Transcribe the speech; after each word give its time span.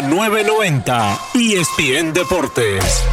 la 0.00 0.08
990 0.08 1.18
ESPN 1.34 2.12
Deportes. 2.12 3.04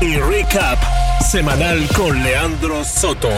Y 0.00 0.16
recap 0.16 0.78
semanal 1.24 1.86
con 1.94 2.20
Leandro 2.22 2.84
Soto. 2.84 3.30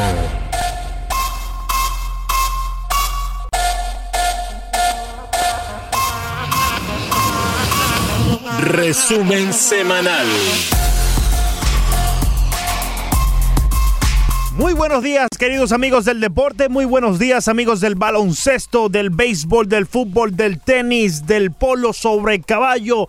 Resumen 8.60 9.52
semanal. 9.52 10.26
Muy 14.58 14.72
buenos 14.72 15.04
días, 15.04 15.28
queridos 15.38 15.70
amigos 15.70 16.04
del 16.04 16.20
deporte. 16.20 16.68
Muy 16.68 16.84
buenos 16.84 17.20
días, 17.20 17.46
amigos 17.46 17.80
del 17.80 17.94
baloncesto, 17.94 18.88
del 18.88 19.10
béisbol, 19.10 19.68
del 19.68 19.86
fútbol, 19.86 20.34
del 20.34 20.58
tenis, 20.58 21.28
del 21.28 21.52
polo 21.52 21.92
sobre 21.92 22.40
caballo. 22.40 23.08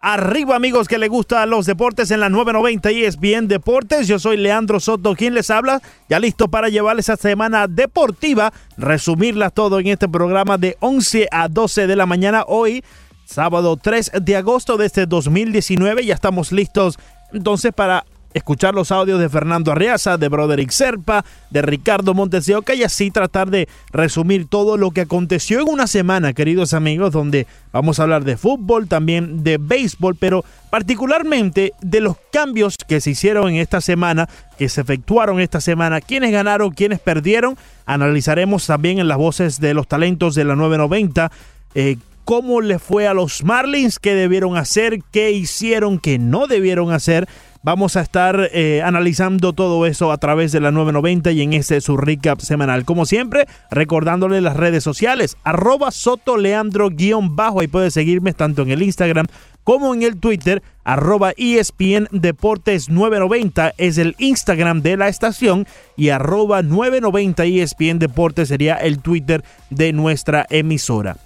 Arriba, 0.00 0.56
amigos 0.56 0.88
que 0.88 0.98
le 0.98 1.06
gustan 1.06 1.50
los 1.50 1.66
deportes 1.66 2.10
en 2.10 2.18
la 2.18 2.30
990 2.30 2.90
y 2.90 3.04
es 3.04 3.20
bien 3.20 3.46
deportes. 3.46 4.08
Yo 4.08 4.18
soy 4.18 4.38
Leandro 4.38 4.80
Soto, 4.80 5.14
quien 5.14 5.34
les 5.34 5.50
habla, 5.50 5.80
ya 6.08 6.18
listo 6.18 6.48
para 6.48 6.68
llevarles 6.68 7.08
esta 7.08 7.28
semana 7.28 7.68
deportiva, 7.68 8.52
resumirla 8.76 9.50
todo 9.50 9.78
en 9.78 9.86
este 9.86 10.08
programa 10.08 10.58
de 10.58 10.76
11 10.80 11.28
a 11.30 11.46
12 11.46 11.86
de 11.86 11.94
la 11.94 12.06
mañana 12.06 12.42
hoy 12.48 12.82
sábado 13.24 13.76
3 13.76 14.12
de 14.20 14.34
agosto 14.34 14.76
de 14.76 14.86
este 14.86 15.06
2019. 15.06 16.04
Ya 16.04 16.14
estamos 16.14 16.50
listos 16.50 16.98
entonces 17.32 17.72
para 17.72 18.04
escuchar 18.34 18.74
los 18.74 18.92
audios 18.92 19.20
de 19.20 19.28
Fernando 19.28 19.72
Arriaza, 19.72 20.16
de 20.16 20.28
Broderick 20.28 20.70
Serpa, 20.70 21.24
de 21.50 21.62
Ricardo 21.62 22.14
Montes 22.14 22.48
y 22.48 22.82
así 22.82 23.10
tratar 23.10 23.50
de 23.50 23.68
resumir 23.92 24.46
todo 24.46 24.76
lo 24.76 24.90
que 24.90 25.02
aconteció 25.02 25.60
en 25.60 25.68
una 25.68 25.86
semana, 25.86 26.32
queridos 26.32 26.74
amigos, 26.74 27.12
donde 27.12 27.46
vamos 27.72 27.98
a 27.98 28.04
hablar 28.04 28.24
de 28.24 28.36
fútbol, 28.36 28.88
también 28.88 29.42
de 29.42 29.58
béisbol, 29.58 30.16
pero 30.16 30.44
particularmente 30.70 31.72
de 31.80 32.00
los 32.00 32.16
cambios 32.32 32.76
que 32.86 33.00
se 33.00 33.10
hicieron 33.10 33.48
en 33.48 33.56
esta 33.56 33.80
semana, 33.80 34.28
que 34.58 34.68
se 34.68 34.80
efectuaron 34.80 35.40
esta 35.40 35.60
semana, 35.60 36.00
quiénes 36.00 36.32
ganaron, 36.32 36.70
quiénes 36.70 37.00
perdieron. 37.00 37.56
Analizaremos 37.86 38.66
también 38.66 38.98
en 38.98 39.08
las 39.08 39.18
voces 39.18 39.60
de 39.60 39.74
los 39.74 39.88
talentos 39.88 40.34
de 40.34 40.44
la 40.44 40.56
990. 40.56 41.30
Eh, 41.74 41.96
cómo 42.28 42.60
le 42.60 42.78
fue 42.78 43.08
a 43.08 43.14
los 43.14 43.42
Marlins, 43.42 43.98
qué 43.98 44.14
debieron 44.14 44.58
hacer, 44.58 44.98
qué 45.10 45.30
hicieron, 45.30 45.98
qué 45.98 46.18
no 46.18 46.46
debieron 46.46 46.92
hacer. 46.92 47.26
Vamos 47.62 47.96
a 47.96 48.02
estar 48.02 48.50
eh, 48.52 48.82
analizando 48.82 49.52
todo 49.52 49.84
eso 49.86 50.12
a 50.12 50.18
través 50.18 50.52
de 50.52 50.60
la 50.60 50.70
990 50.70 51.32
y 51.32 51.42
en 51.42 51.52
este 51.54 51.80
su 51.80 51.96
recap 51.96 52.40
semanal. 52.40 52.84
Como 52.84 53.04
siempre, 53.04 53.46
recordándole 53.70 54.40
las 54.40 54.56
redes 54.56 54.84
sociales, 54.84 55.36
arroba 55.42 55.90
sotoleandro-bajo. 55.90 57.60
Ahí 57.60 57.66
puede 57.66 57.90
seguirme 57.90 58.32
tanto 58.32 58.62
en 58.62 58.70
el 58.70 58.82
Instagram 58.82 59.26
como 59.68 59.92
en 59.92 60.02
el 60.02 60.16
Twitter, 60.16 60.62
arroba 60.82 61.32
ESPN 61.36 62.08
Deportes 62.10 62.88
990 62.88 63.74
es 63.76 63.98
el 63.98 64.14
Instagram 64.16 64.80
de 64.80 64.96
la 64.96 65.08
estación 65.08 65.66
y 65.94 66.08
arroba 66.08 66.62
990 66.62 67.44
ESPN 67.44 67.98
Deportes 67.98 68.48
sería 68.48 68.76
el 68.76 69.00
Twitter 69.00 69.44
de 69.68 69.92
nuestra 69.92 70.46
emisora. 70.48 71.18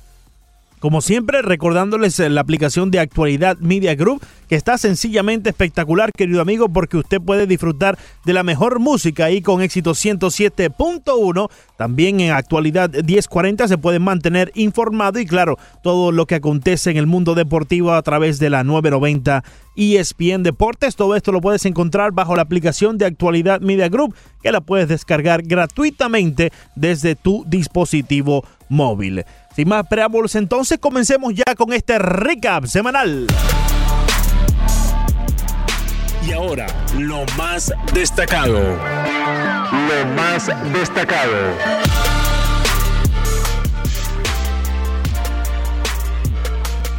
Como 0.82 1.00
siempre, 1.00 1.42
recordándoles 1.42 2.18
la 2.18 2.40
aplicación 2.40 2.90
de 2.90 2.98
Actualidad 2.98 3.56
Media 3.58 3.94
Group, 3.94 4.20
que 4.48 4.56
está 4.56 4.78
sencillamente 4.78 5.50
espectacular, 5.50 6.10
querido 6.10 6.40
amigo, 6.40 6.68
porque 6.70 6.96
usted 6.96 7.20
puede 7.20 7.46
disfrutar 7.46 7.96
de 8.24 8.32
la 8.32 8.42
mejor 8.42 8.80
música 8.80 9.30
y 9.30 9.42
con 9.42 9.62
éxito 9.62 9.92
107.1. 9.92 11.48
También 11.78 12.18
en 12.18 12.32
Actualidad 12.32 12.90
1040 12.90 13.68
se 13.68 13.78
puede 13.78 14.00
mantener 14.00 14.50
informado 14.56 15.20
y, 15.20 15.24
claro, 15.24 15.56
todo 15.84 16.10
lo 16.10 16.26
que 16.26 16.34
acontece 16.34 16.90
en 16.90 16.96
el 16.96 17.06
mundo 17.06 17.36
deportivo 17.36 17.92
a 17.92 18.02
través 18.02 18.40
de 18.40 18.50
la 18.50 18.64
990 18.64 19.44
ESPN 19.76 20.42
Deportes. 20.42 20.96
Todo 20.96 21.14
esto 21.14 21.30
lo 21.30 21.40
puedes 21.40 21.64
encontrar 21.64 22.10
bajo 22.10 22.34
la 22.34 22.42
aplicación 22.42 22.98
de 22.98 23.06
Actualidad 23.06 23.60
Media 23.60 23.88
Group, 23.88 24.16
que 24.42 24.50
la 24.50 24.60
puedes 24.60 24.88
descargar 24.88 25.42
gratuitamente 25.42 26.50
desde 26.74 27.14
tu 27.14 27.44
dispositivo 27.46 28.44
móvil. 28.68 29.24
Sin 29.54 29.68
más 29.68 29.86
preámbulos, 29.86 30.34
entonces 30.34 30.78
comencemos 30.78 31.34
ya 31.34 31.54
con 31.54 31.74
este 31.74 31.98
recap 31.98 32.64
semanal. 32.64 33.26
Y 36.26 36.32
ahora, 36.32 36.66
lo 36.98 37.26
más 37.36 37.70
destacado. 37.92 38.58
Lo 38.58 40.06
más 40.16 40.50
destacado. 40.72 41.32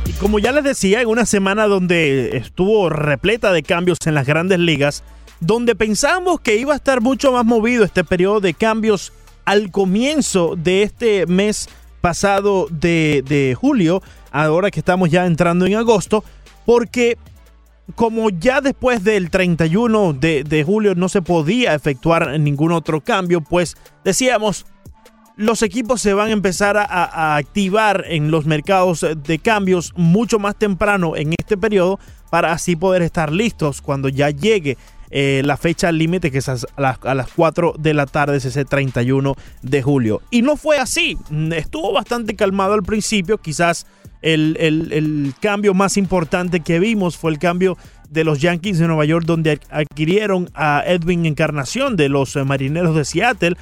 Y 0.05 0.11
como 0.19 0.37
ya 0.37 0.51
les 0.51 0.63
decía, 0.63 1.01
en 1.01 1.07
una 1.07 1.25
semana 1.25 1.65
donde 1.65 2.37
estuvo 2.37 2.89
repleta 2.89 3.51
de 3.51 3.63
cambios 3.63 3.97
en 4.05 4.13
las 4.13 4.27
grandes 4.27 4.59
ligas, 4.59 5.03
donde 5.39 5.73
pensábamos 5.73 6.39
que 6.39 6.57
iba 6.57 6.73
a 6.73 6.75
estar 6.75 7.01
mucho 7.01 7.31
más 7.31 7.45
movido 7.45 7.83
este 7.83 8.03
periodo 8.03 8.41
de 8.41 8.53
cambios 8.53 9.11
al 9.45 9.71
comienzo 9.71 10.55
de 10.55 10.83
este 10.83 11.25
mes 11.25 11.67
pasado 12.03 12.67
de, 12.69 13.55
julio, 13.57 14.03
ahora 14.33 14.71
que 14.71 14.81
estamos 14.81 15.09
ya 15.09 15.25
entrando 15.25 15.65
en 15.65 15.75
agosto, 15.75 16.25
porque 16.65 17.17
como 17.95 18.29
ya 18.29 18.59
después 18.59 19.05
del 19.05 19.29
31 19.29 20.11
de, 20.11 20.43
de, 20.43 20.63
julio 20.65 20.95
no 20.95 21.07
se 21.07 21.21
podía 21.21 21.73
efectuar 21.73 22.37
ningún 22.41 22.73
otro 22.73 22.99
cambio, 22.99 23.39
pues 23.39 23.77
decíamos, 24.03 24.65
los 25.37 25.61
equipos 25.61 26.01
se 26.01 26.13
van 26.13 26.27
a 26.27 26.33
empezar 26.33 26.75
a, 26.75 26.83
a, 26.83 27.37
activar 27.37 28.03
en 28.09 28.31
los 28.31 28.45
mercados 28.45 29.05
de 29.23 29.39
cambios 29.39 29.93
mucho 29.95 30.39
más 30.39 30.57
temprano 30.57 31.15
en 31.15 31.31
este 31.31 31.55
periodo 31.55 32.01
para 32.29 32.51
así 32.51 32.75
poder 32.75 33.01
estar 33.01 33.31
listos 33.31 33.81
cuando 33.81 34.09
ya 34.09 34.29
llegue 34.29 34.77
eh, 35.15 35.43
la 35.45 35.57
fecha 35.57 35.91
límite 35.91 36.31
que 36.31 36.39
es 36.39 36.49
a 36.49 36.55
las, 36.75 36.97
a 37.03 37.13
las 37.13 37.29
4 37.35 37.75
de 37.77 37.93
la 37.93 38.07
tarde, 38.07 38.37
es 38.37 38.45
ese 38.45 38.65
31 38.65 39.35
de 39.61 39.83
julio. 39.83 40.23
Y 40.31 40.41
no 40.41 40.57
fue 40.57 40.79
así, 40.79 41.19
estuvo 41.51 41.93
bastante 41.93 42.35
calmado 42.35 42.73
al 42.73 42.81
principio, 42.81 43.37
quizás 43.37 43.85
el, 44.23 44.57
el 44.59 45.35
cambio 45.39 45.75
más 45.75 45.97
importante 45.97 46.61
que 46.61 46.79
vimos 46.79 47.15
fue 47.15 47.29
el 47.29 47.37
cambio 47.37 47.77
de 48.09 48.23
los 48.23 48.39
Yankees 48.41 48.79
de 48.79 48.87
Nueva 48.87 49.05
York, 49.05 49.27
donde 49.27 49.59
adquirieron 49.69 50.49
a 50.55 50.81
Edwin 50.83 51.27
Encarnación 51.27 51.95
de 51.95 52.09
los 52.09 52.35
eh, 52.35 52.43
Marineros 52.43 52.95
de 52.95 53.05
Seattle. 53.05 53.55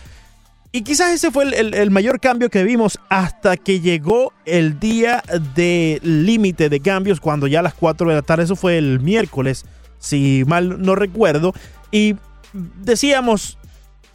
Y 0.71 0.83
quizás 0.83 1.11
ese 1.11 1.31
fue 1.31 1.43
el, 1.43 1.73
el, 1.73 1.91
mayor 1.91 2.21
cambio 2.21 2.49
que 2.49 2.63
vimos 2.63 2.97
hasta 3.09 3.57
que 3.57 3.81
llegó 3.81 4.31
el 4.45 4.79
día 4.79 5.21
de 5.53 5.99
límite 6.01 6.69
de 6.69 6.79
cambios, 6.79 7.19
cuando 7.19 7.47
ya 7.47 7.59
a 7.59 7.63
las 7.63 7.73
4 7.73 8.07
de 8.07 8.15
la 8.15 8.21
tarde, 8.21 8.45
eso 8.45 8.55
fue 8.55 8.77
el 8.77 9.01
miércoles 9.01 9.65
si 10.01 10.43
mal 10.45 10.81
no 10.81 10.95
recuerdo. 10.95 11.53
Y 11.91 12.15
decíamos, 12.53 13.57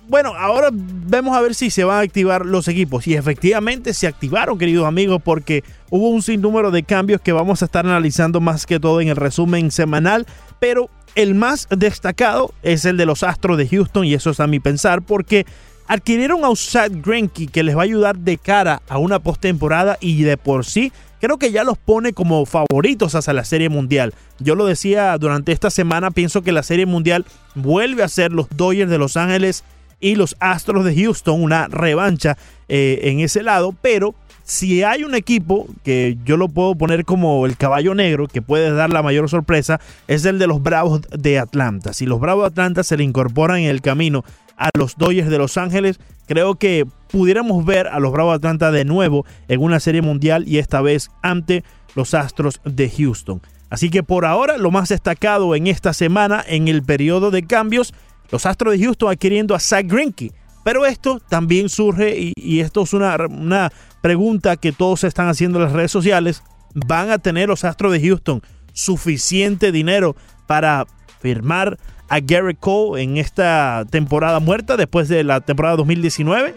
bueno, 0.09 0.35
ahora 0.37 0.69
vemos 0.73 1.35
a 1.37 1.41
ver 1.41 1.55
si 1.55 1.71
se 1.71 1.85
van 1.85 1.99
a 1.99 2.01
activar 2.01 2.45
los 2.45 2.69
equipos. 2.69 3.07
Y 3.07 3.15
efectivamente 3.15 3.95
se 3.95 4.07
activaron, 4.07 4.59
queridos 4.59 4.87
amigos, 4.87 5.23
porque 5.25 5.65
hubo 5.89 6.11
un 6.11 6.23
sinnúmero 6.23 6.71
de 6.71 6.83
cambios 6.83 7.23
que 7.23 7.33
vamos 7.33 7.63
a 7.63 7.65
estar 7.65 7.87
analizando 7.87 8.41
más 8.41 8.67
que 8.67 8.79
todo 8.79 9.01
en 9.01 9.09
el 9.09 9.17
resumen 9.17 9.71
semanal. 9.71 10.27
Pero 10.61 10.91
el 11.15 11.35
más 11.35 11.67
destacado 11.71 12.53
es 12.63 12.85
el 12.85 12.99
de 12.99 13.07
los 13.07 13.23
Astros 13.23 13.57
de 13.57 13.69
Houston, 13.69 14.05
y 14.05 14.15
eso 14.15 14.31
es 14.31 14.41
a 14.41 14.47
mi 14.47 14.61
pensar, 14.61 15.03
porque 15.03 15.47
adquirieron 15.87 16.45
a 16.45 16.51
Usad 16.51 16.91
Greinke 16.93 17.47
que 17.47 17.63
les 17.63 17.77
va 17.77 17.81
a 17.81 17.85
ayudar 17.85 18.17
de 18.17 18.39
cara 18.39 18.83
a 18.89 18.99
una 18.99 19.19
postemporada 19.19 19.99
y 20.01 20.23
de 20.23 20.37
por 20.37 20.65
sí 20.65 20.93
creo 21.21 21.39
que 21.39 21.53
ya 21.53 21.65
los 21.65 21.79
pone 21.79 22.13
como 22.13 22.45
favoritos 22.47 23.15
hacia 23.15 23.33
la 23.33 23.45
Serie 23.45 23.69
Mundial. 23.69 24.15
Yo 24.39 24.55
lo 24.55 24.67
decía 24.67 25.17
durante 25.19 25.53
esta 25.53 25.71
semana, 25.71 26.11
pienso 26.11 26.43
que 26.43 26.53
la 26.53 26.63
Serie 26.63 26.87
Mundial 26.87 27.25
vuelve 27.55 28.03
a 28.03 28.09
ser 28.09 28.33
los 28.33 28.49
Dodgers 28.51 28.91
de 28.91 28.99
Los 28.99 29.17
Ángeles 29.17 29.65
y 29.99 30.15
los 30.15 30.37
Astros 30.41 30.85
de 30.85 30.95
Houston, 30.95 31.43
una 31.43 31.69
revancha 31.69 32.37
eh, 32.69 33.01
en 33.05 33.21
ese 33.21 33.43
lado, 33.43 33.75
pero 33.81 34.15
si 34.47 34.85
hay 34.85 35.03
un 35.03 35.17
equipo 35.17 35.67
que 35.83 36.17
yo 36.25 36.37
lo 36.37 36.49
puedo 36.49 36.77
poner 36.77 37.05
como 37.05 37.47
el 37.47 37.57
caballo 37.57 37.97
negro, 37.97 38.29
que 38.29 38.43
puede 38.43 38.71
dar 38.71 38.91
la 38.91 39.03
mayor 39.03 39.29
sorpresa, 39.29 39.81
es 40.07 40.25
el 40.25 40.39
de 40.39 40.47
los 40.47 40.63
Bravos 40.63 41.01
de 41.11 41.41
Atlanta. 41.41 41.93
Si 41.93 42.07
los 42.07 42.21
Bravos 42.21 42.45
de 42.45 42.49
Atlanta 42.49 42.85
se 42.85 42.97
le 42.97 43.03
incorporan 43.03 43.59
en 43.59 43.71
el 43.71 43.83
camino 43.83 44.25
a 44.57 44.71
los 44.79 44.97
Dodgers 44.97 45.31
de 45.31 45.39
Los 45.39 45.57
Ángeles, 45.57 45.99
creo 46.29 46.55
que 46.55 46.87
pudiéramos 47.09 47.65
ver 47.65 47.89
a 47.89 47.99
los 47.99 48.13
Bravos 48.13 48.35
de 48.35 48.37
Atlanta 48.37 48.71
de 48.71 48.85
nuevo 48.85 49.27
en 49.49 49.61
una 49.61 49.81
serie 49.81 50.01
mundial 50.01 50.45
y 50.47 50.59
esta 50.59 50.81
vez 50.81 51.11
ante 51.23 51.65
los 51.97 52.15
Astros 52.15 52.61
de 52.65 52.89
Houston. 52.89 53.43
Así 53.69 53.91
que 53.91 54.05
por 54.05 54.25
ahora 54.25 54.59
lo 54.59 54.71
más 54.71 54.91
destacado 54.91 55.57
en 55.57 55.67
esta 55.67 55.93
semana 55.93 56.45
en 56.47 56.69
el 56.69 56.85
periodo 56.85 57.33
de 57.33 57.45
cambios, 57.45 57.93
los 58.31 58.47
Astros 58.47 58.79
de 58.79 58.85
Houston 58.85 59.11
adquiriendo 59.11 59.57
a 59.57 59.61
Zach 59.61 59.87
Greinke. 59.87 60.33
Pero 60.67 60.85
esto 60.85 61.21
también 61.21 61.69
surge 61.69 62.33
y, 62.35 62.59
esto 62.59 62.83
es 62.83 62.93
una, 62.93 63.17
una 63.29 63.71
pregunta 64.01 64.57
que 64.57 64.73
todos 64.73 65.05
están 65.05 65.29
haciendo 65.29 65.59
en 65.59 65.65
las 65.65 65.73
redes 65.73 65.91
sociales. 65.91 66.43
¿Van 66.75 67.11
a 67.11 67.19
tener 67.19 67.49
los 67.49 67.65
Astros 67.65 67.93
de 67.93 68.01
Houston 68.01 68.43
suficiente 68.73 69.73
dinero 69.73 70.15
para 70.47 70.87
firmar 71.21 71.79
a 72.09 72.21
Garrett 72.21 72.59
Cole 72.61 73.03
en 73.03 73.17
esta 73.17 73.85
temporada 73.91 74.41
muerta 74.41 74.77
después 74.77 75.09
de 75.09 75.25
la 75.25 75.41
temporada 75.41 75.77
2019? 75.77 76.55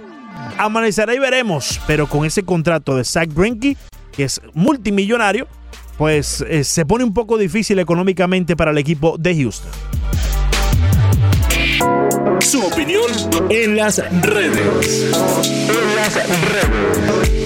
Amanecerá 0.57 1.13
y 1.13 1.19
veremos, 1.19 1.79
pero 1.87 2.07
con 2.07 2.25
ese 2.25 2.43
contrato 2.43 2.95
de 2.95 3.03
Zach 3.03 3.29
Greinke, 3.33 3.77
que 4.11 4.25
es 4.25 4.41
multimillonario, 4.53 5.47
pues 5.97 6.41
eh, 6.47 6.63
se 6.63 6.85
pone 6.85 7.03
un 7.03 7.13
poco 7.13 7.37
difícil 7.37 7.79
económicamente 7.79 8.55
para 8.55 8.71
el 8.71 8.77
equipo 8.77 9.17
de 9.17 9.35
Houston. 9.35 9.71
Su 12.41 12.65
opinión 12.65 13.11
en 13.49 13.75
las 13.75 13.97
redes. 14.21 15.11
En 15.69 15.95
las 15.95 16.15
redes. 16.51 17.39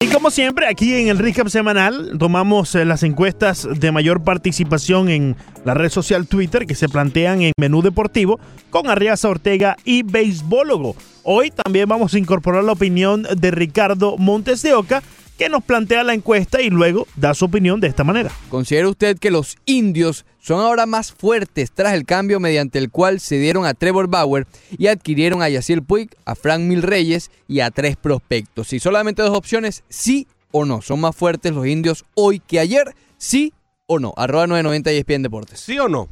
Y 0.00 0.06
como 0.06 0.30
siempre, 0.30 0.66
aquí 0.66 0.94
en 0.94 1.08
el 1.08 1.18
Recap 1.18 1.48
Semanal 1.48 2.16
tomamos 2.18 2.74
eh, 2.74 2.84
las 2.84 3.02
encuestas 3.02 3.68
de 3.78 3.92
mayor 3.92 4.22
participación 4.22 5.08
en 5.08 5.36
la 5.64 5.74
red 5.74 5.90
social 5.90 6.26
Twitter 6.26 6.66
que 6.66 6.74
se 6.74 6.88
plantean 6.88 7.42
en 7.42 7.52
Menú 7.58 7.82
Deportivo 7.82 8.38
con 8.70 8.88
Arriaza 8.88 9.28
Ortega 9.28 9.76
y 9.84 10.02
Beisbólogo. 10.04 10.94
Hoy 11.24 11.50
también 11.50 11.88
vamos 11.88 12.14
a 12.14 12.18
incorporar 12.18 12.64
la 12.64 12.72
opinión 12.72 13.26
de 13.36 13.50
Ricardo 13.50 14.16
Montes 14.16 14.62
de 14.62 14.74
Oca 14.74 15.02
que 15.38 15.48
nos 15.48 15.62
plantea 15.62 16.02
la 16.02 16.14
encuesta 16.14 16.60
y 16.60 16.68
luego 16.68 17.06
da 17.16 17.32
su 17.32 17.44
opinión 17.44 17.80
de 17.80 17.86
esta 17.86 18.02
manera. 18.02 18.30
¿Considera 18.50 18.88
usted 18.88 19.18
que 19.18 19.30
los 19.30 19.56
indios 19.66 20.26
son 20.40 20.60
ahora 20.60 20.84
más 20.84 21.12
fuertes 21.12 21.70
tras 21.70 21.94
el 21.94 22.04
cambio 22.04 22.40
mediante 22.40 22.78
el 22.78 22.90
cual 22.90 23.20
se 23.20 23.38
dieron 23.38 23.64
a 23.64 23.72
Trevor 23.72 24.08
Bauer 24.08 24.46
y 24.76 24.88
adquirieron 24.88 25.40
a 25.40 25.48
Yaciel 25.48 25.82
Puig, 25.82 26.10
a 26.24 26.34
Frank 26.34 26.62
Mil 26.62 26.82
Reyes 26.82 27.30
y 27.46 27.60
a 27.60 27.70
tres 27.70 27.96
prospectos? 27.96 28.68
Si 28.68 28.80
solamente 28.80 29.22
dos 29.22 29.36
opciones, 29.36 29.84
sí 29.88 30.26
o 30.50 30.64
no. 30.64 30.82
¿Son 30.82 31.00
más 31.00 31.14
fuertes 31.14 31.52
los 31.52 31.66
indios 31.66 32.04
hoy 32.14 32.40
que 32.40 32.58
ayer? 32.58 32.94
Sí 33.16 33.52
o 33.86 34.00
no. 34.00 34.14
Arroba 34.16 34.48
990 34.48 34.92
y 34.92 34.96
ESPN 34.96 35.22
Deportes. 35.22 35.60
¿Sí 35.60 35.78
o 35.78 35.88
no? 35.88 36.08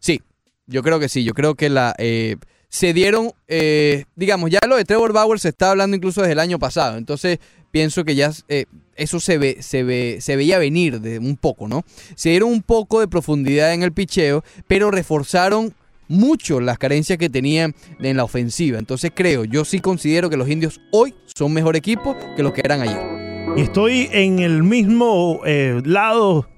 Sí, 0.00 0.20
yo 0.66 0.82
creo 0.82 1.00
que 1.00 1.08
sí. 1.08 1.24
Yo 1.24 1.32
creo 1.32 1.54
que 1.54 1.70
la... 1.70 1.94
Eh, 1.98 2.36
se 2.74 2.92
dieron, 2.92 3.30
eh, 3.46 4.04
digamos, 4.16 4.50
ya 4.50 4.58
lo 4.66 4.74
de 4.74 4.84
Trevor 4.84 5.12
Bauer 5.12 5.38
se 5.38 5.50
está 5.50 5.70
hablando 5.70 5.96
incluso 5.96 6.22
desde 6.22 6.32
el 6.32 6.40
año 6.40 6.58
pasado. 6.58 6.98
Entonces, 6.98 7.38
pienso 7.70 8.02
que 8.04 8.16
ya 8.16 8.32
eh, 8.48 8.64
eso 8.96 9.20
se, 9.20 9.38
ve, 9.38 9.58
se, 9.60 9.84
ve, 9.84 10.18
se 10.20 10.34
veía 10.34 10.58
venir 10.58 11.00
de 11.00 11.20
un 11.20 11.36
poco, 11.36 11.68
¿no? 11.68 11.84
Se 12.16 12.30
dieron 12.30 12.50
un 12.50 12.62
poco 12.62 12.98
de 12.98 13.06
profundidad 13.06 13.74
en 13.74 13.84
el 13.84 13.92
picheo, 13.92 14.42
pero 14.66 14.90
reforzaron 14.90 15.72
mucho 16.08 16.58
las 16.58 16.76
carencias 16.76 17.16
que 17.16 17.30
tenían 17.30 17.76
en 18.00 18.16
la 18.16 18.24
ofensiva. 18.24 18.80
Entonces 18.80 19.12
creo, 19.14 19.44
yo 19.44 19.64
sí 19.64 19.78
considero 19.78 20.28
que 20.28 20.36
los 20.36 20.48
indios 20.48 20.80
hoy 20.90 21.14
son 21.32 21.52
mejor 21.52 21.76
equipo 21.76 22.16
que 22.34 22.42
los 22.42 22.54
que 22.54 22.62
eran 22.64 22.80
ayer. 22.80 23.54
Y 23.56 23.60
estoy 23.60 24.08
en 24.10 24.40
el 24.40 24.64
mismo 24.64 25.42
eh, 25.46 25.80
lado 25.84 26.48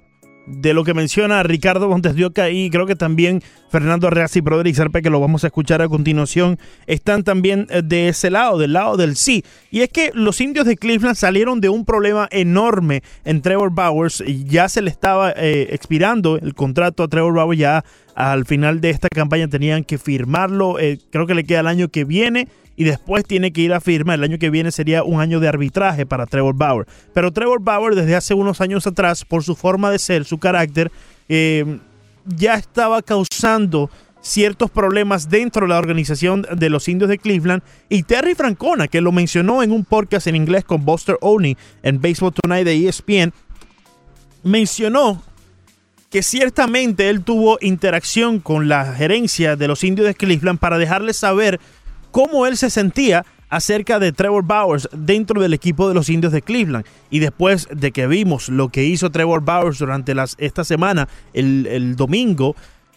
de 0.47 0.75
lo 0.75 0.85
que 0.85 0.95
menciona 0.95 1.43
Ricardo 1.43 1.89
Montes 1.89 2.15
de 2.15 2.25
Oca 2.25 2.51
y 2.51 2.71
creo 2.71 2.87
que 2.87 2.97
también 2.97 3.43
Fernando 3.71 4.07
Arreaz 4.07 4.37
y 4.37 4.41
Broderick 4.41 4.77
Serpe, 4.77 5.03
que 5.03 5.11
lo 5.11 5.21
vamos 5.21 5.45
a 5.45 5.49
escuchar 5.49 5.83
a 5.83 5.89
continuación, 5.89 6.59
están 6.87 7.25
también 7.25 7.67
eh, 7.71 7.83
de 7.85 8.09
ese 8.09 8.31
lado, 8.31 8.59
del 8.59 8.73
lado 8.73 8.97
del 8.97 9.17
sí. 9.17 9.45
Y 9.71 9.81
es 9.81 9.89
que 9.89 10.11
los 10.15 10.41
indios 10.41 10.67
de 10.67 10.77
Cleveland 10.77 11.17
salieron 11.17 11.61
de 11.61 11.69
un 11.69 11.85
problema 11.85 12.29
enorme 12.31 13.03
en 13.25 13.43
Trevor 13.43 13.71
Bowers. 13.71 14.23
Ya 14.47 14.69
se 14.69 14.83
le 14.83 14.91
estaba 14.91 15.33
eh, 15.33 15.69
expirando 15.71 16.37
el 16.37 16.55
contrato 16.55 17.03
a 17.03 17.09
Trevor 17.09 17.35
Bowers. 17.35 17.59
Ya 17.59 17.85
al 18.15 18.47
final 18.47 18.81
de 18.81 18.91
esta 18.91 19.09
campaña 19.09 19.49
tenían 19.49 19.85
que 19.85 19.99
firmarlo. 19.99 20.79
Eh, 20.79 20.99
creo 21.11 21.27
que 21.27 21.35
le 21.35 21.45
queda 21.45 21.61
el 21.61 21.67
año 21.67 21.89
que 21.89 22.05
viene 22.05 22.49
y 22.77 22.85
después 22.85 23.25
tiene 23.25 23.53
que 23.53 23.63
ir 23.63 23.73
a 23.73 23.81
firma. 23.81 24.15
El 24.15 24.23
año 24.23 24.39
que 24.39 24.51
viene 24.51 24.71
sería 24.71 25.03
un 25.03 25.21
año 25.21 25.41
de 25.41 25.49
arbitraje 25.49 26.07
para 26.07 26.27
Trevor 26.27 26.55
Bauer. 26.55 26.87
Pero 27.13 27.33
Trevor 27.33 27.61
Bauer 27.61 27.95
desde 27.95 28.15
hace 28.15 28.35
unos 28.35 28.61
años 28.61 28.87
atrás, 28.87 29.25
por 29.25 29.43
su 29.43 29.55
forma 29.55 29.91
de 29.91 29.99
ser, 29.99 30.25
su 30.25 30.39
carácter, 30.39 30.93
eh, 31.29 31.79
ya 32.25 32.55
estaba 32.55 33.03
causando 33.03 33.91
ciertos 34.21 34.71
problemas 34.71 35.31
dentro 35.31 35.63
de 35.63 35.69
la 35.69 35.79
organización 35.79 36.47
de 36.53 36.69
los 36.69 36.89
indios 36.89 37.09
de 37.09 37.19
Cleveland. 37.19 37.63
Y 37.89 38.03
Terry 38.03 38.35
Francona, 38.35 38.89
que 38.89 39.01
lo 39.01 39.13
mencionó 39.13 39.63
en 39.63 39.73
un 39.73 39.85
podcast 39.85 40.27
en 40.27 40.37
inglés 40.37 40.65
con 40.65 40.85
Buster 40.85 41.17
Oney 41.21 41.57
en 41.83 42.01
Baseball 42.01 42.35
Tonight 42.35 42.67
de 42.67 42.89
ESPN, 42.89 43.33
mencionó 44.43 45.23
que 46.11 46.23
ciertamente 46.23 47.09
él 47.09 47.23
tuvo 47.23 47.59
interacción 47.61 48.41
con 48.41 48.69
la 48.69 48.95
gerencia 48.95 49.57
de 49.57 49.69
los 49.69 49.83
indios 49.85 50.07
de 50.07 50.15
Cleveland 50.15 50.59
para 50.59 50.79
dejarles 50.79 51.17
saber 51.17 51.61
cómo 52.17 52.47
él 52.47 52.57
se 52.57 52.71
sentía 52.71 53.27
acerca 53.51 53.99
de 53.99 54.11
Trevor 54.11 54.43
Bowers 54.43 54.89
dentro 54.91 55.43
del 55.43 55.53
equipo 55.53 55.87
de 55.87 55.93
los 55.93 56.09
indios 56.09 56.33
de 56.33 56.41
Cleveland. 56.41 56.87
Y 57.11 57.19
después 57.19 57.69
de 57.71 57.93
que 57.93 58.07
vimos 58.07 58.49
lo 58.49 58.71
que 58.71 58.85
hizo 58.85 59.11
Trevor 59.11 59.43
Bowers 59.43 59.81
durante 59.81 60.15
las, 60.15 60.35
esta 60.39 60.65
semana, 60.65 61.09
el, 61.35 61.67
el 61.67 61.95
domingo, 61.95 62.57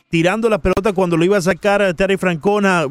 tirando 0.10 0.48
la 0.48 0.60
pelota 0.60 0.94
cuando 0.94 1.18
lo 1.18 1.26
iba 1.26 1.36
a 1.36 1.42
sacar 1.42 1.82
a 1.82 1.94
Terry 1.94 2.16
Francona, 2.16 2.86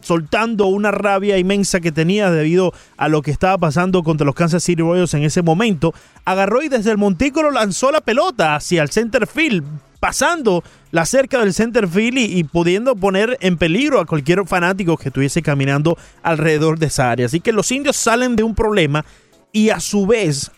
soltando 0.00 0.68
una 0.68 0.90
rabia 0.90 1.36
inmensa 1.36 1.80
que 1.80 1.92
tenía 1.92 2.30
debido 2.30 2.72
a 2.96 3.10
lo 3.10 3.20
que 3.20 3.30
estaba 3.30 3.58
pasando 3.58 4.02
contra 4.02 4.24
los 4.24 4.34
Kansas 4.34 4.64
City 4.64 4.80
Royals 4.80 5.12
en 5.12 5.22
ese 5.22 5.42
momento, 5.42 5.92
agarró 6.24 6.62
y 6.62 6.70
desde 6.70 6.92
el 6.92 6.96
montículo 6.96 7.50
lanzó 7.50 7.92
la 7.92 8.00
pelota 8.00 8.56
hacia 8.56 8.82
el 8.82 8.88
center 8.88 9.26
field, 9.26 9.64
pasando 10.02 10.64
la 10.90 11.06
cerca 11.06 11.38
del 11.38 11.54
center 11.54 11.86
field 11.86 12.18
y, 12.18 12.42
pudiendo 12.42 12.96
poner 12.96 13.38
en 13.40 13.56
peligro 13.56 14.00
a 14.00 14.04
cualquier 14.04 14.44
fanático 14.48 14.96
que 14.96 15.10
estuviese 15.10 15.42
caminando 15.42 15.96
alrededor 16.24 16.80
de 16.80 16.86
esa 16.86 17.12
área. 17.12 17.26
Así 17.26 17.38
que 17.38 17.52
los 17.52 17.70
indios 17.70 17.96
salen 17.96 18.34
de 18.34 18.42
un 18.42 18.56
problema 18.56 19.04
y 19.52 19.70
a 19.70 19.78
su 19.78 20.04
vez, 20.04 20.50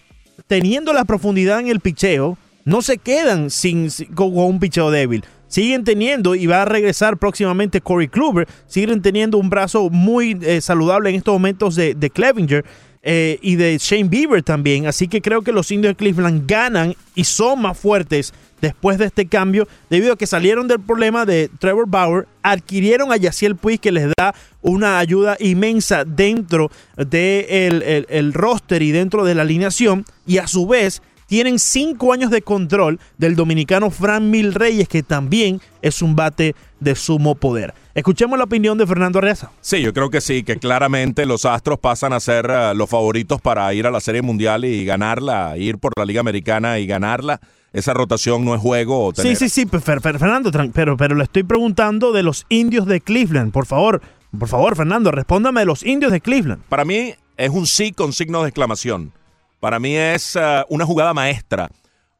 teniendo 0.47 0.95
la 0.95 1.05
profundidad 1.05 1.61
en 1.61 1.69
el 1.69 1.81
picheo, 1.81 2.39
no 2.65 2.81
se 2.81 2.97
quedan 2.97 3.51
sin, 3.51 3.91
con, 4.15 4.35
un 4.35 4.61
picheo 4.61 4.91
débil. 4.91 5.27
Siguen 5.47 5.85
teniendo, 5.85 6.35
y 6.35 6.47
va 6.47 6.63
a 6.63 6.65
regresar 6.65 7.19
próximamente 7.19 7.83
Corey 7.83 8.09
Kluber, 8.09 8.49
siguen 8.67 9.03
teniendo 9.03 9.37
un 9.37 9.51
brazo 9.51 9.91
muy 9.91 10.39
eh, 10.41 10.63
saludable 10.63 11.11
en 11.11 11.17
estos 11.17 11.35
momentos 11.35 11.77
de, 11.77 11.95
de 11.95 12.09
Clevinger. 12.09 12.65
Eh, 13.07 13.39
y 13.43 13.57
de 13.57 13.77
Shane 13.77 14.09
Bieber 14.09 14.43
también. 14.43 14.87
Así 14.87 15.09
que 15.09 15.21
creo 15.21 15.43
que 15.43 15.53
los 15.53 15.71
indios 15.71 15.91
de 15.91 15.97
Cleveland 15.97 16.47
ganan 16.47 16.97
y 17.15 17.25
son 17.25 17.61
más 17.61 17.79
fuertes 17.79 18.33
después 18.65 18.97
de 18.97 19.05
este 19.05 19.27
cambio, 19.27 19.69
debido 19.91 20.15
a 20.15 20.17
que 20.17 20.27
salieron 20.27 20.69
del 20.69 20.81
problema 20.81 21.27
de 21.27 21.51
Trevor 21.59 21.87
Bauer, 21.87 22.27
adquirieron 22.43 23.13
a 23.13 23.19
Yaciel 23.19 23.57
Puig 23.57 23.79
que 23.79 23.93
les 23.93 24.09
da 24.17 24.35
una 24.63 24.99
ayuda 24.99 25.37
inmensa 25.39 26.05
dentro 26.07 26.71
del 26.97 27.11
de 27.11 28.07
el, 28.09 28.33
roster 28.33 28.81
y 28.81 28.91
dentro 28.91 29.23
de 29.25 29.35
la 29.35 29.43
alineación, 29.43 30.07
y 30.27 30.39
a 30.39 30.47
su 30.47 30.67
vez 30.67 31.03
tienen 31.27 31.59
cinco 31.59 32.15
años 32.15 32.31
de 32.31 32.41
control 32.41 32.99
del 33.19 33.37
dominicano 33.37 33.91
Fran 33.91 34.31
Mil 34.31 34.55
Reyes, 34.55 34.89
que 34.89 35.03
también 35.03 35.61
es 35.83 36.01
un 36.01 36.17
bate 36.17 36.55
de 36.81 36.95
sumo 36.95 37.35
poder. 37.35 37.75
Escuchemos 37.95 38.39
la 38.39 38.45
opinión 38.45 38.79
de 38.79 38.87
Fernando 38.87 39.19
Arreaza. 39.19 39.51
Sí, 39.61 39.83
yo 39.83 39.93
creo 39.93 40.09
que 40.09 40.23
sí, 40.23 40.43
que 40.43 40.57
claramente 40.57 41.27
los 41.27 41.45
Astros 41.45 41.79
pasan 41.79 42.15
a 42.15 42.21
ser 42.21 42.51
uh, 42.51 42.75
los 42.75 42.89
favoritos 42.89 43.41
para 43.41 43.73
ir 43.75 43.87
a 43.87 43.91
la 43.91 44.01
Serie 44.01 44.23
Mundial 44.23 44.65
y 44.65 44.85
ganarla, 44.85 45.57
ir 45.59 45.79
por 45.79 45.93
la 45.97 46.05
Liga 46.07 46.21
Americana 46.21 46.79
y 46.79 46.87
ganarla. 46.87 47.41
Esa 47.75 47.93
rotación 47.93 48.45
no 48.45 48.55
es 48.55 48.61
juego. 48.61 49.13
Sí, 49.17 49.35
sí, 49.35 49.49
sí, 49.49 49.67
Fernando, 49.67 50.53
pero, 50.73 50.97
pero 50.97 51.17
le 51.17 51.25
estoy 51.25 51.43
preguntando 51.43 52.13
de 52.13 52.23
los 52.23 52.47
indios 52.49 52.87
de 52.87 53.01
Cleveland. 53.01 53.53
Por 53.53 53.67
favor, 53.67 54.01
por 54.39 54.49
favor, 54.49 54.77
Fernando, 54.77 55.11
respóndame 55.11 55.61
de 55.61 55.67
los 55.67 55.83
indios 55.83 56.13
de 56.13 56.21
Cleveland. 56.21 56.63
Para 56.69 56.85
mí 56.85 57.15
es 57.37 57.51
un 57.51 57.67
sí 57.67 57.91
con 57.91 58.13
signo 58.13 58.43
de 58.43 58.51
exclamación. 58.51 59.13
Para 59.59 59.81
mí 59.81 59.97
es 59.97 60.37
uh, 60.37 60.65
una 60.69 60.87
jugada 60.87 61.13
maestra, 61.15 61.69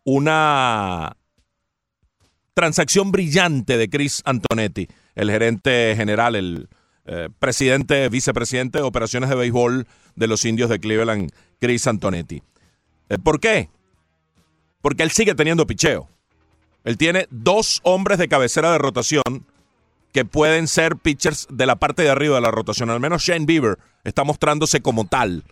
una 0.03 1.17
transacción 2.55 3.13
brillante 3.13 3.77
de 3.77 3.89
Chris 3.89 4.23
Antonetti, 4.25 4.89
el 5.15 5.31
gerente 5.31 5.95
general, 5.97 6.35
el 6.35 6.69
eh, 7.07 7.29
presidente, 7.39 8.09
vicepresidente 8.09 8.79
de 8.79 8.85
operaciones 8.85 9.31
de 9.31 9.37
béisbol 9.37 9.87
de 10.17 10.27
los 10.27 10.45
indios 10.45 10.69
de 10.69 10.81
Cleveland, 10.81 11.31
Chris 11.61 11.87
Antonetti. 11.87 12.43
Eh, 13.09 13.19
¿Por 13.23 13.39
qué? 13.39 13.69
Porque 14.85 15.03
él 15.03 15.11
sigue 15.11 15.35
teniendo 15.35 15.67
picheo. 15.67 16.11
Él 16.85 16.99
tiene 16.99 17.27
dos 17.31 17.81
hombres 17.85 18.19
de 18.19 18.29
cabecera 18.29 18.71
de 18.71 18.77
rotación 18.77 19.47
que 20.13 20.27
pueden 20.27 20.69
ser 20.69 20.97
pitchers 20.97 21.47
de 21.51 21.65
la 21.65 21.77
parte 21.77 22.03
de 22.03 22.11
arriba 22.11 22.35
de 22.35 22.43
la 22.43 22.51
rotación. 22.51 22.91
Al 22.91 23.01
menos 23.01 23.23
Shane 23.23 23.47
Bieber 23.47 23.79
está 24.05 24.25
mostrándose 24.25 24.83
como 24.83 25.07
tal. 25.07 25.43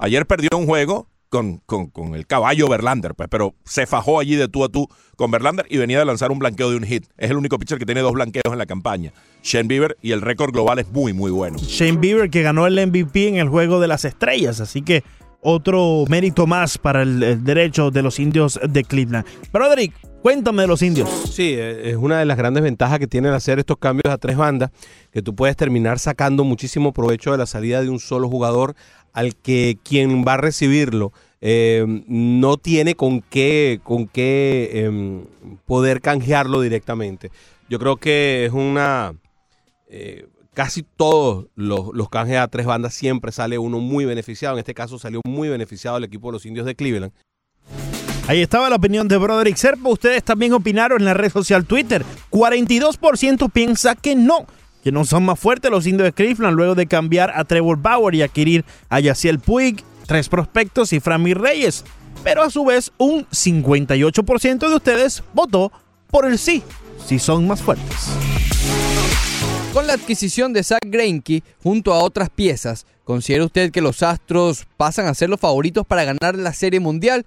Ayer 0.00 0.26
perdió 0.26 0.58
un 0.58 0.66
juego 0.66 1.06
con, 1.28 1.58
con, 1.58 2.16
el 2.16 2.26
caballo 2.26 2.68
Verlander, 2.68 3.14
pues, 3.14 3.28
pero 3.30 3.54
se 3.64 3.86
fajó 3.86 4.18
allí 4.18 4.34
de 4.34 4.48
tú 4.48 4.64
a 4.64 4.68
tú 4.68 4.88
con 5.14 5.30
Verlander 5.30 5.66
y 5.70 5.78
venía 5.78 6.00
de 6.00 6.04
lanzar 6.04 6.32
un 6.32 6.40
blanqueo 6.40 6.70
de 6.70 6.76
un 6.76 6.82
hit. 6.82 7.06
Es 7.18 7.30
el 7.30 7.36
único 7.36 7.60
pitcher 7.60 7.78
que 7.78 7.86
tiene 7.86 8.00
dos 8.00 8.14
blanqueos 8.14 8.50
en 8.52 8.58
la 8.58 8.66
campaña. 8.66 9.12
Shane 9.44 9.68
Bieber 9.68 9.96
y 10.02 10.10
el 10.10 10.20
récord 10.20 10.52
global 10.52 10.80
es 10.80 10.88
muy, 10.88 11.12
muy 11.12 11.30
bueno. 11.30 11.56
Shane 11.58 11.98
Bieber 11.98 12.30
que 12.30 12.42
ganó 12.42 12.66
el 12.66 12.84
MVP 12.84 13.28
en 13.28 13.36
el 13.36 13.48
Juego 13.48 13.78
de 13.78 13.86
las 13.86 14.04
Estrellas, 14.04 14.58
así 14.60 14.82
que 14.82 15.04
otro 15.42 16.04
mérito 16.08 16.46
más 16.46 16.78
para 16.78 17.02
el, 17.02 17.44
derecho 17.44 17.90
de 17.90 18.02
los 18.02 18.18
indios 18.18 18.58
de 18.66 18.84
Cleveland. 18.84 19.26
Broderick, 19.52 19.92
Cuéntame 20.22 20.62
de 20.62 20.68
los 20.68 20.82
indios. 20.82 21.10
Sí, 21.32 21.54
eh, 21.54 21.90
es 21.90 21.96
una 21.96 22.20
de 22.20 22.24
las 22.24 22.36
grandes 22.36 22.62
ventajas 22.62 23.00
que 23.00 23.08
tienen 23.08 23.32
hacer 23.32 23.58
estos 23.58 23.76
cambios 23.76 24.14
a 24.14 24.18
tres 24.18 24.36
bandas, 24.36 24.70
que 25.10 25.20
tú 25.20 25.34
puedes 25.34 25.56
terminar 25.56 25.98
sacando 25.98 26.44
muchísimo 26.44 26.92
provecho 26.92 27.32
de 27.32 27.38
la 27.38 27.46
salida 27.46 27.82
de 27.82 27.88
un 27.88 27.98
solo 27.98 28.28
jugador 28.28 28.76
al 29.12 29.34
que 29.34 29.78
quien 29.82 30.24
va 30.24 30.34
a 30.34 30.36
recibirlo 30.36 31.12
eh, 31.40 31.84
no 32.06 32.56
tiene 32.56 32.94
con 32.94 33.20
qué, 33.20 33.80
con 33.82 34.06
qué 34.06 34.84
em, 34.84 35.24
poder 35.66 36.00
canjearlo 36.00 36.60
directamente. 36.60 37.32
Yo 37.68 37.80
creo 37.80 37.96
que 37.96 38.44
es 38.46 38.52
una... 38.52 39.14
Eh, 39.88 40.28
casi 40.54 40.82
todos 40.82 41.46
los, 41.54 41.94
los 41.94 42.08
canjes 42.08 42.38
a 42.38 42.48
tres 42.48 42.66
bandas 42.66 42.94
siempre 42.94 43.32
sale 43.32 43.58
uno 43.58 43.78
muy 43.78 44.04
beneficiado. 44.04 44.54
En 44.54 44.60
este 44.60 44.74
caso 44.74 44.98
salió 44.98 45.20
muy 45.24 45.48
beneficiado 45.48 45.96
el 45.96 46.04
equipo 46.04 46.28
de 46.28 46.32
los 46.32 46.46
indios 46.46 46.66
de 46.66 46.74
Cleveland. 46.74 47.12
Ahí 48.28 48.40
estaba 48.40 48.70
la 48.70 48.76
opinión 48.76 49.08
de 49.08 49.16
Broderick 49.16 49.56
Serpa. 49.56 49.88
Ustedes 49.88 50.22
también 50.22 50.52
opinaron 50.52 51.00
en 51.00 51.06
la 51.06 51.14
red 51.14 51.30
social 51.30 51.64
Twitter. 51.64 52.04
42% 52.30 53.50
piensa 53.50 53.96
que 53.96 54.14
no, 54.14 54.46
que 54.84 54.92
no 54.92 55.04
son 55.04 55.24
más 55.24 55.40
fuertes 55.40 55.70
los 55.70 55.86
indios 55.86 56.04
de 56.04 56.12
Cleveland 56.12 56.56
luego 56.56 56.74
de 56.74 56.86
cambiar 56.86 57.32
a 57.34 57.44
Trevor 57.44 57.78
Bauer 57.78 58.14
y 58.14 58.22
adquirir 58.22 58.64
a 58.88 59.00
Yaciel 59.00 59.40
Puig, 59.40 59.82
tres 60.06 60.28
prospectos 60.28 60.92
y 60.92 61.00
Frammy 61.00 61.34
Reyes. 61.34 61.84
Pero 62.22 62.42
a 62.42 62.50
su 62.50 62.64
vez, 62.64 62.92
un 62.98 63.26
58% 63.26 64.68
de 64.68 64.74
ustedes 64.76 65.24
votó 65.34 65.72
por 66.08 66.24
el 66.26 66.38
sí, 66.38 66.62
si 67.04 67.18
son 67.18 67.48
más 67.48 67.60
fuertes. 67.60 68.12
Con 69.72 69.86
la 69.86 69.94
adquisición 69.94 70.52
de 70.52 70.62
Zach 70.62 70.82
Greinke 70.84 71.42
junto 71.62 71.94
a 71.94 72.02
otras 72.02 72.28
piezas, 72.28 72.86
¿considera 73.04 73.44
usted 73.46 73.70
que 73.72 73.80
los 73.80 74.02
Astros 74.02 74.66
pasan 74.76 75.06
a 75.06 75.14
ser 75.14 75.30
los 75.30 75.40
favoritos 75.40 75.86
para 75.86 76.04
ganar 76.04 76.36
la 76.36 76.52
Serie 76.52 76.78
Mundial? 76.78 77.24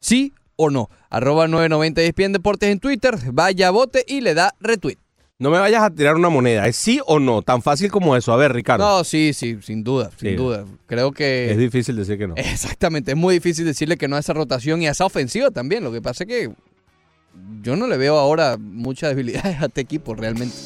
¿Sí 0.00 0.34
o 0.56 0.68
no? 0.70 0.90
Arroba 1.08 1.48
990 1.48 2.02
ESPN 2.02 2.32
Deportes 2.32 2.70
en 2.70 2.78
Twitter, 2.78 3.16
vaya, 3.32 3.70
vote 3.70 4.04
y 4.06 4.20
le 4.20 4.34
da 4.34 4.54
retweet. 4.60 4.98
No 5.38 5.50
me 5.50 5.58
vayas 5.58 5.82
a 5.82 5.90
tirar 5.90 6.16
una 6.16 6.28
moneda, 6.28 6.66
¿es 6.66 6.76
sí 6.76 7.00
o 7.06 7.20
no? 7.20 7.42
Tan 7.42 7.62
fácil 7.62 7.90
como 7.92 8.16
eso. 8.16 8.32
A 8.32 8.36
ver, 8.36 8.52
Ricardo. 8.52 8.84
No, 8.84 9.04
sí, 9.04 9.32
sí, 9.32 9.56
sin 9.62 9.82
duda, 9.84 10.10
sin 10.18 10.30
Sí. 10.30 10.34
duda. 10.36 10.64
Creo 10.86 11.12
que... 11.12 11.50
Es 11.52 11.56
difícil 11.56 11.94
decir 11.96 12.18
que 12.18 12.26
no. 12.26 12.34
Exactamente, 12.36 13.12
es 13.12 13.16
muy 13.16 13.34
difícil 13.34 13.64
decirle 13.64 13.96
que 13.96 14.08
no 14.08 14.16
a 14.16 14.18
esa 14.18 14.34
rotación 14.34 14.82
y 14.82 14.88
a 14.88 14.90
esa 14.90 15.06
ofensiva 15.06 15.50
también. 15.52 15.84
Lo 15.84 15.92
que 15.92 16.02
pasa 16.02 16.24
es 16.24 16.28
que 16.28 16.52
yo 17.62 17.76
no 17.76 17.86
le 17.86 17.96
veo 17.96 18.18
ahora 18.18 18.56
muchas 18.58 19.10
debilidades 19.10 19.58
a 19.62 19.66
este 19.66 19.80
equipo 19.80 20.14
realmente. 20.16 20.56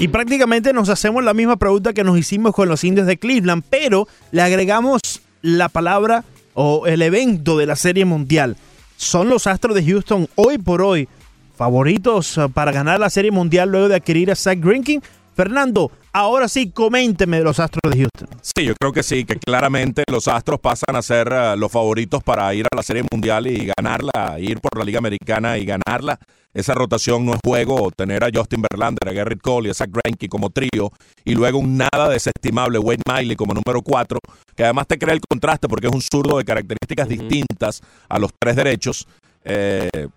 Y 0.00 0.06
prácticamente 0.06 0.72
nos 0.72 0.88
hacemos 0.90 1.24
la 1.24 1.34
misma 1.34 1.56
pregunta 1.56 1.92
que 1.92 2.04
nos 2.04 2.16
hicimos 2.16 2.54
con 2.54 2.68
los 2.68 2.84
indios 2.84 3.08
de 3.08 3.18
Cleveland, 3.18 3.64
pero 3.68 4.06
le 4.30 4.42
agregamos 4.42 5.00
la 5.42 5.68
palabra 5.68 6.22
o 6.54 6.86
el 6.86 7.02
evento 7.02 7.58
de 7.58 7.66
la 7.66 7.74
Serie 7.74 8.04
Mundial. 8.04 8.56
¿Son 8.96 9.28
los 9.28 9.48
Astros 9.48 9.74
de 9.74 9.84
Houston 9.84 10.28
hoy 10.36 10.58
por 10.58 10.82
hoy 10.82 11.08
favoritos 11.56 12.38
eh, 12.38 12.46
para 12.54 12.70
ganar 12.70 13.00
la 13.00 13.10
Serie 13.10 13.32
Mundial 13.32 13.70
luego 13.70 13.88
de 13.88 13.96
adquirir 13.96 14.30
a 14.30 14.36
Zach 14.36 14.60
Greinke? 14.60 15.00
Fernando, 15.34 15.90
ahora 16.12 16.48
sí, 16.48 16.70
coménteme 16.70 17.38
de 17.38 17.44
los 17.44 17.58
Astros 17.58 17.92
de 17.92 17.98
Houston. 17.98 18.28
Sí, 18.40 18.66
yo 18.66 18.74
creo 18.78 18.92
que 18.92 19.02
sí, 19.02 19.24
que 19.24 19.36
claramente 19.36 20.04
los 20.10 20.28
Astros 20.28 20.60
pasan 20.60 20.94
a 20.94 21.02
ser 21.02 21.28
eh, 21.32 21.56
los 21.56 21.72
favoritos 21.72 22.22
para 22.22 22.54
ir 22.54 22.66
a 22.72 22.76
la 22.76 22.84
Serie 22.84 23.02
Mundial 23.10 23.48
y 23.48 23.72
ganarla, 23.76 24.38
ir 24.38 24.60
por 24.60 24.78
la 24.78 24.84
Liga 24.84 24.98
Americana 24.98 25.58
y 25.58 25.64
ganarla. 25.64 26.20
Esa 26.58 26.74
rotación 26.74 27.24
no 27.24 27.34
es 27.34 27.40
juego, 27.44 27.92
tener 27.92 28.24
a 28.24 28.30
Justin 28.34 28.62
Verlander, 28.68 29.08
a 29.08 29.12
Garrett 29.12 29.40
Cole 29.40 29.68
y 29.68 29.70
a 29.70 29.74
Zach 29.74 29.90
Greinke 29.92 30.28
como 30.28 30.50
trío 30.50 30.90
y 31.24 31.36
luego 31.36 31.60
un 31.60 31.78
nada 31.78 32.08
desestimable 32.08 32.80
Wade 32.80 33.02
Miley 33.08 33.36
como 33.36 33.54
número 33.54 33.80
cuatro, 33.80 34.18
que 34.56 34.64
además 34.64 34.88
te 34.88 34.98
crea 34.98 35.14
el 35.14 35.20
contraste 35.20 35.68
porque 35.68 35.86
es 35.86 35.92
un 35.92 36.02
zurdo 36.02 36.36
de 36.36 36.44
características 36.44 37.08
distintas 37.08 37.80
a 38.08 38.18
los 38.18 38.32
tres 38.36 38.56
derechos, 38.56 39.06
eh, 39.44 40.08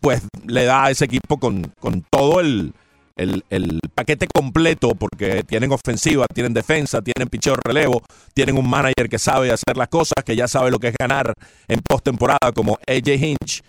pues 0.00 0.20
le 0.46 0.66
da 0.66 0.84
a 0.84 0.90
ese 0.90 1.06
equipo 1.06 1.38
con, 1.38 1.72
con 1.80 2.04
todo 2.10 2.40
el, 2.40 2.74
el, 3.16 3.42
el 3.48 3.80
paquete 3.94 4.26
completo 4.26 4.94
porque 4.94 5.44
tienen 5.44 5.72
ofensiva, 5.72 6.26
tienen 6.26 6.52
defensa, 6.52 7.00
tienen 7.00 7.30
picheo 7.30 7.56
relevo, 7.64 8.02
tienen 8.34 8.58
un 8.58 8.68
manager 8.68 9.08
que 9.08 9.18
sabe 9.18 9.50
hacer 9.50 9.78
las 9.78 9.88
cosas, 9.88 10.22
que 10.26 10.36
ya 10.36 10.46
sabe 10.46 10.70
lo 10.70 10.78
que 10.78 10.88
es 10.88 10.94
ganar 10.98 11.32
en 11.68 11.80
postemporada 11.80 12.52
como 12.54 12.78
AJ 12.86 13.08
Hinch. 13.08 13.62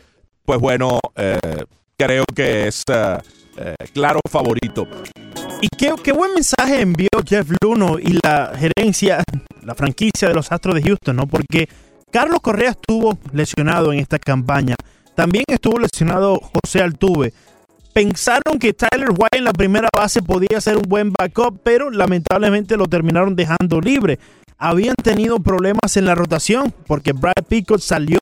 Pues 0.43 0.59
bueno, 0.59 0.99
eh, 1.15 1.39
creo 1.97 2.25
que 2.33 2.67
es 2.67 2.83
eh, 2.89 3.75
claro 3.93 4.19
favorito. 4.29 4.87
Y 5.61 5.69
qué, 5.69 5.93
qué 6.03 6.11
buen 6.11 6.33
mensaje 6.33 6.81
envió 6.81 7.09
Jeff 7.25 7.49
Luno 7.61 7.97
y 7.99 8.19
la 8.23 8.53
gerencia, 8.55 9.23
la 9.63 9.75
franquicia 9.75 10.27
de 10.27 10.33
los 10.33 10.51
Astros 10.51 10.75
de 10.75 10.83
Houston, 10.83 11.15
¿no? 11.15 11.27
Porque 11.27 11.67
Carlos 12.11 12.39
Correa 12.41 12.71
estuvo 12.71 13.17
lesionado 13.33 13.91
en 13.91 13.99
esta 13.99 14.19
campaña. 14.19 14.75
También 15.15 15.45
estuvo 15.47 15.79
lesionado 15.79 16.39
José 16.39 16.81
Altuve. 16.81 17.33
Pensaron 17.93 18.59
que 18.59 18.73
Tyler 18.73 19.09
White 19.09 19.37
en 19.37 19.45
la 19.45 19.53
primera 19.53 19.87
base 19.95 20.21
podía 20.21 20.59
ser 20.59 20.75
un 20.75 20.83
buen 20.83 21.13
backup, 21.17 21.61
pero 21.63 21.89
lamentablemente 21.89 22.75
lo 22.75 22.87
terminaron 22.87 23.35
dejando 23.35 23.79
libre. 23.79 24.19
Habían 24.57 24.95
tenido 24.95 25.39
problemas 25.39 25.97
en 25.97 26.05
la 26.05 26.15
rotación 26.15 26.73
porque 26.87 27.11
Brad 27.11 27.43
Pickett 27.47 27.81
salió 27.81 28.17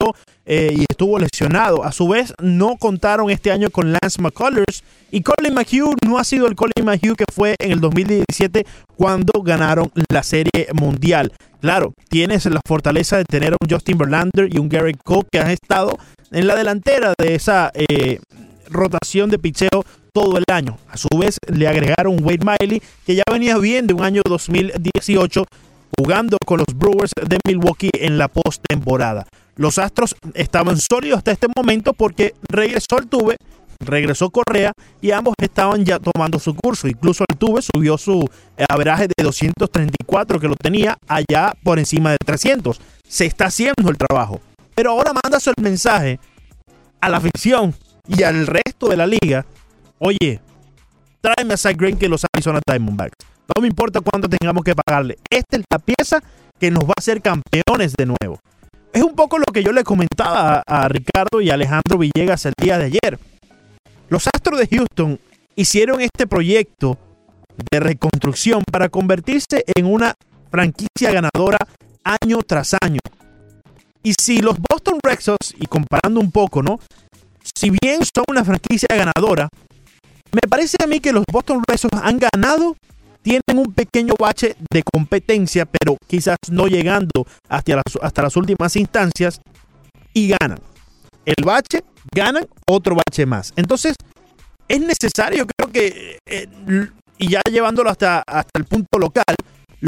eh, 0.45 0.73
y 0.75 0.85
estuvo 0.89 1.19
lesionado. 1.19 1.83
A 1.83 1.91
su 1.91 2.07
vez, 2.07 2.33
no 2.41 2.77
contaron 2.77 3.29
este 3.29 3.51
año 3.51 3.69
con 3.69 3.91
Lance 3.91 4.21
McCullers 4.21 4.83
y 5.11 5.21
Colin 5.21 5.53
McHugh 5.53 5.95
no 6.05 6.17
ha 6.17 6.23
sido 6.23 6.47
el 6.47 6.55
Colin 6.55 6.85
McHugh 6.85 7.15
que 7.15 7.25
fue 7.31 7.55
en 7.59 7.71
el 7.71 7.79
2017 7.79 8.65
cuando 8.97 9.41
ganaron 9.43 9.91
la 10.09 10.23
Serie 10.23 10.67
Mundial. 10.73 11.31
Claro, 11.61 11.93
tienes 12.09 12.45
la 12.47 12.59
fortaleza 12.67 13.17
de 13.17 13.25
tener 13.25 13.53
un 13.61 13.69
Justin 13.69 13.97
Verlander 13.97 14.49
y 14.51 14.57
un 14.57 14.69
Garrett 14.69 15.01
Cole 15.03 15.27
que 15.31 15.39
han 15.39 15.51
estado 15.51 15.97
en 16.31 16.47
la 16.47 16.55
delantera 16.55 17.13
de 17.17 17.35
esa 17.35 17.71
eh, 17.73 18.19
rotación 18.69 19.29
de 19.29 19.39
picheo 19.39 19.85
todo 20.11 20.37
el 20.37 20.43
año. 20.51 20.77
A 20.89 20.97
su 20.97 21.07
vez, 21.17 21.37
le 21.47 21.67
agregaron 21.67 22.23
Wade 22.23 22.39
Miley, 22.59 22.81
que 23.05 23.15
ya 23.15 23.23
venía 23.31 23.57
bien 23.57 23.87
de 23.87 23.93
un 23.93 24.03
año 24.03 24.21
2018 24.25 25.45
jugando 25.97 26.37
con 26.45 26.59
los 26.59 26.77
Brewers 26.77 27.11
de 27.27 27.37
Milwaukee 27.45 27.91
en 27.93 28.17
la 28.17 28.27
postemporada. 28.27 29.25
Los 29.55 29.77
Astros 29.77 30.15
estaban 30.33 30.77
sólidos 30.77 31.19
hasta 31.19 31.31
este 31.31 31.47
momento 31.55 31.93
porque 31.93 32.33
regresó 32.49 32.97
Altuve, 32.97 33.37
regresó 33.79 34.29
Correa 34.31 34.71
y 35.01 35.11
ambos 35.11 35.35
estaban 35.39 35.85
ya 35.85 35.99
tomando 35.99 36.39
su 36.39 36.55
curso. 36.55 36.87
Incluso 36.87 37.23
Altuve 37.29 37.61
subió 37.61 37.97
su 37.97 38.27
averaje 38.69 39.07
de 39.07 39.23
234 39.23 40.39
que 40.39 40.47
lo 40.47 40.55
tenía 40.55 40.97
allá 41.07 41.53
por 41.63 41.79
encima 41.79 42.11
de 42.11 42.17
300. 42.25 42.79
Se 43.07 43.25
está 43.25 43.45
haciendo 43.45 43.89
el 43.89 43.97
trabajo. 43.97 44.39
Pero 44.75 44.91
ahora 44.91 45.11
mandas 45.23 45.45
el 45.47 45.53
mensaje 45.61 46.19
a 46.99 47.09
la 47.09 47.17
afición 47.17 47.75
y 48.07 48.23
al 48.23 48.47
resto 48.47 48.87
de 48.87 48.97
la 48.97 49.05
liga. 49.05 49.45
Oye, 49.99 50.39
tráeme 51.21 51.53
a 51.53 51.57
Zach 51.57 51.77
Greinke 51.77 52.09
los 52.09 52.25
Arizona 52.33 52.59
Diamondbacks. 52.65 53.32
No 53.55 53.61
me 53.61 53.67
importa 53.67 54.01
cuánto 54.01 54.27
tengamos 54.29 54.63
que 54.63 54.75
pagarle. 54.75 55.17
Esta 55.29 55.57
es 55.57 55.63
la 55.69 55.79
pieza 55.79 56.21
que 56.59 56.71
nos 56.71 56.83
va 56.83 56.93
a 56.97 56.99
hacer 56.99 57.21
campeones 57.21 57.93
de 57.93 58.05
nuevo. 58.05 58.39
Es 58.91 59.03
un 59.03 59.15
poco 59.15 59.37
lo 59.37 59.45
que 59.45 59.63
yo 59.63 59.71
le 59.71 59.83
comentaba 59.83 60.63
a, 60.65 60.83
a 60.83 60.87
Ricardo 60.87 61.41
y 61.41 61.49
a 61.49 61.55
Alejandro 61.55 61.97
Villegas 61.97 62.45
el 62.45 62.53
día 62.57 62.77
de 62.77 62.85
ayer. 62.85 63.19
Los 64.09 64.27
Astros 64.27 64.59
de 64.59 64.67
Houston 64.67 65.19
hicieron 65.55 66.01
este 66.01 66.27
proyecto 66.27 66.97
de 67.71 67.79
reconstrucción 67.79 68.63
para 68.71 68.89
convertirse 68.89 69.63
en 69.75 69.85
una 69.85 70.13
franquicia 70.51 71.11
ganadora 71.11 71.57
año 72.03 72.39
tras 72.45 72.75
año. 72.81 72.99
Y 74.03 74.13
si 74.21 74.39
los 74.39 74.57
Boston 74.69 74.99
Red 75.01 75.19
Sox, 75.21 75.55
y 75.57 75.65
comparando 75.65 76.19
un 76.19 76.31
poco, 76.31 76.61
¿no? 76.61 76.79
Si 77.55 77.69
bien 77.69 78.01
son 78.03 78.25
una 78.27 78.43
franquicia 78.43 78.89
ganadora, 78.89 79.47
me 80.31 80.41
parece 80.49 80.77
a 80.83 80.87
mí 80.87 80.99
que 80.99 81.13
los 81.13 81.23
Boston 81.31 81.63
Red 81.65 81.77
Sox 81.77 81.97
han 82.01 82.19
ganado, 82.19 82.75
tienen 83.23 83.41
un 83.57 83.73
pequeño 83.73 84.13
bache 84.19 84.55
de 84.71 84.83
competencia, 84.83 85.65
pero 85.65 85.97
quizás 86.07 86.37
no 86.51 86.67
llegando 86.67 87.25
hasta 87.49 88.21
las, 88.21 88.35
últimas 88.35 88.75
instancias, 88.75 89.39
y 90.13 90.35
ganan. 90.39 90.59
El 91.25 91.43
bache, 91.43 91.83
ganan 92.13 92.45
otro 92.67 92.95
bache 92.95 93.25
más. 93.25 93.53
Entonces, 93.55 93.95
es 94.67 94.79
necesario, 94.79 95.47
creo 95.57 95.71
que, 95.71 96.19
eh, 96.27 96.47
y 97.17 97.29
ya 97.29 97.41
llevándolo 97.49 97.89
hasta, 97.89 98.23
hasta 98.27 98.59
el 98.59 98.65
punto 98.65 98.99
local, 98.99 99.35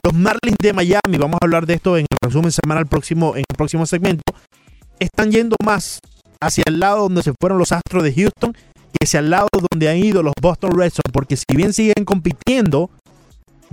los 0.04 0.14
Marlins 0.14 0.58
de 0.60 0.74
Miami, 0.74 1.18
vamos 1.18 1.38
a 1.42 1.46
hablar 1.46 1.66
de 1.66 1.76
esto 1.76 1.98
en 1.98 2.06
el 2.10 2.18
resumen 2.22 2.52
semanal 2.52 2.88
próximo, 2.88 3.36
en 3.36 3.44
el 3.48 3.56
próximo 3.56 3.86
segmento, 3.86 4.24
están 5.00 5.32
yendo 5.32 5.56
más 5.64 6.00
hacia 6.42 6.64
el 6.68 6.80
lado 6.80 7.04
donde 7.04 7.24
se 7.24 7.34
fueron 7.40 7.60
los 7.60 7.72
Astros 7.72 8.04
de 8.04 8.14
Houston 8.14 8.54
que 8.54 9.06
hacia 9.06 9.20
el 9.20 9.30
lado 9.30 9.48
donde 9.72 9.90
han 9.90 9.98
ido 9.98 10.24
los 10.24 10.34
Boston 10.42 10.72
Red 10.72 10.92
Sox, 10.92 11.12
porque 11.12 11.36
si 11.36 11.56
bien 11.56 11.74
siguen 11.74 12.06
compitiendo, 12.06 12.90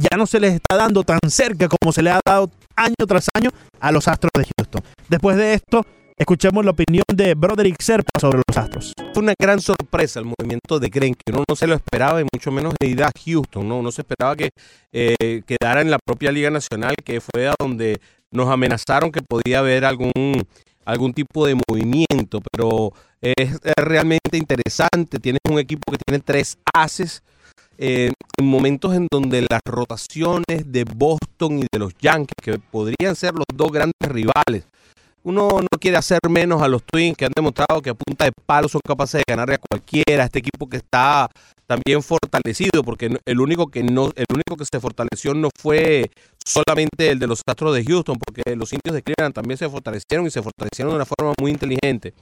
ya 0.02 0.16
no 0.16 0.26
se 0.26 0.40
les 0.40 0.54
está 0.54 0.76
dando 0.76 1.04
tan 1.04 1.21
cerca 1.28 1.68
como 1.68 1.92
se 1.92 2.02
le 2.02 2.11
ha 2.11 2.21
dado 2.25 2.50
año 2.76 3.06
tras 3.06 3.26
año 3.35 3.50
a 3.80 3.92
los 3.92 4.09
Astros 4.09 4.32
de 4.37 4.47
Houston. 4.56 4.82
Después 5.09 5.37
de 5.37 5.54
esto, 5.54 5.87
escuchemos 6.16 6.64
la 6.64 6.73
opinión 6.73 7.04
de 7.12 7.35
Broderick 7.35 7.80
Serpa 7.80 8.18
sobre 8.21 8.42
los 8.47 8.56
Astros. 8.56 8.92
Fue 9.12 9.23
una 9.23 9.35
gran 9.38 9.61
sorpresa 9.61 10.21
el 10.21 10.26
movimiento 10.26 10.80
de 10.80 10.88
Greinke. 10.88 11.23
Uno 11.30 11.44
no 11.49 11.56
se 11.56 11.66
lo 11.66 11.75
esperaba 11.75 12.21
y 12.21 12.26
mucho 12.32 12.50
menos 12.50 12.75
de 12.80 12.88
ir 12.88 13.02
a 13.02 13.11
Houston. 13.25 13.68
¿no? 13.68 13.78
Uno 13.78 13.92
se 13.92 14.02
esperaba 14.02 14.37
que 14.37 14.50
eh, 14.92 15.42
quedara 15.47 15.80
en 15.80 15.90
la 15.90 15.99
propia 15.99 16.32
Liga 16.32 16.50
Nacional, 16.50 16.94
que 17.04 17.21
fue 17.21 17.49
a 17.49 17.54
donde 17.59 18.00
nos 18.30 18.49
amenazaron 18.49 19.12
que 19.12 19.23
podía 19.23 19.61
haber 19.61 19.85
algún, 19.85 20.12
algún 20.85 21.12
tipo 21.12 21.47
de 21.47 21.56
movimiento. 21.68 22.40
Pero 22.50 22.92
es, 23.21 23.61
realmente 23.76 24.37
interesante. 24.37 25.18
Tienes 25.21 25.40
un 25.49 25.59
equipo 25.59 25.92
que 25.92 25.99
tiene 25.99 26.21
tres 26.21 26.59
haces. 26.75 27.23
Eh, 27.84 28.12
en 28.38 28.46
momentos 28.46 28.94
en 28.94 29.08
donde 29.10 29.44
las 29.50 29.60
rotaciones 29.64 30.44
de 30.66 30.84
Boston 30.84 31.58
y 31.58 31.66
de 31.72 31.80
los 31.80 31.92
Yankees, 31.98 32.36
que 32.40 32.58
podrían 32.60 33.16
ser 33.16 33.34
los 33.34 33.44
dos 33.52 33.72
grandes 33.72 34.08
rivales 34.08 34.66
uno 35.24 35.60
no 35.60 35.78
quiere 35.78 35.96
hacer 35.96 36.18
menos 36.28 36.62
a 36.62 36.68
los 36.68 36.82
Twins 36.82 37.16
que 37.16 37.24
han 37.24 37.32
demostrado 37.34 37.80
que 37.80 37.90
a 37.90 37.94
punta 37.94 38.24
de 38.24 38.32
palo 38.44 38.68
son 38.68 38.80
capaces 38.84 39.20
de 39.20 39.24
ganarle 39.26 39.54
a 39.54 39.58
cualquiera. 39.58 40.24
Este 40.24 40.40
equipo 40.40 40.68
que 40.68 40.78
está 40.78 41.28
también 41.66 42.02
fortalecido, 42.02 42.82
porque 42.82 43.16
el 43.24 43.40
único 43.40 43.68
que 43.68 43.82
no, 43.82 44.10
el 44.16 44.26
único 44.32 44.56
que 44.56 44.64
se 44.70 44.80
fortaleció 44.80 45.32
no 45.32 45.48
fue 45.58 46.10
solamente 46.44 47.10
el 47.10 47.18
de 47.18 47.26
los 47.26 47.40
Astros 47.46 47.74
de 47.74 47.84
Houston, 47.84 48.18
porque 48.18 48.56
los 48.56 48.72
indios 48.72 48.94
de 48.94 49.02
Cleveland 49.02 49.34
también 49.34 49.58
se 49.58 49.68
fortalecieron 49.68 50.26
y 50.26 50.30
se 50.30 50.42
fortalecieron 50.42 50.92
de 50.92 50.96
una 50.96 51.06
forma 51.06 51.34
muy 51.40 51.52
inteligente. 51.52 52.14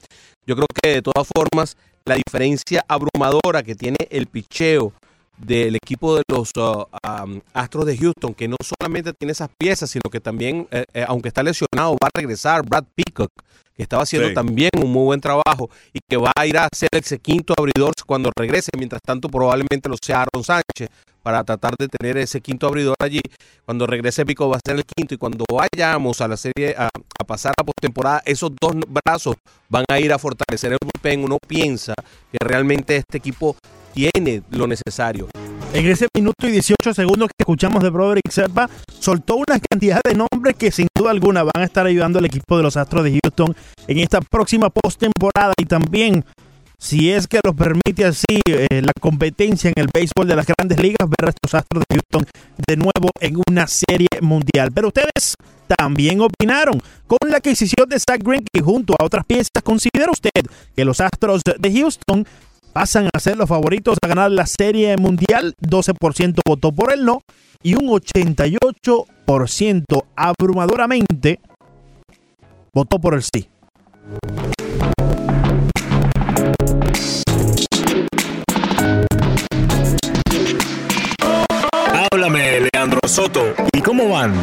Yo 0.46 0.54
creo 0.54 0.66
que 0.82 0.90
de 0.96 1.02
todas 1.02 1.26
formas 1.26 1.76
la 2.04 2.16
diferencia 2.16 2.84
abrumadora 2.86 3.62
que 3.62 3.74
tiene 3.74 3.96
el 4.10 4.26
picheo 4.26 4.92
del 5.40 5.76
equipo 5.76 6.16
de 6.16 6.22
los 6.28 6.50
uh, 6.56 6.84
um, 7.24 7.40
Astros 7.54 7.86
de 7.86 7.96
Houston, 7.96 8.34
que 8.34 8.48
no 8.48 8.56
solamente 8.62 9.12
tiene 9.12 9.32
esas 9.32 9.48
piezas, 9.58 9.90
sino 9.90 10.10
que 10.10 10.20
también, 10.20 10.68
eh, 10.70 10.84
eh, 10.92 11.04
aunque 11.06 11.28
está 11.28 11.42
lesionado, 11.42 11.92
va 11.92 12.08
a 12.08 12.18
regresar 12.18 12.62
Brad 12.66 12.84
Peacock, 12.94 13.30
que 13.76 13.82
estaba 13.82 14.02
haciendo 14.02 14.28
Sí. 14.28 14.34
también 14.34 14.70
un 14.82 14.92
muy 14.92 15.04
buen 15.04 15.20
trabajo 15.20 15.70
y 15.92 16.00
que 16.06 16.16
va 16.16 16.32
a 16.36 16.46
ir 16.46 16.58
a 16.58 16.68
ser 16.74 16.90
ese 16.92 17.18
quinto 17.18 17.54
abridor 17.56 17.92
cuando 18.06 18.30
regrese. 18.36 18.70
Mientras 18.76 19.00
tanto, 19.02 19.28
probablemente 19.28 19.88
lo 19.88 19.96
sea 20.02 20.22
Aaron 20.22 20.44
Sánchez 20.44 20.90
para 21.22 21.44
tratar 21.44 21.74
de 21.78 21.88
tener 21.88 22.16
ese 22.18 22.40
quinto 22.40 22.66
abridor 22.66 22.96
allí. 22.98 23.20
Cuando 23.64 23.86
regrese 23.86 24.26
Pico 24.26 24.48
va 24.48 24.56
a 24.56 24.60
ser 24.64 24.76
el 24.76 24.84
quinto 24.84 25.14
y 25.14 25.18
cuando 25.18 25.44
vayamos 25.50 26.20
a 26.20 26.28
la 26.28 26.36
serie 26.36 26.74
a, 26.76 26.88
a 26.88 27.24
pasar 27.24 27.54
a 27.58 27.64
postemporada, 27.64 28.22
esos 28.24 28.50
dos 28.60 28.74
brazos 28.88 29.36
van 29.68 29.84
a 29.90 29.98
ir 30.00 30.12
a 30.12 30.18
fortalecer 30.18 30.72
el 30.72 30.78
bullpen. 30.82 31.24
Uno 31.24 31.38
piensa 31.46 31.94
que 32.30 32.38
realmente 32.40 32.96
este 32.96 33.18
equipo 33.18 33.56
tiene 33.92 34.42
lo 34.50 34.66
necesario. 34.66 35.28
En 35.72 35.86
ese 35.86 36.08
minuto 36.16 36.48
y 36.48 36.50
18 36.50 36.94
segundos 36.94 37.28
que 37.28 37.42
escuchamos 37.42 37.82
de 37.82 37.90
Broderick 37.90 38.28
Serpa, 38.30 38.68
soltó 38.98 39.36
una 39.36 39.60
cantidad 39.60 40.00
de 40.02 40.16
nombres 40.16 40.56
que 40.56 40.72
sin 40.72 40.88
duda 40.96 41.12
alguna 41.12 41.44
van 41.44 41.62
a 41.62 41.64
estar 41.64 41.86
ayudando 41.86 42.18
al 42.18 42.24
equipo 42.24 42.56
de 42.56 42.64
los 42.64 42.76
Astros 42.76 43.04
de 43.04 43.20
Houston 43.22 43.54
en 43.86 43.98
esta 44.00 44.20
próxima 44.20 44.68
postemporada 44.68 45.54
y 45.56 45.66
también, 45.66 46.24
si 46.76 47.12
es 47.12 47.28
que 47.28 47.38
los 47.44 47.54
permite 47.54 48.04
así 48.04 48.40
eh, 48.48 48.82
la 48.82 48.90
competencia 49.00 49.70
en 49.74 49.80
el 49.80 49.88
béisbol 49.94 50.26
de 50.26 50.34
las 50.34 50.46
grandes 50.46 50.80
ligas, 50.80 51.08
ver 51.08 51.28
a 51.28 51.30
estos 51.30 51.54
Astros 51.54 51.84
de 51.88 51.96
Houston 51.96 52.26
de 52.66 52.76
nuevo 52.76 53.10
en 53.20 53.40
una 53.48 53.68
serie 53.68 54.08
mundial. 54.20 54.72
Pero 54.74 54.88
ustedes 54.88 55.36
también 55.78 56.20
opinaron 56.20 56.82
con 57.06 57.30
la 57.30 57.36
adquisición 57.36 57.88
de 57.88 58.00
Zach 58.00 58.20
Greinke 58.24 58.60
junto 58.60 58.94
a 58.98 59.04
otras 59.04 59.24
piezas. 59.24 59.62
¿Considera 59.62 60.10
usted 60.10 60.30
que 60.74 60.84
los 60.84 61.00
Astros 61.00 61.42
de 61.44 61.72
Houston 61.72 62.26
pasan 62.72 63.08
a 63.12 63.20
ser 63.20 63.36
los 63.36 63.48
favoritos 63.48 63.98
a 64.02 64.08
ganar 64.08 64.30
la 64.30 64.46
Serie 64.46 64.96
Mundial. 64.96 65.54
12% 65.60 66.40
votó 66.46 66.72
por 66.72 66.92
el 66.92 67.04
no 67.04 67.20
y 67.62 67.74
un 67.74 67.88
88% 67.88 70.04
abrumadoramente 70.16 71.40
votó 72.72 72.98
por 72.98 73.14
el 73.14 73.22
sí. 73.22 73.48
Háblame, 82.12 82.68
Leandro 82.72 83.00
Soto. 83.06 83.54
¿Y 83.72 83.80
cómo 83.80 84.08
van? 84.08 84.34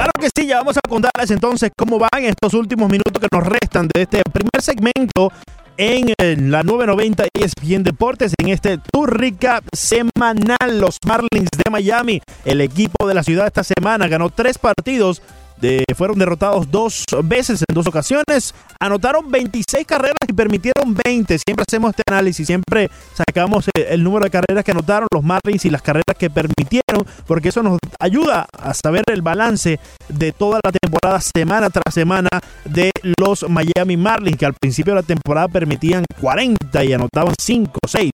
Claro 0.00 0.12
que 0.18 0.30
sí, 0.34 0.46
ya 0.46 0.56
vamos 0.56 0.78
a 0.78 0.80
contarles 0.88 1.30
entonces 1.30 1.70
cómo 1.76 1.98
van 1.98 2.24
estos 2.24 2.54
últimos 2.54 2.88
minutos 2.88 3.20
que 3.20 3.28
nos 3.30 3.46
restan 3.46 3.86
de 3.92 4.00
este 4.00 4.22
primer 4.32 4.62
segmento 4.62 5.30
en 5.76 6.14
eh, 6.16 6.36
la 6.38 6.62
990 6.62 7.24
ESPN 7.34 7.82
Deportes 7.82 8.32
en 8.38 8.48
este 8.48 8.78
Tour 8.78 9.20
Recap 9.20 9.62
semanal. 9.74 10.80
Los 10.80 10.96
Marlins 11.06 11.50
de 11.50 11.70
Miami, 11.70 12.22
el 12.46 12.62
equipo 12.62 13.06
de 13.06 13.12
la 13.12 13.22
ciudad 13.22 13.46
esta 13.46 13.62
semana 13.62 14.08
ganó 14.08 14.30
tres 14.30 14.56
partidos. 14.56 15.20
Fueron 15.96 16.18
derrotados 16.18 16.70
dos 16.70 17.04
veces 17.24 17.62
en 17.68 17.74
dos 17.74 17.86
ocasiones, 17.86 18.54
anotaron 18.78 19.30
26 19.30 19.86
carreras 19.86 20.16
y 20.26 20.32
permitieron 20.32 20.94
20. 21.04 21.38
Siempre 21.38 21.64
hacemos 21.68 21.90
este 21.90 22.02
análisis, 22.06 22.46
siempre 22.46 22.90
sacamos 23.14 23.68
eh, 23.68 23.88
el 23.90 24.02
número 24.02 24.24
de 24.24 24.30
carreras 24.30 24.64
que 24.64 24.70
anotaron 24.70 25.08
los 25.12 25.22
Marlins 25.22 25.64
y 25.64 25.70
las 25.70 25.82
carreras 25.82 26.16
que 26.18 26.30
permitieron, 26.30 27.06
porque 27.26 27.50
eso 27.50 27.62
nos 27.62 27.78
ayuda 27.98 28.46
a 28.58 28.74
saber 28.74 29.04
el 29.12 29.22
balance 29.22 29.78
de 30.08 30.32
toda 30.32 30.60
la 30.64 30.72
temporada, 30.72 31.20
semana 31.20 31.70
tras 31.70 31.94
semana, 31.94 32.28
de 32.64 32.90
los 33.18 33.46
Miami 33.48 33.96
Marlins, 33.96 34.38
que 34.38 34.46
al 34.46 34.54
principio 34.54 34.94
de 34.94 35.00
la 35.00 35.06
temporada 35.06 35.48
permitían 35.48 36.04
40 36.20 36.84
y 36.84 36.92
anotaban 36.92 37.34
5, 37.38 37.72
6. 37.86 38.10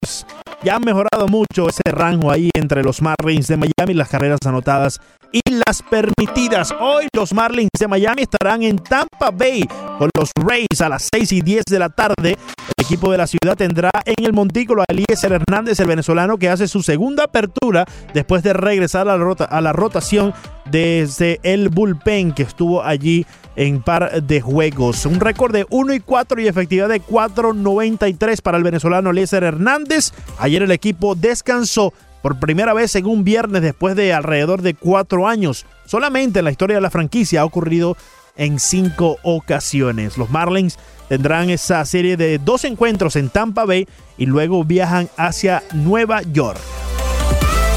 Ya 0.63 0.77
han 0.77 0.83
mejorado 0.83 1.29
mucho 1.29 1.69
ese 1.69 1.83
rango 1.91 2.31
ahí 2.31 2.51
entre 2.55 2.83
los 2.83 3.03
Marlins 3.03 3.47
de 3.47 3.57
Miami, 3.57 3.95
las 3.95 4.09
carreras 4.09 4.41
anotadas 4.45 5.01
y 5.33 5.41
las 5.67 5.83
permitidas. 5.83 6.75
Hoy 6.81 7.09
los 7.15 7.33
Marlins 7.33 7.71
de 7.79 7.89
Miami 7.89 8.23
estarán 8.23 8.63
en 8.63 8.79
Tampa 8.79 9.31
Bay 9.33 9.65
con 9.99 10.11
los 10.17 10.31
Rays 10.37 10.81
a 10.81 10.89
las 10.89 11.09
6 11.13 11.33
y 11.33 11.41
10 11.41 11.65
de 11.69 11.79
la 11.79 11.89
tarde. 11.89 12.37
El 12.77 12.85
equipo 12.85 13.11
de 13.11 13.19
la 13.19 13.27
ciudad 13.27 13.57
tendrá 13.57 13.91
en 14.05 14.25
el 14.25 14.33
montículo 14.33 14.83
a 14.83 14.85
Eliezer 14.89 15.33
Hernández, 15.33 15.81
el 15.81 15.87
venezolano 15.87 16.37
que 16.37 16.49
hace 16.49 16.69
su 16.69 16.83
segunda 16.83 17.25
apertura 17.25 17.85
después 18.15 18.43
de 18.43 18.53
regresar 18.53 19.03
a 19.09 19.17
la, 19.17 19.25
rota- 19.25 19.45
a 19.45 19.61
la 19.61 19.73
rotación 19.73 20.35
desde 20.71 21.41
el 21.43 21.69
bullpen 21.69 22.33
que 22.33 22.43
estuvo 22.43 22.83
allí 22.83 23.25
en 23.57 23.81
par 23.83 24.23
de 24.23 24.41
juegos. 24.43 25.07
Un 25.07 25.19
récord 25.21 25.53
de 25.53 25.67
1 25.71 25.95
y 25.95 26.01
4 26.01 26.41
y 26.43 26.49
efectividad 26.49 26.89
de 26.89 27.01
4.93 27.01 28.43
para 28.43 28.59
el 28.59 28.65
venezolano 28.65 29.11
Eliezer 29.11 29.45
Hernández. 29.45 30.13
Ayer 30.39 30.63
el 30.63 30.71
equipo 30.71 31.15
descansó 31.15 31.95
por 32.27 32.41
primera 32.41 32.75
vez 32.75 32.97
en 32.97 33.07
un 33.07 33.23
viernes 33.23 33.63
después 33.63 33.95
de 33.95 34.13
alrededor 34.13 34.61
de 34.61 34.75
cuatro 34.75 35.29
años. 35.29 35.65
Solamente 35.85 36.41
en 36.41 36.47
la 36.47 36.51
historia 36.51 36.75
de 36.75 36.81
la 36.81 36.91
franquicia 36.91 37.43
ha 37.43 37.45
ocurrido 37.45 37.97
en 38.35 38.59
cinco 38.59 39.19
ocasiones. 39.23 40.19
Los 40.19 40.29
Marlins 40.29 40.77
tendrán 41.09 41.51
esa 41.51 41.85
serie 41.85 42.17
de 42.17 42.39
dos 42.39 42.65
encuentros 42.65 43.15
en 43.15 43.29
Tampa 43.29 43.65
Bay 43.65 43.87
y 44.19 44.27
luego 44.27 44.65
viajan 44.65 45.09
hacia 45.17 45.63
Nueva 45.73 46.23
York. 46.23 46.59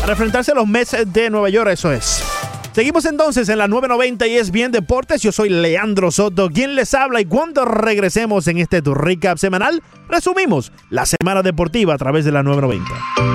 Para 0.02 0.14
enfrentarse 0.14 0.54
a 0.54 0.56
los 0.56 0.68
Mets 0.68 0.98
de 1.06 1.30
Nueva 1.30 1.50
York, 1.50 1.70
eso 1.70 1.92
es. 1.92 2.24
Seguimos 2.72 3.06
entonces 3.06 3.50
en 3.50 3.60
la 3.60 3.68
990 3.68 4.26
y 4.26 4.38
es 4.38 4.50
bien 4.50 4.72
deportes. 4.72 5.22
Yo 5.22 5.32
soy 5.32 5.50
Leandro 5.50 6.10
Soto, 6.10 6.50
quien 6.50 6.74
les 6.74 6.96
habla 6.96 7.22
y 7.22 7.26
cuando 7.26 7.66
regresemos 7.66 8.48
en 8.48 8.58
este 8.58 8.82
Tour 8.82 9.06
Recap 9.06 9.38
semanal, 9.38 9.84
resumimos 10.08 10.72
la 10.90 11.06
semana 11.06 11.44
deportiva 11.44 11.94
a 11.94 12.00
través 12.00 12.26
de 12.26 12.32
la 12.32 12.42
990. 12.42 13.29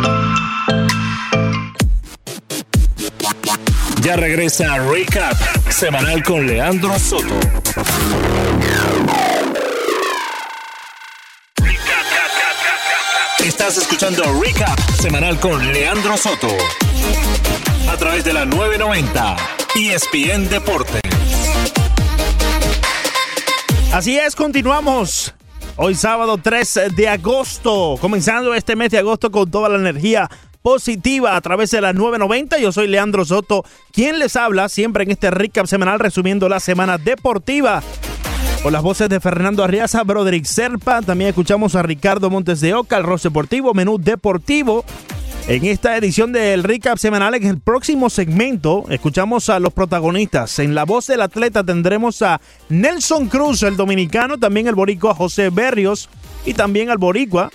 Ya 4.04 4.16
regresa 4.16 4.76
Recap 4.80 5.34
semanal 5.70 6.22
con 6.22 6.46
Leandro 6.46 6.98
Soto. 6.98 7.40
Estás 13.42 13.78
escuchando 13.78 14.22
Recap 14.42 14.78
semanal 15.00 15.40
con 15.40 15.72
Leandro 15.72 16.18
Soto. 16.18 16.48
A 17.90 17.96
través 17.96 18.24
de 18.24 18.34
la 18.34 18.44
990 18.44 19.36
ESPN 19.74 20.50
Deportes. 20.50 21.00
Así 23.90 24.18
es, 24.18 24.36
continuamos. 24.36 25.34
Hoy 25.76 25.94
sábado 25.94 26.36
3 26.36 26.80
de 26.94 27.08
agosto, 27.08 27.96
comenzando 27.98 28.52
este 28.52 28.76
mes 28.76 28.90
de 28.90 28.98
agosto 28.98 29.30
con 29.30 29.50
toda 29.50 29.70
la 29.70 29.76
energía 29.76 30.28
positiva 30.64 31.37
a 31.37 31.40
través 31.42 31.70
de 31.72 31.83
la 31.83 31.92
990. 31.92 32.59
Yo 32.59 32.72
soy 32.72 32.88
Leandro 32.88 33.27
Soto, 33.27 33.66
quien 33.92 34.18
les 34.18 34.35
habla 34.35 34.70
siempre 34.70 35.05
en 35.05 35.11
este 35.11 35.31
recap 35.31 35.66
semanal 35.66 35.98
resumiendo 35.98 36.48
la 36.48 36.59
semana 36.59 36.96
deportiva. 36.96 37.83
Con 38.62 38.72
las 38.72 38.83
voces 38.83 39.11
de 39.11 39.20
Fernando 39.20 39.62
Arriaza, 39.62 40.03
Broderick 40.05 40.46
Serpa, 40.46 41.03
también 41.03 41.29
escuchamos 41.29 41.74
a 41.74 41.83
Ricardo 41.83 42.31
Montes 42.31 42.62
de 42.62 42.72
Oca, 42.72 42.96
el 42.96 43.05
Ross 43.05 43.24
Deportivo, 43.24 43.74
Menú 43.74 43.98
Deportivo. 43.98 44.87
En 45.48 45.66
esta 45.66 45.98
edición 45.98 46.33
del 46.33 46.64
recap 46.64 46.96
semanal, 46.96 47.35
en 47.35 47.44
el 47.44 47.61
próximo 47.61 48.09
segmento, 48.09 48.87
escuchamos 48.88 49.50
a 49.50 49.61
los 49.61 49.74
protagonistas. 49.74 50.61
En 50.61 50.74
la 50.74 50.85
voz 50.85 51.09
del 51.09 51.20
atleta 51.20 51.62
tendremos 51.62 52.22
a 52.22 52.40
Nelson 52.70 53.29
Cruz, 53.29 53.62
el 53.64 53.77
dominicano, 53.77 54.38
también 54.38 54.66
el 54.66 54.74
boricua 54.74 55.14
José 55.14 55.50
Berrios 55.50 56.09
y 56.46 56.55
también 56.55 56.88
al 56.88 56.96
boricua 56.96 57.50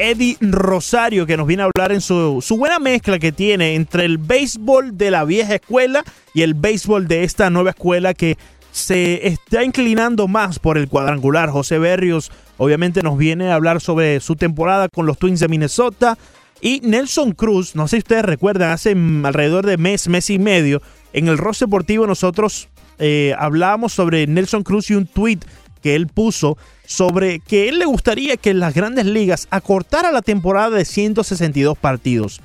Eddie 0.00 0.36
Rosario, 0.40 1.26
que 1.26 1.36
nos 1.36 1.46
viene 1.46 1.62
a 1.62 1.66
hablar 1.66 1.92
en 1.92 2.00
su, 2.00 2.40
su 2.40 2.56
buena 2.56 2.78
mezcla 2.78 3.18
que 3.18 3.32
tiene 3.32 3.74
entre 3.74 4.04
el 4.04 4.18
béisbol 4.18 4.96
de 4.96 5.10
la 5.10 5.24
vieja 5.24 5.56
escuela 5.56 6.04
y 6.34 6.42
el 6.42 6.54
béisbol 6.54 7.06
de 7.06 7.24
esta 7.24 7.50
nueva 7.50 7.70
escuela 7.70 8.14
que 8.14 8.36
se 8.72 9.26
está 9.26 9.64
inclinando 9.64 10.28
más 10.28 10.58
por 10.58 10.78
el 10.78 10.88
cuadrangular. 10.88 11.50
José 11.50 11.78
Berrios 11.78 12.30
obviamente 12.56 13.02
nos 13.02 13.18
viene 13.18 13.50
a 13.50 13.54
hablar 13.54 13.80
sobre 13.80 14.20
su 14.20 14.36
temporada 14.36 14.88
con 14.88 15.06
los 15.06 15.18
Twins 15.18 15.40
de 15.40 15.48
Minnesota. 15.48 16.16
Y 16.60 16.80
Nelson 16.82 17.32
Cruz, 17.32 17.74
no 17.74 17.88
sé 17.88 17.96
si 17.96 18.00
ustedes 18.00 18.24
recuerdan, 18.24 18.70
hace 18.70 18.90
alrededor 18.90 19.64
de 19.64 19.78
mes, 19.78 20.08
mes 20.08 20.28
y 20.28 20.38
medio, 20.38 20.82
en 21.12 21.28
el 21.28 21.38
Ross 21.38 21.60
Deportivo 21.60 22.06
nosotros 22.06 22.68
eh, 22.98 23.34
hablábamos 23.38 23.94
sobre 23.94 24.26
Nelson 24.26 24.62
Cruz 24.62 24.90
y 24.90 24.94
un 24.94 25.06
tweet 25.06 25.38
que 25.80 25.94
él 25.94 26.06
puso 26.06 26.56
sobre 26.86 27.40
que 27.40 27.68
él 27.68 27.78
le 27.78 27.84
gustaría 27.84 28.36
que 28.36 28.54
las 28.54 28.74
grandes 28.74 29.06
ligas 29.06 29.46
acortara 29.50 30.12
la 30.12 30.22
temporada 30.22 30.70
de 30.70 30.84
162 30.84 31.78
partidos. 31.78 32.40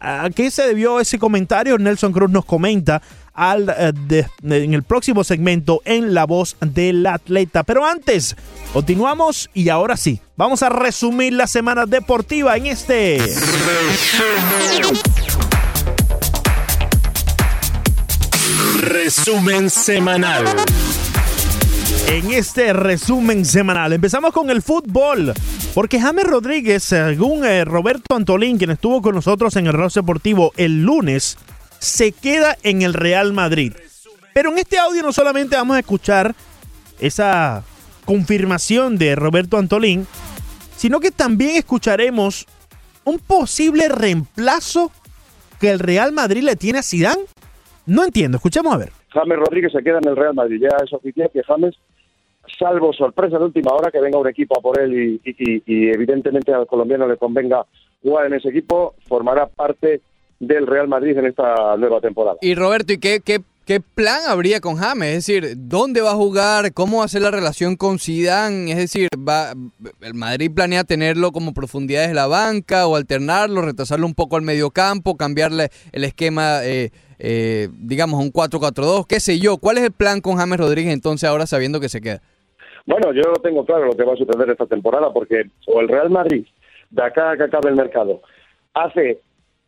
¿A 0.00 0.28
qué 0.30 0.50
se 0.50 0.66
debió 0.66 1.00
ese 1.00 1.18
comentario? 1.18 1.78
Nelson 1.78 2.12
Cruz 2.12 2.30
nos 2.30 2.44
comenta 2.44 3.00
al, 3.32 3.74
eh, 3.78 4.26
en 4.42 4.74
el 4.74 4.82
próximo 4.82 5.24
segmento 5.24 5.80
en 5.84 6.14
La 6.14 6.24
Voz 6.24 6.56
del 6.60 7.06
Atleta. 7.06 7.62
Pero 7.64 7.86
antes, 7.86 8.36
continuamos 8.72 9.50
y 9.54 9.68
ahora 9.70 9.96
sí, 9.96 10.20
vamos 10.36 10.62
a 10.62 10.68
resumir 10.68 11.32
la 11.32 11.46
semana 11.46 11.86
deportiva 11.86 12.56
en 12.56 12.66
este... 12.66 13.18
Resumen 18.80 19.70
semanal. 19.70 20.44
En 22.08 22.30
este 22.30 22.72
resumen 22.72 23.44
semanal 23.44 23.92
empezamos 23.92 24.32
con 24.32 24.50
el 24.50 24.62
fútbol, 24.62 25.32
porque 25.74 26.00
James 26.00 26.24
Rodríguez, 26.24 26.84
según 26.84 27.44
eh, 27.44 27.64
Roberto 27.64 28.14
Antolín, 28.14 28.58
quien 28.58 28.70
estuvo 28.70 29.02
con 29.02 29.14
nosotros 29.14 29.56
en 29.56 29.66
el 29.66 29.72
Rose 29.72 30.00
Deportivo 30.00 30.52
el 30.56 30.82
lunes, 30.82 31.38
se 31.78 32.12
queda 32.12 32.56
en 32.62 32.82
el 32.82 32.94
Real 32.94 33.32
Madrid. 33.32 33.72
Pero 34.32 34.50
en 34.52 34.58
este 34.58 34.78
audio 34.78 35.02
no 35.02 35.12
solamente 35.12 35.56
vamos 35.56 35.76
a 35.76 35.80
escuchar 35.80 36.34
esa 37.00 37.64
confirmación 38.04 38.98
de 38.98 39.16
Roberto 39.16 39.56
Antolín, 39.56 40.06
sino 40.76 41.00
que 41.00 41.10
también 41.10 41.56
escucharemos 41.56 42.46
un 43.04 43.18
posible 43.18 43.88
reemplazo 43.88 44.92
que 45.60 45.70
el 45.70 45.78
Real 45.78 46.12
Madrid 46.12 46.42
le 46.42 46.56
tiene 46.56 46.80
a 46.80 46.82
Zidane. 46.82 47.22
No 47.86 48.04
entiendo, 48.04 48.36
escuchemos 48.36 48.72
a 48.72 48.78
ver. 48.78 48.92
James 49.10 49.38
Rodríguez 49.38 49.72
se 49.72 49.82
queda 49.82 49.98
en 50.02 50.08
el 50.08 50.16
Real 50.16 50.34
Madrid. 50.34 50.60
Ya 50.60 50.76
es 50.84 50.92
oficial 50.92 51.30
que 51.32 51.42
James, 51.44 51.74
salvo 52.58 52.92
sorpresa 52.92 53.38
de 53.38 53.44
última 53.44 53.72
hora, 53.72 53.90
que 53.90 54.00
venga 54.00 54.18
un 54.18 54.28
equipo 54.28 54.58
a 54.58 54.62
por 54.62 54.78
él 54.80 54.92
y, 54.92 55.20
y- 55.24 55.62
y 55.66 55.88
evidentemente 55.90 56.52
al 56.52 56.66
colombiano 56.66 57.06
le 57.06 57.16
convenga 57.16 57.64
jugar 58.02 58.26
en 58.26 58.34
ese 58.34 58.48
equipo, 58.50 58.94
formará 59.08 59.46
parte 59.46 60.00
del 60.40 60.66
Real 60.66 60.88
Madrid 60.88 61.16
en 61.16 61.26
esta 61.26 61.76
nueva 61.76 62.00
temporada. 62.00 62.36
Y 62.42 62.54
Roberto, 62.54 62.92
¿y 62.92 62.98
qué, 62.98 63.20
qué, 63.24 63.40
qué 63.64 63.80
plan 63.80 64.20
habría 64.28 64.60
con 64.60 64.76
James? 64.76 65.08
Es 65.08 65.26
decir, 65.26 65.54
¿dónde 65.56 66.00
va 66.02 66.10
a 66.10 66.14
jugar? 66.16 66.72
¿Cómo 66.74 66.98
va 66.98 67.04
a 67.04 67.08
ser 67.08 67.22
la 67.22 67.30
relación 67.30 67.76
con 67.76 67.98
Zidane? 67.98 68.70
Es 68.72 68.76
decir, 68.76 69.08
¿va, 69.16 69.54
¿el 70.02 70.14
Madrid 70.14 70.50
planea 70.54 70.84
tenerlo 70.84 71.32
como 71.32 71.54
profundidades 71.54 72.08
de 72.08 72.14
la 72.14 72.26
banca 72.26 72.86
o 72.86 72.96
alternarlo, 72.96 73.62
retrasarlo 73.62 74.06
un 74.06 74.14
poco 74.14 74.36
al 74.36 74.42
mediocampo, 74.42 75.16
cambiarle 75.16 75.70
el 75.92 76.04
esquema, 76.04 76.62
eh, 76.64 76.90
eh, 77.18 77.68
digamos, 77.78 78.20
un 78.20 78.30
4-4-2? 78.32 79.06
¿Qué 79.06 79.18
sé 79.20 79.38
yo? 79.38 79.56
¿Cuál 79.56 79.78
es 79.78 79.84
el 79.84 79.92
plan 79.92 80.20
con 80.20 80.36
James 80.36 80.58
Rodríguez 80.58 80.92
entonces 80.92 81.26
ahora 81.26 81.46
sabiendo 81.46 81.80
que 81.80 81.88
se 81.88 82.02
queda? 82.02 82.20
Bueno, 82.86 83.12
yo 83.12 83.22
tengo 83.42 83.64
claro 83.64 83.86
lo 83.86 83.96
que 83.96 84.04
va 84.04 84.12
a 84.12 84.16
suceder 84.16 84.50
esta 84.50 84.66
temporada, 84.66 85.12
porque 85.12 85.44
o 85.66 85.80
el 85.80 85.88
Real 85.88 86.10
Madrid, 86.10 86.46
de 86.90 87.02
acá 87.02 87.30
a 87.30 87.36
que 87.36 87.44
acabe 87.44 87.70
el 87.70 87.76
mercado, 87.76 88.20
hace 88.74 89.20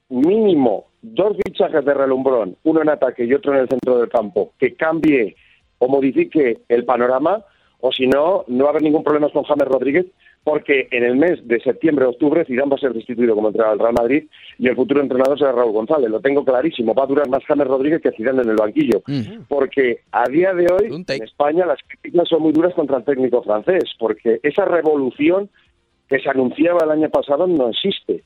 mínimo 0.08 0.86
dos 1.02 1.36
fichajes 1.44 1.84
de 1.84 1.94
relumbrón, 1.94 2.56
uno 2.64 2.82
en 2.82 2.90
ataque 2.90 3.24
y 3.24 3.32
otro 3.32 3.54
en 3.54 3.60
el 3.60 3.68
centro 3.68 3.98
del 3.98 4.08
campo, 4.08 4.52
que 4.58 4.74
cambie 4.74 5.36
o 5.78 5.88
modifique 5.88 6.58
el 6.68 6.84
panorama, 6.84 7.44
o 7.80 7.92
si 7.92 8.06
no, 8.06 8.44
no 8.48 8.64
va 8.64 8.70
a 8.70 8.72
haber 8.72 8.82
ningún 8.82 9.04
problema 9.04 9.30
con 9.30 9.44
James 9.44 9.68
Rodríguez, 9.68 10.06
porque 10.46 10.86
en 10.92 11.02
el 11.02 11.16
mes 11.16 11.40
de 11.48 11.58
septiembre-octubre 11.58 12.44
Zidane 12.44 12.70
va 12.70 12.76
a 12.76 12.78
ser 12.78 12.92
destituido 12.92 13.34
como 13.34 13.48
entrenador 13.48 13.76
del 13.78 13.82
Real 13.84 13.94
Madrid 14.00 14.24
y 14.60 14.68
el 14.68 14.76
futuro 14.76 15.00
entrenador 15.02 15.36
será 15.36 15.50
Raúl 15.50 15.72
González. 15.72 16.08
Lo 16.08 16.20
tengo 16.20 16.44
clarísimo, 16.44 16.94
va 16.94 17.02
a 17.02 17.06
durar 17.08 17.28
más 17.28 17.42
James 17.46 17.66
Rodríguez 17.66 18.00
que 18.00 18.12
Zidane 18.12 18.42
en 18.42 18.50
el 18.50 18.56
banquillo, 18.56 19.02
Mm. 19.08 19.42
porque 19.48 20.02
a 20.12 20.28
día 20.28 20.54
de 20.54 20.66
hoy 20.72 21.04
en 21.08 21.22
España 21.24 21.66
las 21.66 21.80
críticas 21.88 22.28
son 22.28 22.42
muy 22.42 22.52
duras 22.52 22.72
contra 22.74 22.98
el 22.98 23.04
técnico 23.04 23.42
francés, 23.42 23.82
porque 23.98 24.38
esa 24.44 24.64
revolución 24.64 25.50
que 26.08 26.20
se 26.20 26.30
anunciaba 26.30 26.78
el 26.84 26.92
año 26.92 27.10
pasado 27.10 27.48
no 27.48 27.68
existe, 27.70 28.22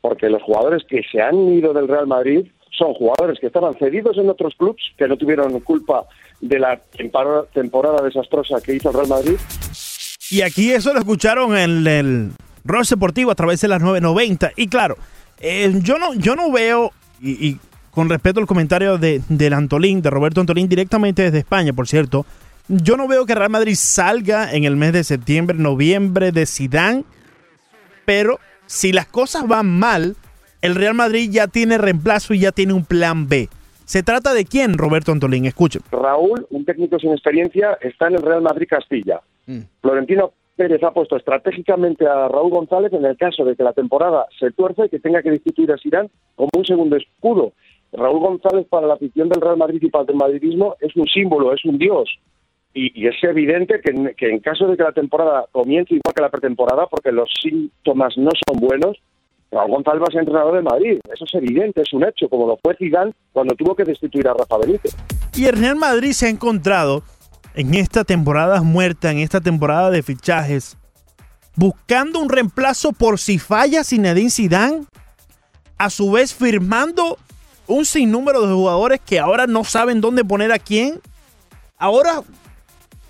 porque 0.00 0.30
los 0.30 0.42
jugadores 0.42 0.84
que 0.88 1.02
se 1.12 1.20
han 1.20 1.36
ido 1.52 1.74
del 1.74 1.86
Real 1.86 2.06
Madrid 2.06 2.46
son 2.70 2.94
jugadores 2.94 3.38
que 3.40 3.48
estaban 3.48 3.74
cedidos 3.74 4.16
en 4.16 4.30
otros 4.30 4.54
clubes, 4.56 4.82
que 4.96 5.06
no 5.06 5.18
tuvieron 5.18 5.60
culpa 5.60 6.06
de 6.40 6.58
la 6.60 6.80
tempor- 6.96 7.46
temporada 7.52 8.00
desastrosa 8.02 8.62
que 8.64 8.74
hizo 8.76 8.88
el 8.88 8.94
Real 8.94 9.08
Madrid, 9.08 9.36
Y 10.30 10.42
aquí 10.42 10.72
eso 10.72 10.92
lo 10.92 10.98
escucharon 10.98 11.56
en 11.56 11.86
el 11.86 12.30
Ross 12.64 12.90
Deportivo 12.90 13.30
a 13.30 13.34
través 13.34 13.60
de 13.60 13.68
las 13.68 13.80
990. 13.80 14.52
Y 14.56 14.68
claro, 14.68 14.96
eh, 15.40 15.72
yo, 15.82 15.98
no, 15.98 16.14
yo 16.14 16.36
no 16.36 16.52
veo, 16.52 16.92
y, 17.20 17.48
y 17.48 17.60
con 17.90 18.08
respeto 18.08 18.40
al 18.40 18.46
comentario 18.46 18.98
de, 18.98 19.22
del 19.28 19.52
Antolín, 19.54 20.02
de 20.02 20.10
Roberto 20.10 20.40
Antolín, 20.40 20.68
directamente 20.68 21.22
desde 21.22 21.38
España, 21.38 21.72
por 21.72 21.88
cierto, 21.88 22.26
yo 22.68 22.96
no 22.96 23.08
veo 23.08 23.24
que 23.24 23.34
Real 23.34 23.50
Madrid 23.50 23.74
salga 23.76 24.52
en 24.52 24.64
el 24.64 24.76
mes 24.76 24.92
de 24.92 25.02
septiembre, 25.02 25.56
noviembre 25.56 26.32
de 26.32 26.44
Sidán, 26.44 27.04
pero 28.04 28.38
si 28.66 28.92
las 28.92 29.06
cosas 29.06 29.48
van 29.48 29.66
mal, 29.78 30.16
el 30.60 30.74
Real 30.74 30.94
Madrid 30.94 31.30
ya 31.30 31.46
tiene 31.46 31.78
reemplazo 31.78 32.34
y 32.34 32.40
ya 32.40 32.52
tiene 32.52 32.74
un 32.74 32.84
plan 32.84 33.28
B. 33.28 33.48
¿Se 33.86 34.02
trata 34.02 34.34
de 34.34 34.44
quién, 34.44 34.76
Roberto 34.76 35.12
Antolín? 35.12 35.46
Escuchen. 35.46 35.80
Raúl, 35.90 36.46
un 36.50 36.64
técnico 36.66 36.98
sin 36.98 37.12
experiencia, 37.12 37.78
está 37.80 38.08
en 38.08 38.16
el 38.16 38.22
Real 38.22 38.42
Madrid 38.42 38.66
Castilla. 38.68 39.22
Mm. 39.48 39.60
Florentino 39.80 40.32
Pérez 40.56 40.82
ha 40.82 40.92
puesto 40.92 41.16
estratégicamente 41.16 42.06
a 42.06 42.28
Raúl 42.28 42.50
González 42.50 42.92
en 42.92 43.04
el 43.04 43.16
caso 43.16 43.44
de 43.44 43.56
que 43.56 43.62
la 43.62 43.72
temporada 43.72 44.26
se 44.38 44.50
tuerce 44.50 44.86
y 44.86 44.88
que 44.90 45.00
tenga 45.00 45.22
que 45.22 45.30
destituir 45.30 45.72
a 45.72 45.78
Sirán 45.78 46.10
como 46.36 46.50
un 46.54 46.64
segundo 46.64 46.96
escudo. 46.96 47.52
Raúl 47.92 48.20
González 48.20 48.66
para 48.68 48.86
la 48.86 48.94
afición 48.94 49.28
del 49.28 49.40
Real 49.40 49.56
Madrid 49.56 49.80
y 49.82 49.88
para 49.88 50.04
el 50.06 50.16
madridismo 50.16 50.76
es 50.80 50.94
un 50.96 51.06
símbolo, 51.06 51.54
es 51.54 51.64
un 51.64 51.78
dios. 51.78 52.10
Y, 52.74 53.00
y 53.00 53.06
es 53.06 53.16
evidente 53.22 53.80
que 53.80 53.90
en, 53.90 54.14
que 54.14 54.28
en 54.28 54.40
caso 54.40 54.66
de 54.66 54.76
que 54.76 54.82
la 54.82 54.92
temporada 54.92 55.46
comience 55.50 55.94
igual 55.94 56.14
que 56.14 56.22
la 56.22 56.28
pretemporada, 56.28 56.86
porque 56.86 57.12
los 57.12 57.30
síntomas 57.40 58.18
no 58.18 58.30
son 58.46 58.60
buenos, 58.60 58.98
Raúl 59.50 59.70
González 59.70 60.02
va 60.02 60.06
a 60.08 60.12
ser 60.12 60.20
entrenador 60.20 60.56
de 60.56 60.62
Madrid. 60.62 61.00
Eso 61.10 61.24
es 61.24 61.34
evidente, 61.34 61.80
es 61.82 61.92
un 61.92 62.04
hecho, 62.04 62.28
como 62.28 62.46
lo 62.46 62.58
fue 62.62 62.76
Zidane 62.76 63.12
cuando 63.32 63.54
tuvo 63.54 63.74
que 63.74 63.84
destituir 63.84 64.28
a 64.28 64.34
Rafa 64.34 64.58
Benítez. 64.58 64.94
Y 65.34 65.46
el 65.46 65.56
Real 65.56 65.76
Madrid 65.76 66.12
se 66.12 66.26
ha 66.26 66.30
encontrado 66.30 67.02
en 67.58 67.74
esta 67.74 68.04
temporada 68.04 68.62
muerta, 68.62 69.10
en 69.10 69.18
esta 69.18 69.40
temporada 69.40 69.90
de 69.90 70.04
fichajes, 70.04 70.76
buscando 71.56 72.20
un 72.20 72.28
reemplazo 72.28 72.92
por 72.92 73.18
si 73.18 73.40
falla 73.40 73.82
Zinedine 73.82 74.30
Zidane, 74.30 74.84
a 75.76 75.90
su 75.90 76.12
vez 76.12 76.32
firmando 76.32 77.18
un 77.66 77.84
sinnúmero 77.84 78.46
de 78.46 78.54
jugadores 78.54 79.00
que 79.04 79.18
ahora 79.18 79.48
no 79.48 79.64
saben 79.64 80.00
dónde 80.00 80.24
poner 80.24 80.52
a 80.52 80.60
quién. 80.60 81.00
Ahora, 81.78 82.22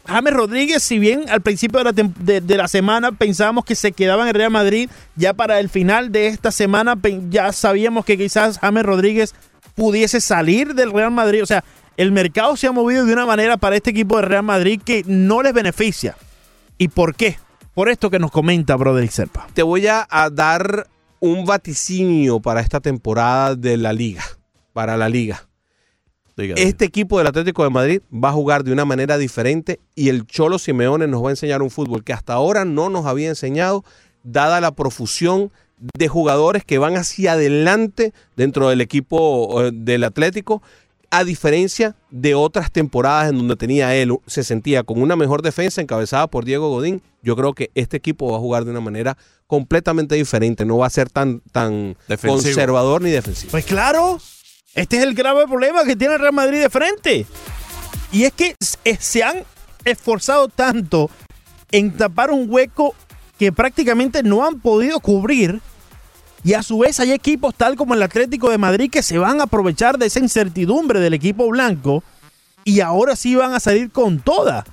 James 0.06 0.32
Rodríguez, 0.32 0.82
si 0.82 0.98
bien 0.98 1.28
al 1.28 1.42
principio 1.42 1.84
de 1.84 1.84
la, 1.84 1.92
de- 1.92 2.40
de 2.40 2.56
la 2.56 2.68
semana 2.68 3.12
pensábamos 3.12 3.66
que 3.66 3.74
se 3.74 3.92
quedaba 3.92 4.22
en 4.22 4.28
el 4.28 4.34
Real 4.34 4.50
Madrid, 4.50 4.88
ya 5.14 5.34
para 5.34 5.60
el 5.60 5.68
final 5.68 6.10
de 6.10 6.28
esta 6.28 6.52
semana 6.52 6.96
ya 7.28 7.52
sabíamos 7.52 8.06
que 8.06 8.16
quizás 8.16 8.58
James 8.58 8.84
Rodríguez 8.84 9.34
pudiese 9.74 10.22
salir 10.22 10.74
del 10.74 10.90
Real 10.92 11.10
Madrid. 11.10 11.42
O 11.42 11.46
sea, 11.46 11.62
el 11.98 12.12
mercado 12.12 12.56
se 12.56 12.68
ha 12.68 12.72
movido 12.72 13.04
de 13.04 13.12
una 13.12 13.26
manera 13.26 13.56
para 13.56 13.74
este 13.74 13.90
equipo 13.90 14.16
de 14.16 14.22
Real 14.22 14.44
Madrid 14.44 14.80
que 14.82 15.02
no 15.06 15.42
les 15.42 15.52
beneficia. 15.52 16.16
¿Y 16.78 16.88
por 16.88 17.16
qué? 17.16 17.38
Por 17.74 17.88
esto 17.88 18.08
que 18.08 18.20
nos 18.20 18.30
comenta 18.30 18.76
Broderick 18.76 19.10
Serpa. 19.10 19.48
Te 19.52 19.64
voy 19.64 19.88
a, 19.88 20.06
dar 20.32 20.86
un 21.18 21.44
vaticinio 21.44 22.38
para 22.38 22.60
esta 22.60 22.78
temporada 22.78 23.56
de 23.56 23.76
la 23.76 23.92
liga, 23.92 24.22
para 24.72 24.96
la 24.96 25.08
liga. 25.08 25.48
Este 26.36 26.84
equipo 26.84 27.18
del 27.18 27.26
Atlético 27.26 27.64
de 27.64 27.70
Madrid 27.70 28.00
va 28.14 28.28
a 28.28 28.32
jugar 28.32 28.62
de 28.62 28.72
una 28.72 28.84
manera 28.84 29.18
diferente 29.18 29.80
y 29.96 30.08
el 30.08 30.24
Cholo 30.24 30.60
Simeone 30.60 31.08
nos 31.08 31.24
va 31.24 31.28
a 31.28 31.32
enseñar 31.32 31.62
un 31.62 31.70
fútbol 31.70 32.04
que 32.04 32.12
hasta 32.12 32.32
ahora 32.34 32.64
no 32.64 32.90
nos 32.90 33.06
había 33.06 33.28
enseñado, 33.28 33.84
dada 34.22 34.60
la 34.60 34.70
profusión 34.70 35.50
de 35.98 36.06
jugadores 36.06 36.64
que 36.64 36.78
van 36.78 36.96
hacia 36.96 37.32
adelante 37.32 38.12
dentro 38.36 38.68
del 38.68 38.80
equipo 38.80 39.64
eh, 39.64 39.70
del 39.72 40.04
Atlético, 40.04 40.62
a 41.10 41.24
diferencia 41.24 41.96
de 42.10 42.34
otras 42.34 42.70
temporadas 42.70 43.30
en 43.30 43.38
donde 43.38 43.56
tenía 43.56 43.94
él, 43.94 44.16
se 44.26 44.44
sentía 44.44 44.82
con 44.82 45.00
una 45.00 45.16
mejor 45.16 45.42
defensa 45.42 45.80
encabezada 45.80 46.26
por 46.26 46.44
Diego 46.44 46.68
Godín. 46.68 47.02
Yo 47.22 47.34
creo 47.36 47.54
que 47.54 47.70
este 47.74 47.96
equipo 47.96 48.30
va 48.30 48.36
a 48.36 48.40
jugar 48.40 48.64
de 48.64 48.70
una 48.72 48.80
manera 48.80 49.16
completamente 49.46 50.14
diferente, 50.14 50.64
no 50.64 50.78
va 50.78 50.86
a 50.86 50.90
ser 50.90 51.08
tan, 51.08 51.40
tan 51.52 51.96
Defensivo. 52.06 52.34
conservador 52.34 53.00
ni 53.02 53.10
defensivo. 53.10 53.50
Pues 53.50 53.64
claro, 53.64 54.20
este 54.74 54.98
es 54.98 55.02
el 55.02 55.14
grave 55.14 55.46
problema 55.46 55.84
que 55.84 55.96
tiene 55.96 56.14
el 56.14 56.20
Real 56.20 56.34
Madrid 56.34 56.60
de 56.60 56.68
frente. 56.70 57.26
Y 58.12 58.24
es 58.24 58.32
que 58.32 58.54
eh, 58.84 58.96
se 59.00 59.22
han 59.22 59.44
esforzado 59.84 60.48
tanto 60.48 61.10
en 61.70 61.96
tapar 61.96 62.30
un 62.30 62.50
hueco 62.50 62.94
que 63.38 63.52
prácticamente 63.52 64.22
no 64.22 64.44
han 64.46 64.60
podido 64.60 65.00
cubrir. 65.00 65.60
Y 66.44 66.54
a 66.54 66.62
su 66.62 66.78
vez 66.78 67.00
hay 67.00 67.12
equipos 67.12 67.54
tal 67.54 67.76
como 67.76 67.94
el 67.94 68.02
Atlético 68.02 68.50
de 68.50 68.58
Madrid 68.58 68.90
que 68.90 69.02
se 69.02 69.18
van 69.18 69.40
a 69.40 69.44
aprovechar 69.44 69.98
de 69.98 70.06
esa 70.06 70.20
incertidumbre 70.20 71.00
del 71.00 71.14
equipo 71.14 71.48
blanco 71.48 72.02
y 72.64 72.80
ahora 72.80 73.16
sí 73.16 73.34
van 73.34 73.54
a 73.54 73.60
salir 73.60 73.90
con 73.90 74.20
toda. 74.20 74.64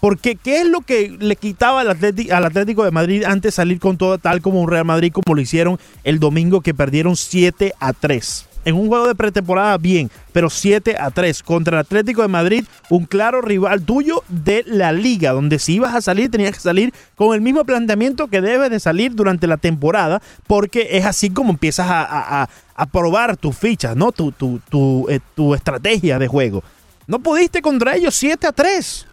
Porque 0.00 0.36
¿qué 0.36 0.60
es 0.60 0.66
lo 0.66 0.80
que 0.82 1.16
le 1.18 1.34
quitaba 1.36 1.80
al, 1.80 1.88
Atleti- 1.88 2.30
al 2.30 2.44
Atlético 2.44 2.84
de 2.84 2.90
Madrid 2.92 3.24
antes 3.24 3.52
de 3.52 3.56
salir 3.56 3.80
con 3.80 3.96
toda 3.98 4.18
tal 4.18 4.40
como 4.42 4.60
un 4.60 4.68
Real 4.70 4.84
Madrid 4.84 5.12
como 5.12 5.34
lo 5.34 5.40
hicieron 5.40 5.78
el 6.04 6.20
domingo 6.20 6.60
que 6.60 6.72
perdieron 6.74 7.16
7 7.16 7.72
a 7.80 7.92
3? 7.92 8.46
En 8.64 8.74
un 8.74 8.88
juego 8.88 9.06
de 9.08 9.14
pretemporada 9.14 9.78
bien, 9.78 10.10
pero 10.32 10.50
7 10.50 10.96
a 10.98 11.10
3 11.10 11.42
contra 11.42 11.76
el 11.76 11.80
Atlético 11.80 12.22
de 12.22 12.28
Madrid, 12.28 12.64
un 12.90 13.06
claro 13.06 13.40
rival 13.40 13.82
tuyo 13.82 14.22
de 14.28 14.62
la 14.66 14.92
liga, 14.92 15.32
donde 15.32 15.58
si 15.58 15.74
ibas 15.74 15.94
a 15.94 16.02
salir 16.02 16.30
tenías 16.30 16.52
que 16.52 16.60
salir 16.60 16.92
con 17.14 17.34
el 17.34 17.40
mismo 17.40 17.64
planteamiento 17.64 18.28
que 18.28 18.40
debes 18.42 18.70
de 18.70 18.78
salir 18.80 19.14
durante 19.14 19.46
la 19.46 19.56
temporada, 19.56 20.20
porque 20.46 20.88
es 20.90 21.06
así 21.06 21.30
como 21.30 21.50
empiezas 21.50 21.86
a, 21.88 22.42
a- 22.42 22.86
probar 22.92 23.36
tus 23.36 23.56
fichas, 23.56 23.96
¿no? 23.96 24.12
Tu, 24.12 24.32
tu, 24.32 24.60
tu, 24.68 25.06
eh, 25.08 25.20
tu 25.34 25.54
estrategia 25.54 26.18
de 26.18 26.28
juego. 26.28 26.62
No 27.06 27.20
pudiste 27.20 27.62
contra 27.62 27.96
ellos 27.96 28.14
7 28.16 28.46
a 28.46 28.52
3. 28.52 29.06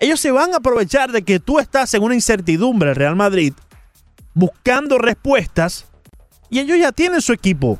Ellos 0.00 0.18
se 0.20 0.30
van 0.32 0.54
a 0.54 0.56
aprovechar 0.56 1.12
de 1.12 1.22
que 1.22 1.38
tú 1.38 1.58
estás 1.60 1.92
en 1.94 2.02
una 2.02 2.14
incertidumbre, 2.14 2.90
el 2.90 2.96
Real 2.96 3.14
Madrid, 3.14 3.52
buscando 4.34 4.98
respuestas 4.98 5.84
y 6.50 6.58
ellos 6.58 6.78
ya 6.78 6.92
tienen 6.92 7.20
su 7.20 7.32
equipo. 7.32 7.78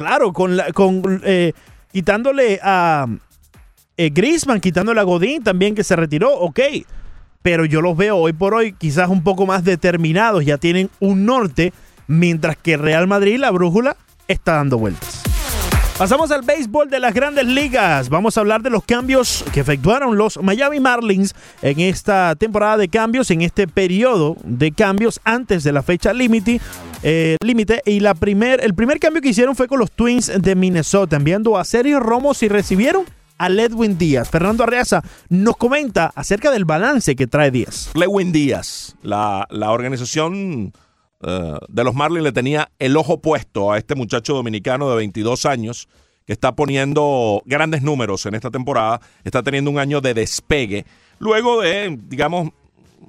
Claro, 0.00 0.32
con, 0.32 0.56
la, 0.56 0.72
con 0.72 1.20
eh, 1.26 1.52
quitándole 1.92 2.58
a 2.62 3.06
eh, 3.98 4.08
Griezmann, 4.08 4.58
quitándole 4.58 4.98
a 4.98 5.02
Godín 5.02 5.44
también 5.44 5.74
que 5.74 5.84
se 5.84 5.94
retiró, 5.94 6.32
ok. 6.32 6.58
Pero 7.42 7.66
yo 7.66 7.82
los 7.82 7.98
veo 7.98 8.16
hoy 8.16 8.32
por 8.32 8.54
hoy 8.54 8.72
quizás 8.72 9.10
un 9.10 9.22
poco 9.22 9.44
más 9.44 9.62
determinados, 9.62 10.42
ya 10.46 10.56
tienen 10.56 10.88
un 11.00 11.26
norte, 11.26 11.74
mientras 12.06 12.56
que 12.56 12.78
Real 12.78 13.08
Madrid, 13.08 13.36
la 13.38 13.50
brújula, 13.50 13.94
está 14.26 14.54
dando 14.54 14.78
vueltas. 14.78 15.29
Pasamos 16.00 16.30
al 16.30 16.40
béisbol 16.40 16.88
de 16.88 16.98
las 16.98 17.12
grandes 17.12 17.44
ligas. 17.44 18.08
Vamos 18.08 18.34
a 18.34 18.40
hablar 18.40 18.62
de 18.62 18.70
los 18.70 18.82
cambios 18.84 19.44
que 19.52 19.60
efectuaron 19.60 20.16
los 20.16 20.42
Miami 20.42 20.80
Marlins 20.80 21.34
en 21.60 21.78
esta 21.78 22.34
temporada 22.36 22.78
de 22.78 22.88
cambios, 22.88 23.30
en 23.30 23.42
este 23.42 23.68
periodo 23.68 24.34
de 24.42 24.72
cambios 24.72 25.20
antes 25.24 25.62
de 25.62 25.72
la 25.72 25.82
fecha 25.82 26.14
límite. 26.14 26.58
Eh, 27.02 27.36
límite 27.44 27.82
y 27.84 28.00
la 28.00 28.14
primer, 28.14 28.64
el 28.64 28.72
primer 28.72 28.98
cambio 28.98 29.20
que 29.20 29.28
hicieron 29.28 29.54
fue 29.54 29.68
con 29.68 29.78
los 29.78 29.92
Twins 29.92 30.32
de 30.34 30.54
Minnesota, 30.54 31.16
enviando 31.16 31.58
a 31.58 31.64
Sergio 31.64 32.00
Romos 32.00 32.42
y 32.42 32.48
recibieron 32.48 33.04
a 33.36 33.50
Ledwin 33.50 33.98
Díaz. 33.98 34.30
Fernando 34.30 34.64
Arreaza 34.64 35.02
nos 35.28 35.58
comenta 35.58 36.12
acerca 36.14 36.50
del 36.50 36.64
balance 36.64 37.14
que 37.14 37.26
trae 37.26 37.50
Díaz. 37.50 37.90
Ledwin 37.92 38.32
Díaz, 38.32 38.96
la, 39.02 39.46
la 39.50 39.70
organización 39.70 40.72
eh, 41.22 41.54
de 41.68 41.84
los 41.84 41.94
Marlins 41.94 42.24
le 42.24 42.32
tenía 42.32 42.70
el 42.78 42.96
ojo 42.96 43.20
puesto 43.20 43.72
a 43.72 43.78
este 43.78 43.94
muchacho 43.94 44.34
dominicano 44.34 44.90
de 44.90 44.96
22 44.96 45.46
años 45.46 45.88
que 46.26 46.32
está 46.32 46.54
poniendo 46.54 47.42
grandes 47.44 47.82
números 47.82 48.24
en 48.26 48.34
esta 48.34 48.50
temporada, 48.50 49.00
está 49.24 49.42
teniendo 49.42 49.70
un 49.70 49.78
año 49.78 50.00
de 50.00 50.14
despegue, 50.14 50.86
luego 51.18 51.60
de, 51.60 51.98
digamos, 52.08 52.50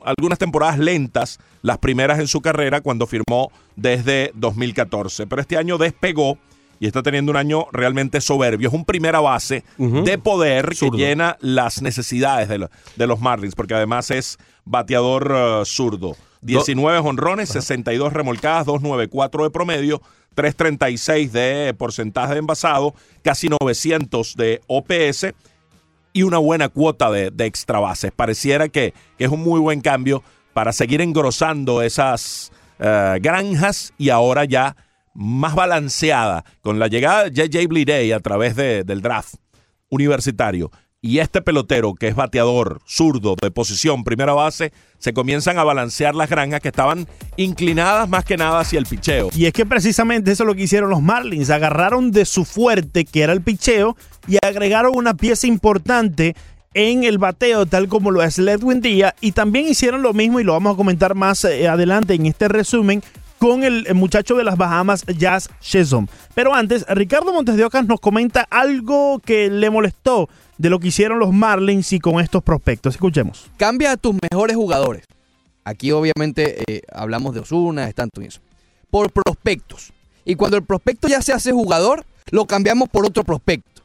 algunas 0.03 0.39
temporadas 0.39 0.79
lentas, 0.79 1.39
las 1.61 1.77
primeras 1.77 2.19
en 2.19 2.27
su 2.27 2.41
carrera 2.41 2.81
cuando 2.81 3.05
firmó 3.07 3.51
desde 3.75 4.31
2014, 4.35 5.27
pero 5.27 5.41
este 5.41 5.57
año 5.57 5.77
despegó 5.77 6.37
y 6.79 6.87
está 6.87 7.03
teniendo 7.03 7.31
un 7.31 7.37
año 7.37 7.67
realmente 7.71 8.19
soberbio. 8.21 8.69
Es 8.69 8.73
un 8.73 8.85
primera 8.85 9.19
base 9.19 9.63
de 9.77 10.17
poder 10.17 10.69
que 10.69 10.89
llena 10.89 11.37
las 11.39 11.83
necesidades 11.83 12.49
de, 12.49 12.67
de, 12.95 13.07
los 13.07 13.21
Marlins, 13.21 13.53
porque 13.53 13.75
además 13.75 14.09
es 14.09 14.39
bateador 14.65 15.31
uh, 15.31 15.65
zurdo. 15.65 16.15
19 16.41 16.99
honrones, 16.99 17.49
62 17.49 18.13
remolcadas, 18.13 18.65
294 18.65 19.43
de 19.43 19.49
promedio, 19.49 20.01
336 20.35 21.31
de 21.31 21.73
porcentaje 21.77 22.33
de 22.33 22.39
envasado, 22.39 22.93
casi 23.21 23.49
900 23.49 24.35
de 24.35 24.61
OPS 24.67 25.33
y 26.13 26.23
una 26.23 26.37
buena 26.37 26.69
cuota 26.69 27.11
de, 27.11 27.31
de 27.31 27.45
extra 27.45 27.79
bases. 27.79 28.11
Pareciera 28.11 28.69
que, 28.69 28.93
que, 29.17 29.25
es 29.25 29.31
un 29.31 29.41
muy 29.41 29.59
buen 29.59 29.81
cambio 29.81 30.23
para 30.53 30.73
seguir 30.73 31.01
engrosando 31.01 31.81
esas 31.81 32.51
uh, 32.79 33.19
granjas 33.21 33.93
y 33.97 34.09
ahora 34.09 34.45
ya 34.45 34.75
más 35.13 35.55
balanceada 35.55 36.45
con 36.61 36.79
la 36.79 36.87
llegada 36.87 37.29
de 37.29 37.47
JJ 37.47 37.67
Bleday 37.67 38.11
a 38.11 38.19
través 38.19 38.55
de, 38.55 38.83
del 38.83 39.01
draft 39.01 39.35
universitario 39.89 40.71
y 41.03 41.17
este 41.17 41.41
pelotero 41.41 41.95
que 41.95 42.07
es 42.07 42.15
bateador 42.15 42.79
zurdo 42.85 43.35
de 43.41 43.49
posición 43.49 44.03
primera 44.03 44.33
base, 44.33 44.71
se 44.99 45.13
comienzan 45.13 45.57
a 45.57 45.63
balancear 45.63 46.13
las 46.13 46.29
granjas 46.29 46.61
que 46.61 46.67
estaban 46.67 47.07
inclinadas 47.37 48.07
más 48.07 48.23
que 48.23 48.37
nada 48.37 48.59
hacia 48.59 48.77
el 48.77 48.85
picheo. 48.85 49.29
Y 49.35 49.45
es 49.45 49.53
que 49.53 49.65
precisamente 49.65 50.31
eso 50.31 50.43
es 50.43 50.47
lo 50.47 50.53
que 50.53 50.63
hicieron 50.63 50.91
los 50.91 51.01
Marlins, 51.01 51.49
agarraron 51.49 52.11
de 52.11 52.25
su 52.25 52.45
fuerte 52.45 53.05
que 53.05 53.23
era 53.23 53.33
el 53.33 53.41
picheo 53.41 53.97
y 54.27 54.37
agregaron 54.45 54.95
una 54.95 55.15
pieza 55.15 55.47
importante 55.47 56.35
en 56.75 57.03
el 57.03 57.17
bateo 57.17 57.65
tal 57.65 57.87
como 57.87 58.11
lo 58.11 58.21
es 58.21 58.37
Ledwin 58.37 58.79
Díaz 58.79 59.13
y 59.19 59.31
también 59.31 59.67
hicieron 59.67 60.03
lo 60.03 60.13
mismo 60.13 60.39
y 60.39 60.43
lo 60.43 60.53
vamos 60.53 60.75
a 60.75 60.77
comentar 60.77 61.15
más 61.15 61.43
eh, 61.43 61.67
adelante 61.67 62.13
en 62.13 62.27
este 62.27 62.47
resumen 62.47 63.01
con 63.41 63.63
el, 63.63 63.87
muchacho 63.95 64.35
de 64.35 64.43
las 64.43 64.55
Bahamas, 64.55 65.03
Jazz 65.17 65.49
Shesom. 65.61 66.05
Pero 66.35 66.53
antes, 66.53 66.85
Ricardo 66.87 67.33
Montes 67.33 67.57
de 67.57 67.65
Ocas 67.65 67.87
nos 67.87 67.99
comenta 67.99 68.45
algo 68.51 69.17
que 69.17 69.49
le 69.49 69.71
molestó 69.71 70.29
de 70.61 70.69
lo 70.69 70.79
que 70.79 70.89
hicieron 70.89 71.17
los 71.17 71.33
Marlins 71.33 71.91
y 71.91 71.99
con 71.99 72.21
estos 72.21 72.43
prospectos. 72.43 72.93
Escuchemos. 72.93 73.49
Cambia 73.57 73.93
a 73.93 73.97
tus 73.97 74.15
mejores 74.31 74.55
jugadores. 74.55 75.05
Aquí 75.63 75.91
obviamente 75.91 76.63
eh, 76.67 76.81
hablamos 76.93 77.33
de 77.33 77.39
Osuna, 77.39 77.87
Stanton 77.89 78.23
y 78.23 78.27
eso. 78.27 78.41
Por 78.91 79.11
prospectos. 79.11 79.91
Y 80.23 80.35
cuando 80.35 80.57
el 80.57 80.63
prospecto 80.63 81.07
ya 81.07 81.21
se 81.21 81.33
hace 81.33 81.51
jugador, 81.51 82.05
lo 82.29 82.45
cambiamos 82.45 82.89
por 82.89 83.05
otro 83.05 83.23
prospecto. 83.23 83.81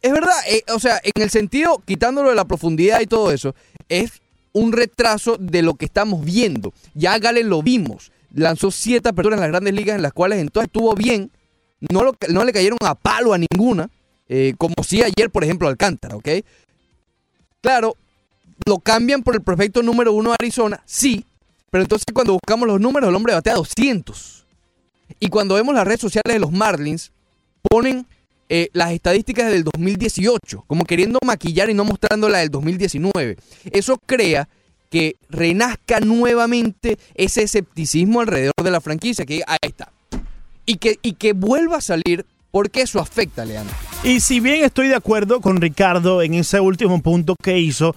Es 0.00 0.12
verdad, 0.12 0.36
eh, 0.48 0.62
o 0.74 0.78
sea, 0.78 1.00
en 1.02 1.22
el 1.22 1.28
sentido, 1.28 1.82
quitándolo 1.84 2.30
de 2.30 2.36
la 2.36 2.46
profundidad 2.46 3.00
y 3.00 3.06
todo 3.06 3.30
eso, 3.30 3.54
es 3.90 4.22
un 4.52 4.72
retraso 4.72 5.36
de 5.38 5.60
lo 5.60 5.74
que 5.74 5.84
estamos 5.84 6.24
viendo. 6.24 6.72
Ya 6.94 7.18
Gale 7.18 7.44
lo 7.44 7.62
vimos 7.62 8.10
lanzó 8.34 8.70
siete 8.70 9.08
aperturas 9.08 9.38
en 9.38 9.42
las 9.42 9.50
grandes 9.50 9.74
ligas 9.74 9.96
en 9.96 10.02
las 10.02 10.12
cuales 10.12 10.38
entonces 10.38 10.68
estuvo 10.68 10.94
bien, 10.94 11.30
no, 11.92 12.04
lo, 12.04 12.16
no 12.28 12.44
le 12.44 12.52
cayeron 12.52 12.78
a 12.84 12.94
palo 12.94 13.32
a 13.32 13.38
ninguna, 13.38 13.90
eh, 14.32 14.54
como 14.56 14.74
si 14.86 15.02
ayer, 15.02 15.28
por 15.28 15.42
ejemplo, 15.42 15.66
Alcántara, 15.66 16.14
¿ok? 16.14 16.28
Claro, 17.60 17.96
lo 18.64 18.78
cambian 18.78 19.24
por 19.24 19.34
el 19.34 19.42
prospecto 19.42 19.82
número 19.82 20.12
uno 20.12 20.30
de 20.30 20.36
Arizona, 20.38 20.80
sí, 20.86 21.24
pero 21.68 21.82
entonces 21.82 22.06
cuando 22.14 22.34
buscamos 22.34 22.68
los 22.68 22.80
números, 22.80 23.08
el 23.08 23.16
hombre 23.16 23.34
batea 23.34 23.54
200. 23.54 24.46
Y 25.18 25.28
cuando 25.30 25.56
vemos 25.56 25.74
las 25.74 25.84
redes 25.84 26.00
sociales 26.00 26.32
de 26.32 26.38
los 26.38 26.52
Marlins, 26.52 27.10
ponen 27.60 28.06
eh, 28.48 28.68
las 28.72 28.92
estadísticas 28.92 29.50
del 29.50 29.64
2018, 29.64 30.62
como 30.68 30.84
queriendo 30.84 31.18
maquillar 31.26 31.68
y 31.68 31.74
no 31.74 31.84
mostrando 31.84 32.28
la 32.28 32.38
del 32.38 32.50
2019. 32.50 33.36
Eso 33.72 33.98
crea 34.06 34.48
que 34.90 35.16
renazca 35.28 35.98
nuevamente 35.98 37.00
ese 37.16 37.42
escepticismo 37.42 38.20
alrededor 38.20 38.54
de 38.62 38.70
la 38.70 38.80
franquicia, 38.80 39.26
que 39.26 39.42
ahí 39.44 39.58
está. 39.62 39.92
Y 40.66 40.76
que, 40.76 41.00
y 41.02 41.14
que 41.14 41.32
vuelva 41.32 41.78
a 41.78 41.80
salir 41.80 42.24
porque 42.50 42.82
eso 42.82 43.00
afecta, 43.00 43.44
Leandro. 43.44 43.74
Y 44.02 44.20
si 44.20 44.40
bien 44.40 44.64
estoy 44.64 44.88
de 44.88 44.96
acuerdo 44.96 45.40
con 45.40 45.60
Ricardo 45.60 46.22
en 46.22 46.34
ese 46.34 46.60
último 46.60 47.00
punto 47.02 47.36
que 47.42 47.58
hizo, 47.58 47.94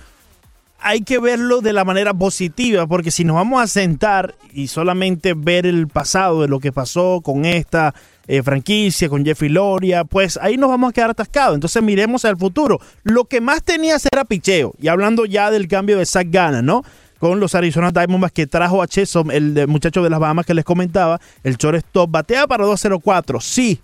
hay 0.83 1.01
que 1.01 1.17
verlo 1.17 1.61
de 1.61 1.71
la 1.71 1.85
manera 1.85 2.13
positiva, 2.13 2.85
porque 2.85 3.09
si 3.09 3.23
nos 3.23 3.37
vamos 3.37 3.61
a 3.61 3.67
sentar 3.67 4.35
y 4.51 4.67
solamente 4.67 5.33
ver 5.33 5.65
el 5.65 5.87
pasado 5.87 6.41
de 6.41 6.49
lo 6.49 6.59
que 6.59 6.73
pasó 6.73 7.21
con 7.23 7.45
esta 7.45 7.95
eh, 8.27 8.43
franquicia, 8.43 9.07
con 9.07 9.23
Jeffrey 9.23 9.49
Loria, 9.49 10.03
pues 10.03 10.37
ahí 10.41 10.57
nos 10.57 10.69
vamos 10.69 10.89
a 10.89 10.93
quedar 10.93 11.11
atascados. 11.11 11.55
Entonces 11.55 11.81
miremos 11.81 12.25
al 12.25 12.37
futuro. 12.37 12.79
Lo 13.03 13.25
que 13.25 13.39
más 13.39 13.63
tenía 13.63 13.95
era 14.11 14.25
picheo. 14.25 14.73
Y 14.79 14.89
hablando 14.89 15.25
ya 15.25 15.51
del 15.51 15.69
cambio 15.69 15.97
de 15.97 16.05
Zach 16.05 16.27
Gana, 16.29 16.61
¿no? 16.61 16.83
Con 17.17 17.39
los 17.39 17.55
Arizona 17.55 17.91
Diamondbacks 17.91 18.33
que 18.33 18.47
trajo 18.47 18.81
a 18.81 18.87
Chesom, 18.87 19.31
el 19.31 19.65
muchacho 19.69 20.03
de 20.03 20.09
las 20.09 20.19
Bahamas 20.19 20.45
que 20.45 20.53
les 20.53 20.65
comentaba, 20.65 21.21
el 21.43 21.55
shortstop 21.55 22.11
batea 22.11 22.45
para 22.45 22.65
2.04, 22.65 23.39
sí. 23.39 23.79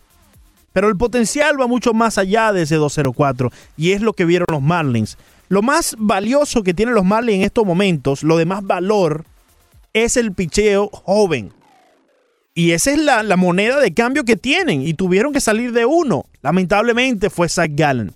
Pero 0.74 0.88
el 0.88 0.98
potencial 0.98 1.60
va 1.60 1.68
mucho 1.68 1.94
más 1.94 2.18
allá 2.18 2.54
de 2.54 2.64
ese 2.64 2.78
2.04 2.78 3.52
y 3.78 3.92
es 3.92 4.02
lo 4.02 4.14
que 4.14 4.26
vieron 4.26 4.48
los 4.50 4.62
Marlins. 4.62 5.18
Lo 5.48 5.62
más 5.62 5.96
valioso 5.98 6.62
que 6.62 6.74
tienen 6.74 6.96
los 6.96 7.06
Marlins 7.06 7.38
en 7.38 7.46
estos 7.46 7.66
momentos, 7.66 8.24
lo 8.24 8.38
de 8.38 8.46
más 8.46 8.64
valor, 8.64 9.26
es 9.94 10.16
el 10.18 10.34
picheo 10.34 10.90
joven. 10.92 11.52
Y 12.54 12.72
esa 12.72 12.92
es 12.92 13.00
la, 13.00 13.24
moneda 13.38 13.80
de 13.80 13.94
cambio 13.94 14.26
que 14.26 14.36
tienen. 14.36 14.82
Y 14.82 14.94
tuvieron 14.94 15.32
que 15.32 15.40
salir 15.40 15.72
de 15.72 15.86
uno. 15.86 16.26
Lamentablemente 16.42 17.30
fue 17.30 17.48
Zach 17.48 17.72
Gallen. 17.74 18.14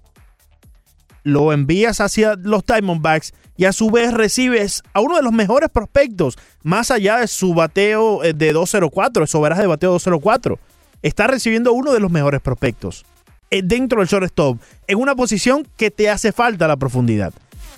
Lo 1.24 1.54
envías 1.54 2.02
hacia 2.02 2.36
los 2.36 2.66
Diamondbacks 2.66 3.34
y 3.56 3.66
a 3.66 3.72
su 3.72 3.90
vez 3.90 4.14
recibes 4.14 4.84
a 4.94 5.00
uno 5.00 5.16
de 5.16 5.22
los 5.22 5.32
mejores 5.32 5.70
prospectos, 5.70 6.38
más 6.64 6.92
allá 6.92 7.20
de 7.20 7.28
su 7.28 7.54
bateo 7.54 8.24
eh, 8.24 8.34
de 8.34 8.52
204, 8.52 9.24
eso 9.24 9.40
verás 9.40 9.60
de 9.60 9.68
bateo 9.68 9.92
204. 9.92 10.60
Está 11.04 11.28
recibiendo 11.28 11.74
uno 11.74 11.92
de 11.92 12.00
los 12.00 12.10
mejores 12.10 12.40
prospectos. 12.40 13.06
Eh, 13.52 13.62
dentro 13.62 14.00
del 14.00 14.08
shortstop, 14.08 14.58
en 14.88 14.98
una 14.98 15.16
posición 15.16 15.68
que 15.78 15.92
te 15.92 16.10
hace 16.10 16.32
falta 16.32 16.66
la 16.66 16.78
profundidad. 16.78 17.34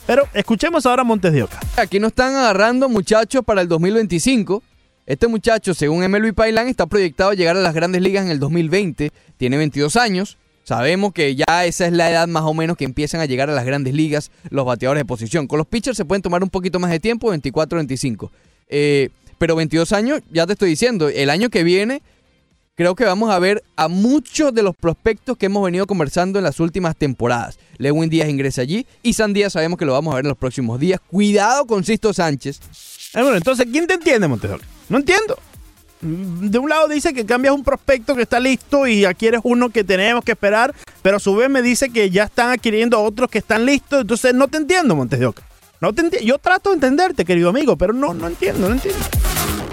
Pero 0.05 0.23
escuchemos 0.33 0.85
ahora 0.85 1.01
a 1.01 1.05
Montes 1.05 1.33
de 1.33 1.41
Oca. 1.41 1.59
Aquí 1.75 1.99
nos 1.99 2.09
están 2.09 2.35
agarrando 2.35 2.87
muchachos 2.87 3.43
para 3.43 3.61
el 3.61 3.67
2025. 3.67 4.61
Este 5.07 5.27
muchacho, 5.27 5.73
según 5.73 6.07
MLB 6.07 6.35
Pailan, 6.35 6.67
está 6.67 6.85
proyectado 6.85 7.31
a 7.31 7.33
llegar 7.33 7.57
a 7.57 7.61
las 7.61 7.73
grandes 7.73 8.03
ligas 8.03 8.25
en 8.25 8.31
el 8.31 8.39
2020. 8.39 9.11
Tiene 9.37 9.57
22 9.57 9.95
años. 9.95 10.37
Sabemos 10.63 11.11
que 11.11 11.35
ya 11.35 11.65
esa 11.65 11.87
es 11.87 11.93
la 11.93 12.11
edad 12.11 12.27
más 12.27 12.43
o 12.43 12.53
menos 12.53 12.77
que 12.77 12.85
empiezan 12.85 13.21
a 13.21 13.25
llegar 13.25 13.49
a 13.49 13.53
las 13.53 13.65
grandes 13.65 13.95
ligas 13.95 14.29
los 14.51 14.65
bateadores 14.65 15.01
de 15.01 15.05
posición. 15.05 15.47
Con 15.47 15.57
los 15.57 15.67
pitchers 15.67 15.97
se 15.97 16.05
pueden 16.05 16.21
tomar 16.21 16.43
un 16.43 16.49
poquito 16.49 16.79
más 16.79 16.91
de 16.91 16.99
tiempo, 16.99 17.29
24, 17.29 17.77
25. 17.77 18.31
Eh, 18.69 19.09
pero 19.39 19.55
22 19.55 19.91
años, 19.93 20.21
ya 20.31 20.45
te 20.45 20.53
estoy 20.53 20.69
diciendo, 20.69 21.09
el 21.09 21.29
año 21.31 21.49
que 21.49 21.63
viene 21.63 22.01
creo 22.75 22.93
que 22.95 23.05
vamos 23.05 23.29
a 23.31 23.39
ver 23.39 23.63
a 23.77 23.87
muchos 23.87 24.53
de 24.53 24.61
los 24.61 24.75
prospectos 24.75 25.37
que 25.37 25.45
hemos 25.47 25.63
venido 25.63 25.87
conversando 25.87 26.39
en 26.39 26.43
las 26.43 26.59
últimas 26.59 26.95
temporadas. 26.95 27.57
Lewin 27.77 28.09
Díaz 28.09 28.29
ingresa 28.29 28.61
allí 28.61 28.85
y 29.01 29.13
San 29.13 29.33
Díaz 29.33 29.53
sabemos 29.53 29.79
que 29.79 29.85
lo 29.85 29.93
vamos 29.93 30.11
a 30.11 30.15
ver 30.17 30.25
en 30.25 30.29
los 30.29 30.37
próximos 30.37 30.79
días. 30.79 30.99
Cuidado 31.09 31.65
con 31.65 31.83
Sisto 31.83 32.13
Sánchez. 32.13 32.59
Eh, 33.13 33.21
bueno, 33.21 33.37
entonces, 33.37 33.65
¿quién 33.71 33.87
te 33.87 33.93
entiende, 33.95 34.27
Montesol? 34.27 34.61
No 34.89 34.97
entiendo. 34.97 35.37
De 36.01 36.59
un 36.59 36.69
lado 36.69 36.87
dice 36.89 37.13
que 37.13 37.25
cambias 37.25 37.55
un 37.55 37.63
prospecto 37.63 38.13
que 38.15 38.23
está 38.23 38.39
listo 38.39 38.85
y 38.85 39.05
adquieres 39.05 39.39
uno 39.43 39.69
que 39.69 39.83
tenemos 39.83 40.23
que 40.23 40.33
esperar, 40.33 40.75
pero 41.01 41.17
a 41.17 41.19
su 41.19 41.33
vez 41.35 41.49
me 41.49 41.61
dice 41.61 41.89
que 41.89 42.09
ya 42.09 42.25
están 42.25 42.51
adquiriendo 42.51 43.01
otros 43.01 43.29
que 43.31 43.37
están 43.39 43.65
listos. 43.65 44.01
Entonces 44.01 44.33
no 44.35 44.47
te 44.49 44.57
entiendo, 44.57 44.95
Montes 44.95 45.19
de 45.19 45.25
Oca. 45.25 45.43
No 45.81 45.93
te 45.93 46.03
enti- 46.03 46.21
Yo 46.23 46.37
trato 46.37 46.69
de 46.69 46.75
entenderte, 46.75 47.23
querido 47.25 47.49
amigo, 47.49 47.77
pero 47.77 47.93
no, 47.93 48.13
no 48.13 48.27
entiendo, 48.27 48.67
no 48.67 48.75
entiendo. 48.75 48.99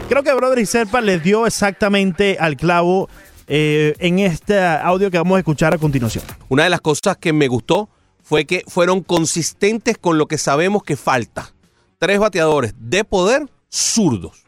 Creo 0.08 0.22
que 0.22 0.34
Brother 0.34 0.58
y 0.58 0.66
Serpa 0.66 1.00
les 1.00 1.22
dio 1.22 1.46
exactamente 1.46 2.36
al 2.38 2.56
clavo 2.56 3.08
eh, 3.46 3.94
en 3.98 4.18
este 4.18 4.58
audio 4.58 5.10
que 5.10 5.18
vamos 5.18 5.36
a 5.36 5.38
escuchar 5.38 5.74
a 5.74 5.78
continuación. 5.78 6.24
Una 6.48 6.64
de 6.64 6.70
las 6.70 6.80
cosas 6.80 7.16
que 7.16 7.32
me 7.32 7.48
gustó 7.48 7.88
fue 8.22 8.44
que 8.44 8.62
fueron 8.66 9.02
consistentes 9.02 9.98
con 9.98 10.18
lo 10.18 10.26
que 10.26 10.38
sabemos 10.38 10.82
que 10.82 10.96
falta. 10.96 11.52
Tres 11.98 12.18
bateadores 12.18 12.74
de 12.78 13.04
poder 13.04 13.48
zurdos. 13.70 14.44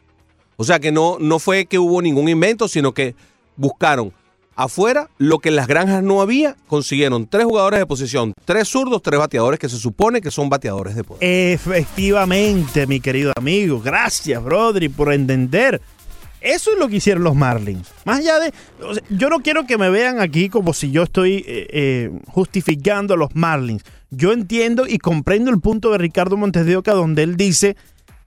O 0.57 0.63
sea 0.63 0.79
que 0.79 0.91
no, 0.91 1.17
no 1.19 1.39
fue 1.39 1.65
que 1.65 1.79
hubo 1.79 2.01
ningún 2.01 2.29
invento, 2.29 2.67
sino 2.67 2.93
que 2.93 3.15
buscaron 3.55 4.13
afuera 4.55 5.09
lo 5.17 5.39
que 5.39 5.49
en 5.49 5.55
las 5.55 5.67
granjas 5.67 6.01
no 6.03 6.21
había, 6.21 6.55
consiguieron 6.67 7.27
tres 7.27 7.45
jugadores 7.45 7.79
de 7.79 7.85
posición, 7.85 8.33
tres 8.45 8.67
zurdos, 8.67 9.01
tres 9.01 9.19
bateadores 9.19 9.59
que 9.59 9.69
se 9.69 9.77
supone 9.77 10.21
que 10.21 10.31
son 10.31 10.49
bateadores 10.49 10.95
de 10.95 11.03
poder. 11.03 11.19
Efectivamente, 11.21 12.87
mi 12.87 12.99
querido 12.99 13.33
amigo. 13.35 13.81
Gracias, 13.81 14.43
Brodri, 14.43 14.89
por 14.89 15.13
entender. 15.13 15.81
Eso 16.41 16.71
es 16.71 16.77
lo 16.77 16.87
que 16.87 16.97
hicieron 16.97 17.23
los 17.23 17.35
Marlins. 17.35 17.91
Más 18.05 18.19
allá 18.19 18.39
de. 18.39 18.53
yo 19.09 19.29
no 19.29 19.39
quiero 19.39 19.65
que 19.65 19.79
me 19.79 19.89
vean 19.89 20.19
aquí 20.19 20.47
como 20.47 20.73
si 20.73 20.91
yo 20.91 21.01
estoy 21.01 21.43
eh, 21.47 21.67
eh, 21.71 22.11
justificando 22.27 23.15
a 23.15 23.17
los 23.17 23.33
Marlins. 23.33 23.83
Yo 24.11 24.31
entiendo 24.31 24.85
y 24.87 24.99
comprendo 24.99 25.49
el 25.49 25.59
punto 25.59 25.91
de 25.91 25.97
Ricardo 25.97 26.37
Montes 26.37 26.67
de 26.67 26.77
Oca, 26.77 26.93
donde 26.93 27.23
él 27.23 27.35
dice 27.35 27.75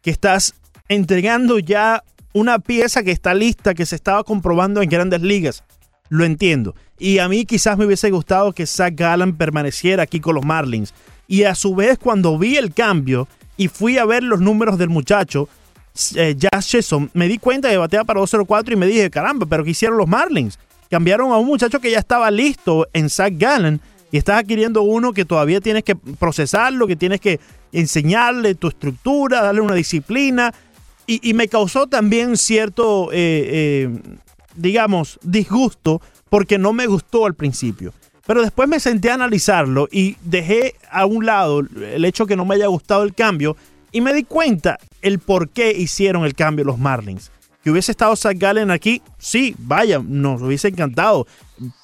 que 0.02 0.10
estás 0.10 0.54
entregando 0.88 1.60
ya 1.60 2.02
una 2.32 2.58
pieza 2.58 3.04
que 3.04 3.12
está 3.12 3.34
lista, 3.34 3.74
que 3.74 3.86
se 3.86 3.94
estaba 3.94 4.24
comprobando 4.24 4.82
en 4.82 4.88
grandes 4.88 5.22
ligas. 5.22 5.62
Lo 6.08 6.24
entiendo. 6.24 6.74
Y 6.98 7.18
a 7.18 7.28
mí 7.28 7.44
quizás 7.44 7.78
me 7.78 7.86
hubiese 7.86 8.10
gustado 8.10 8.52
que 8.52 8.66
Zach 8.66 8.94
Gallen 8.94 9.36
permaneciera 9.36 10.02
aquí 10.02 10.20
con 10.20 10.34
los 10.34 10.44
Marlins. 10.44 10.94
Y 11.26 11.44
a 11.44 11.54
su 11.54 11.74
vez, 11.74 11.98
cuando 11.98 12.38
vi 12.38 12.56
el 12.56 12.72
cambio 12.72 13.28
y 13.56 13.68
fui 13.68 13.98
a 13.98 14.04
ver 14.04 14.22
los 14.22 14.40
números 14.40 14.78
del 14.78 14.88
muchacho, 14.88 15.48
eh, 16.14 16.36
Jazz 16.36 16.94
me 17.12 17.28
di 17.28 17.38
cuenta 17.38 17.68
que 17.68 17.76
batea 17.76 18.04
para 18.04 18.20
204 18.20 18.74
y 18.74 18.76
me 18.76 18.86
dije, 18.86 19.10
caramba, 19.10 19.46
pero 19.46 19.64
¿qué 19.64 19.70
hicieron 19.70 19.98
los 19.98 20.08
Marlins? 20.08 20.58
Cambiaron 20.90 21.32
a 21.32 21.36
un 21.36 21.46
muchacho 21.46 21.80
que 21.80 21.90
ya 21.90 21.98
estaba 21.98 22.30
listo 22.30 22.88
en 22.92 23.10
Zach 23.10 23.34
Gallen 23.36 23.80
y 24.10 24.16
estás 24.16 24.40
adquiriendo 24.40 24.82
uno 24.82 25.12
que 25.12 25.24
todavía 25.24 25.60
tienes 25.60 25.84
que 25.84 25.94
procesarlo, 25.94 26.86
que 26.86 26.96
tienes 26.96 27.20
que 27.20 27.40
enseñarle 27.72 28.54
tu 28.54 28.68
estructura, 28.68 29.42
darle 29.42 29.60
una 29.60 29.74
disciplina. 29.74 30.54
Y, 31.06 31.28
y 31.28 31.34
me 31.34 31.48
causó 31.48 31.86
también 31.86 32.36
cierto, 32.36 33.10
eh, 33.12 33.16
eh, 33.16 34.00
digamos, 34.58 35.18
disgusto 35.22 36.02
porque 36.28 36.58
no 36.58 36.72
me 36.72 36.86
gustó 36.86 37.26
al 37.26 37.34
principio. 37.34 37.92
Pero 38.26 38.42
después 38.42 38.68
me 38.68 38.78
senté 38.78 39.10
a 39.10 39.14
analizarlo 39.14 39.88
y 39.90 40.16
dejé 40.22 40.74
a 40.90 41.06
un 41.06 41.24
lado 41.24 41.60
el 41.60 42.04
hecho 42.04 42.26
que 42.26 42.36
no 42.36 42.44
me 42.44 42.56
haya 42.56 42.66
gustado 42.66 43.02
el 43.02 43.14
cambio 43.14 43.56
y 43.90 44.02
me 44.02 44.12
di 44.12 44.24
cuenta 44.24 44.78
el 45.00 45.18
por 45.18 45.48
qué 45.48 45.72
hicieron 45.72 46.24
el 46.24 46.34
cambio 46.34 46.64
los 46.64 46.78
Marlins. 46.78 47.30
Que 47.62 47.70
hubiese 47.70 47.90
estado 47.90 48.14
Zach 48.16 48.36
Gallen 48.36 48.70
aquí, 48.70 49.02
sí, 49.18 49.54
vaya, 49.58 50.00
nos 50.04 50.42
hubiese 50.42 50.68
encantado. 50.68 51.26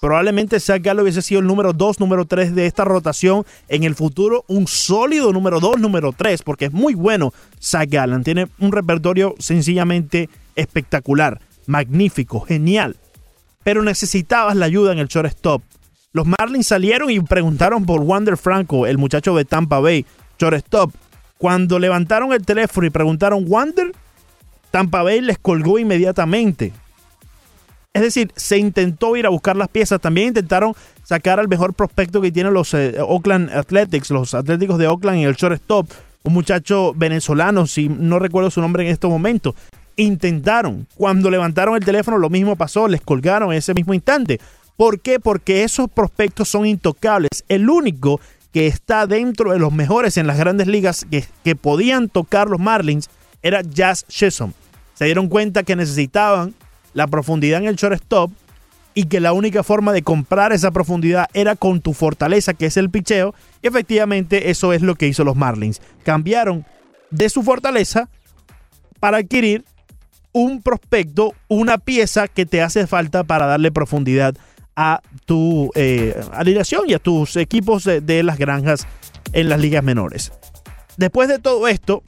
Probablemente 0.00 0.60
Zach 0.60 0.82
Gallen 0.82 1.02
hubiese 1.02 1.22
sido 1.22 1.40
el 1.40 1.46
número 1.46 1.72
2, 1.72 1.98
número 1.98 2.26
3 2.26 2.54
de 2.54 2.66
esta 2.66 2.84
rotación. 2.84 3.44
En 3.68 3.82
el 3.82 3.94
futuro, 3.94 4.44
un 4.46 4.66
sólido 4.66 5.32
número 5.32 5.60
2, 5.60 5.80
número 5.80 6.12
3, 6.12 6.42
porque 6.42 6.66
es 6.66 6.72
muy 6.72 6.94
bueno 6.94 7.32
Zach 7.60 7.88
Gallen. 7.88 8.22
Tiene 8.22 8.48
un 8.58 8.70
repertorio 8.70 9.34
sencillamente 9.38 10.28
espectacular, 10.54 11.40
magnífico, 11.66 12.40
genial. 12.40 12.96
Pero 13.62 13.82
necesitabas 13.82 14.56
la 14.56 14.66
ayuda 14.66 14.92
en 14.92 14.98
el 14.98 15.08
shortstop. 15.08 15.62
Los 16.12 16.26
Marlins 16.26 16.68
salieron 16.68 17.10
y 17.10 17.20
preguntaron 17.20 17.86
por 17.86 18.00
Wander 18.00 18.36
Franco, 18.36 18.86
el 18.86 18.98
muchacho 18.98 19.34
de 19.34 19.44
Tampa 19.44 19.80
Bay, 19.80 20.06
shortstop. 20.38 20.92
Cuando 21.38 21.78
levantaron 21.78 22.32
el 22.32 22.44
teléfono 22.44 22.86
y 22.86 22.90
preguntaron 22.90 23.44
Wander, 23.48 23.92
Tampa 24.70 25.02
Bay 25.02 25.20
les 25.20 25.38
colgó 25.38 25.78
inmediatamente. 25.78 26.72
Es 27.94 28.02
decir, 28.02 28.32
se 28.34 28.58
intentó 28.58 29.16
ir 29.16 29.24
a 29.24 29.28
buscar 29.28 29.56
las 29.56 29.68
piezas. 29.68 30.00
También 30.00 30.28
intentaron 30.28 30.74
sacar 31.04 31.38
al 31.38 31.46
mejor 31.46 31.74
prospecto 31.74 32.20
que 32.20 32.32
tienen 32.32 32.52
los 32.52 32.74
eh, 32.74 32.96
Oakland 32.98 33.50
Athletics, 33.50 34.10
los 34.10 34.34
Atléticos 34.34 34.78
de 34.78 34.88
Oakland 34.88 35.18
en 35.18 35.28
el 35.28 35.36
shortstop. 35.36 35.88
Un 36.24 36.32
muchacho 36.32 36.92
venezolano, 36.94 37.66
si 37.68 37.88
no 37.88 38.18
recuerdo 38.18 38.50
su 38.50 38.60
nombre 38.60 38.84
en 38.84 38.90
este 38.90 39.06
momento. 39.06 39.54
Intentaron. 39.96 40.86
Cuando 40.96 41.30
levantaron 41.30 41.76
el 41.76 41.84
teléfono, 41.84 42.18
lo 42.18 42.30
mismo 42.30 42.56
pasó. 42.56 42.88
Les 42.88 43.00
colgaron 43.00 43.52
en 43.52 43.58
ese 43.58 43.74
mismo 43.74 43.94
instante. 43.94 44.40
¿Por 44.76 45.00
qué? 45.00 45.20
Porque 45.20 45.62
esos 45.62 45.88
prospectos 45.88 46.48
son 46.48 46.66
intocables. 46.66 47.44
El 47.48 47.70
único 47.70 48.20
que 48.52 48.66
está 48.66 49.06
dentro 49.06 49.52
de 49.52 49.58
los 49.58 49.72
mejores 49.72 50.16
en 50.16 50.26
las 50.26 50.38
grandes 50.38 50.68
ligas 50.68 51.06
que, 51.42 51.56
podían 51.56 52.08
tocar 52.08 52.48
los 52.48 52.60
Marlins 52.60 53.10
era 53.42 53.62
Jazz 53.62 54.06
Chisholm. 54.06 54.52
Se 54.94 55.06
dieron 55.06 55.28
cuenta 55.28 55.64
que 55.64 55.74
necesitaban 55.74 56.54
la 56.92 57.08
profundidad 57.08 57.60
en 57.60 57.66
el 57.66 57.74
shortstop 57.74 58.30
y 58.94 59.06
que 59.06 59.18
la 59.18 59.32
única 59.32 59.64
forma 59.64 59.92
de 59.92 60.02
comprar 60.02 60.52
esa 60.52 60.70
profundidad 60.70 61.26
era 61.34 61.56
con 61.56 61.80
tu 61.80 61.94
fortaleza, 61.94 62.54
que 62.54 62.66
es 62.66 62.76
el 62.76 62.90
picheo. 62.90 63.34
Y 63.60 63.66
efectivamente 63.66 64.50
eso 64.50 64.72
es 64.72 64.82
lo 64.82 64.94
que 64.94 65.08
hizo 65.08 65.24
los 65.24 65.34
Marlins. 65.34 65.82
Cambiaron 66.04 66.64
de 67.10 67.28
su 67.28 67.42
fortaleza 67.42 68.08
para 69.00 69.18
adquirir 69.18 69.64
un 70.34 70.60
prospecto, 70.60 71.32
una 71.48 71.78
pieza 71.78 72.28
que 72.28 72.44
te 72.44 72.60
hace 72.60 72.86
falta 72.86 73.24
para 73.24 73.46
darle 73.46 73.72
profundidad 73.72 74.34
a 74.76 75.00
tu 75.26 75.70
eh, 75.76 76.20
alineación 76.32 76.82
y 76.88 76.94
a 76.94 76.98
tus 76.98 77.36
equipos 77.36 77.84
de, 77.84 78.22
las 78.22 78.36
granjas 78.36 78.86
en 79.32 79.48
las 79.48 79.60
ligas 79.60 79.84
menores. 79.84 80.32
Después 80.96 81.28
de 81.28 81.38
todo 81.38 81.68
esto, 81.68 82.02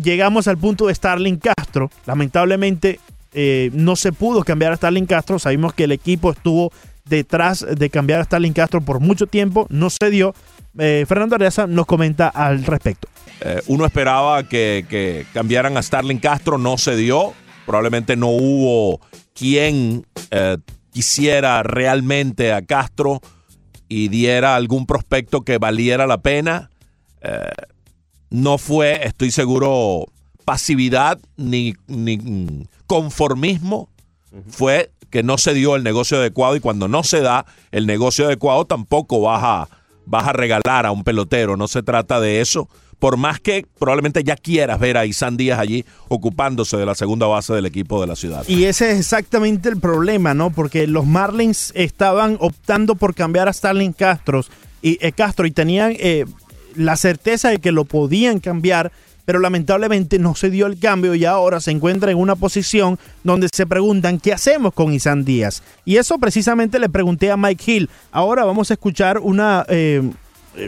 llegamos 0.00 0.46
al 0.46 0.56
punto 0.56 0.86
de 0.86 0.94
Starling 0.94 1.38
Castro. 1.38 1.90
Lamentablemente 2.06 3.00
eh, 3.34 3.70
no 3.74 3.96
se 3.96 4.12
pudo 4.12 4.44
cambiar 4.44 4.72
a 4.72 4.76
Starling 4.76 5.06
Castro. 5.06 5.40
Sabemos 5.40 5.74
que 5.74 5.84
el 5.84 5.92
equipo 5.92 6.30
estuvo 6.30 6.72
detrás 7.06 7.66
de 7.68 7.90
cambiar 7.90 8.20
a 8.20 8.24
Starling 8.24 8.52
Castro 8.52 8.80
por 8.80 9.00
mucho 9.00 9.26
tiempo. 9.26 9.66
No 9.68 9.90
se 9.90 10.10
dio. 10.10 10.32
Eh, 10.78 11.04
Fernando 11.08 11.34
Arreaza 11.34 11.66
nos 11.66 11.86
comenta 11.86 12.28
al 12.28 12.64
respecto. 12.64 13.08
Eh, 13.40 13.60
uno 13.66 13.84
esperaba 13.84 14.44
que, 14.44 14.86
que 14.88 15.26
cambiaran 15.32 15.76
a 15.76 15.82
Starling 15.82 16.18
Castro, 16.18 16.58
no 16.58 16.78
se 16.78 16.94
dio. 16.94 17.34
Probablemente 17.68 18.16
no 18.16 18.28
hubo 18.28 18.98
quien 19.34 20.06
eh, 20.30 20.56
quisiera 20.90 21.62
realmente 21.62 22.54
a 22.54 22.62
Castro 22.62 23.20
y 23.90 24.08
diera 24.08 24.56
algún 24.56 24.86
prospecto 24.86 25.42
que 25.42 25.58
valiera 25.58 26.06
la 26.06 26.22
pena. 26.22 26.70
Eh, 27.20 27.42
no 28.30 28.56
fue, 28.56 29.06
estoy 29.06 29.30
seguro, 29.32 30.06
pasividad 30.46 31.18
ni, 31.36 31.74
ni 31.88 32.66
conformismo. 32.86 33.90
Fue 34.48 34.90
que 35.10 35.22
no 35.22 35.36
se 35.36 35.52
dio 35.52 35.76
el 35.76 35.84
negocio 35.84 36.16
adecuado 36.16 36.56
y 36.56 36.60
cuando 36.60 36.88
no 36.88 37.02
se 37.02 37.20
da 37.20 37.44
el 37.70 37.86
negocio 37.86 38.24
adecuado 38.24 38.64
tampoco 38.64 39.20
vas 39.20 39.42
a, 39.44 39.68
vas 40.06 40.26
a 40.26 40.32
regalar 40.32 40.86
a 40.86 40.90
un 40.90 41.04
pelotero. 41.04 41.58
No 41.58 41.68
se 41.68 41.82
trata 41.82 42.18
de 42.18 42.40
eso. 42.40 42.66
Por 42.98 43.16
más 43.16 43.38
que 43.38 43.64
probablemente 43.78 44.24
ya 44.24 44.34
quieras 44.34 44.80
ver 44.80 44.96
a 44.96 45.06
Isan 45.06 45.36
Díaz 45.36 45.60
allí 45.60 45.84
ocupándose 46.08 46.76
de 46.76 46.84
la 46.84 46.96
segunda 46.96 47.26
base 47.26 47.54
del 47.54 47.66
equipo 47.66 48.00
de 48.00 48.08
la 48.08 48.16
ciudad. 48.16 48.44
Y 48.48 48.64
ese 48.64 48.90
es 48.90 48.98
exactamente 48.98 49.68
el 49.68 49.78
problema, 49.78 50.34
¿no? 50.34 50.50
Porque 50.50 50.86
los 50.86 51.06
Marlins 51.06 51.72
estaban 51.76 52.36
optando 52.40 52.96
por 52.96 53.14
cambiar 53.14 53.48
a 53.48 53.52
Starling 53.52 53.92
Castro 53.92 54.44
y, 54.82 54.98
eh, 55.00 55.12
Castro 55.12 55.46
y 55.46 55.52
tenían 55.52 55.94
eh, 55.98 56.24
la 56.74 56.96
certeza 56.96 57.50
de 57.50 57.58
que 57.58 57.70
lo 57.70 57.84
podían 57.84 58.40
cambiar, 58.40 58.90
pero 59.24 59.38
lamentablemente 59.38 60.18
no 60.18 60.34
se 60.34 60.50
dio 60.50 60.66
el 60.66 60.78
cambio 60.78 61.14
y 61.14 61.24
ahora 61.24 61.60
se 61.60 61.70
encuentra 61.70 62.10
en 62.10 62.18
una 62.18 62.34
posición 62.34 62.98
donde 63.22 63.48
se 63.52 63.66
preguntan 63.66 64.18
qué 64.18 64.32
hacemos 64.32 64.74
con 64.74 64.92
Isan 64.92 65.24
Díaz. 65.24 65.62
Y 65.84 65.96
eso 65.96 66.18
precisamente 66.18 66.78
le 66.78 66.88
pregunté 66.88 67.30
a 67.30 67.36
Mike 67.36 67.70
Hill. 67.70 67.90
Ahora 68.10 68.44
vamos 68.44 68.70
a 68.70 68.74
escuchar 68.74 69.18
una... 69.18 69.64
eh, 69.68 70.02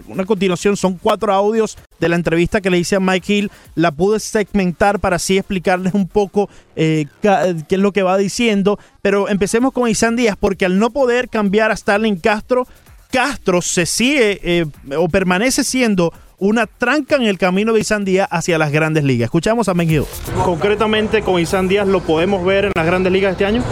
una 0.08 0.24
continuación, 0.24 0.76
son 0.76 0.94
cuatro 0.94 1.32
audios 1.32 1.76
de 1.98 2.08
la 2.08 2.16
entrevista 2.16 2.60
que 2.60 2.70
le 2.70 2.78
hice 2.78 2.96
a 2.96 3.00
Mike 3.00 3.32
Hill. 3.32 3.50
La 3.74 3.90
pude 3.90 4.20
segmentar 4.20 5.00
para 5.00 5.16
así 5.16 5.38
explicarles 5.38 5.94
un 5.94 6.08
poco 6.08 6.48
eh, 6.76 7.06
qué 7.22 7.56
es 7.68 7.78
lo 7.78 7.92
que 7.92 8.02
va 8.02 8.16
diciendo. 8.16 8.78
Pero 9.02 9.28
empecemos 9.28 9.72
con 9.72 9.88
Isan 9.88 10.16
Díaz, 10.16 10.36
porque 10.38 10.64
al 10.64 10.78
no 10.78 10.90
poder 10.90 11.28
cambiar 11.28 11.70
a 11.70 11.76
Starling 11.76 12.16
Castro, 12.16 12.66
Castro 13.10 13.60
se 13.60 13.86
sigue 13.86 14.40
eh, 14.42 14.66
o 14.96 15.08
permanece 15.08 15.64
siendo 15.64 16.12
una 16.38 16.66
tranca 16.66 17.16
en 17.16 17.22
el 17.22 17.38
camino 17.38 17.72
de 17.72 17.80
Isan 17.80 18.04
Díaz 18.04 18.28
hacia 18.30 18.56
las 18.58 18.72
grandes 18.72 19.04
ligas. 19.04 19.26
Escuchamos 19.26 19.68
a 19.68 19.74
Mike 19.74 19.94
Hill. 19.94 20.04
Concretamente 20.44 21.22
con 21.22 21.38
Isan 21.38 21.68
Díaz, 21.68 21.86
¿lo 21.86 22.00
podemos 22.00 22.44
ver 22.44 22.66
en 22.66 22.72
las 22.74 22.86
grandes 22.86 23.12
ligas 23.12 23.32
este 23.32 23.44
año? 23.44 23.62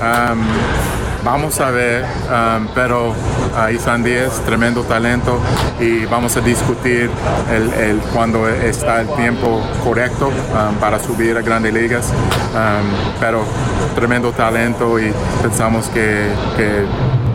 Um, 0.00 0.95
vamos 1.26 1.58
a 1.58 1.72
ver, 1.72 2.04
um, 2.04 2.68
pero 2.72 3.08
uh, 3.10 3.68
Isan 3.74 4.04
tremendo 4.46 4.84
talento 4.84 5.40
y 5.80 6.06
vamos 6.06 6.36
a 6.36 6.40
discutir 6.40 7.10
el, 7.52 7.98
cuando 8.14 8.48
está 8.48 9.00
el 9.00 9.08
tiempo 9.08 9.60
correcto 9.82 10.28
um, 10.28 10.76
para 10.76 11.00
subir 11.00 11.36
a 11.36 11.42
grandes 11.42 11.74
ligas, 11.74 12.12
Um, 12.56 13.18
pero 13.20 13.44
tremendo 13.94 14.32
talento 14.32 14.98
y 14.98 15.12
pensamos 15.42 15.88
que 15.88 16.30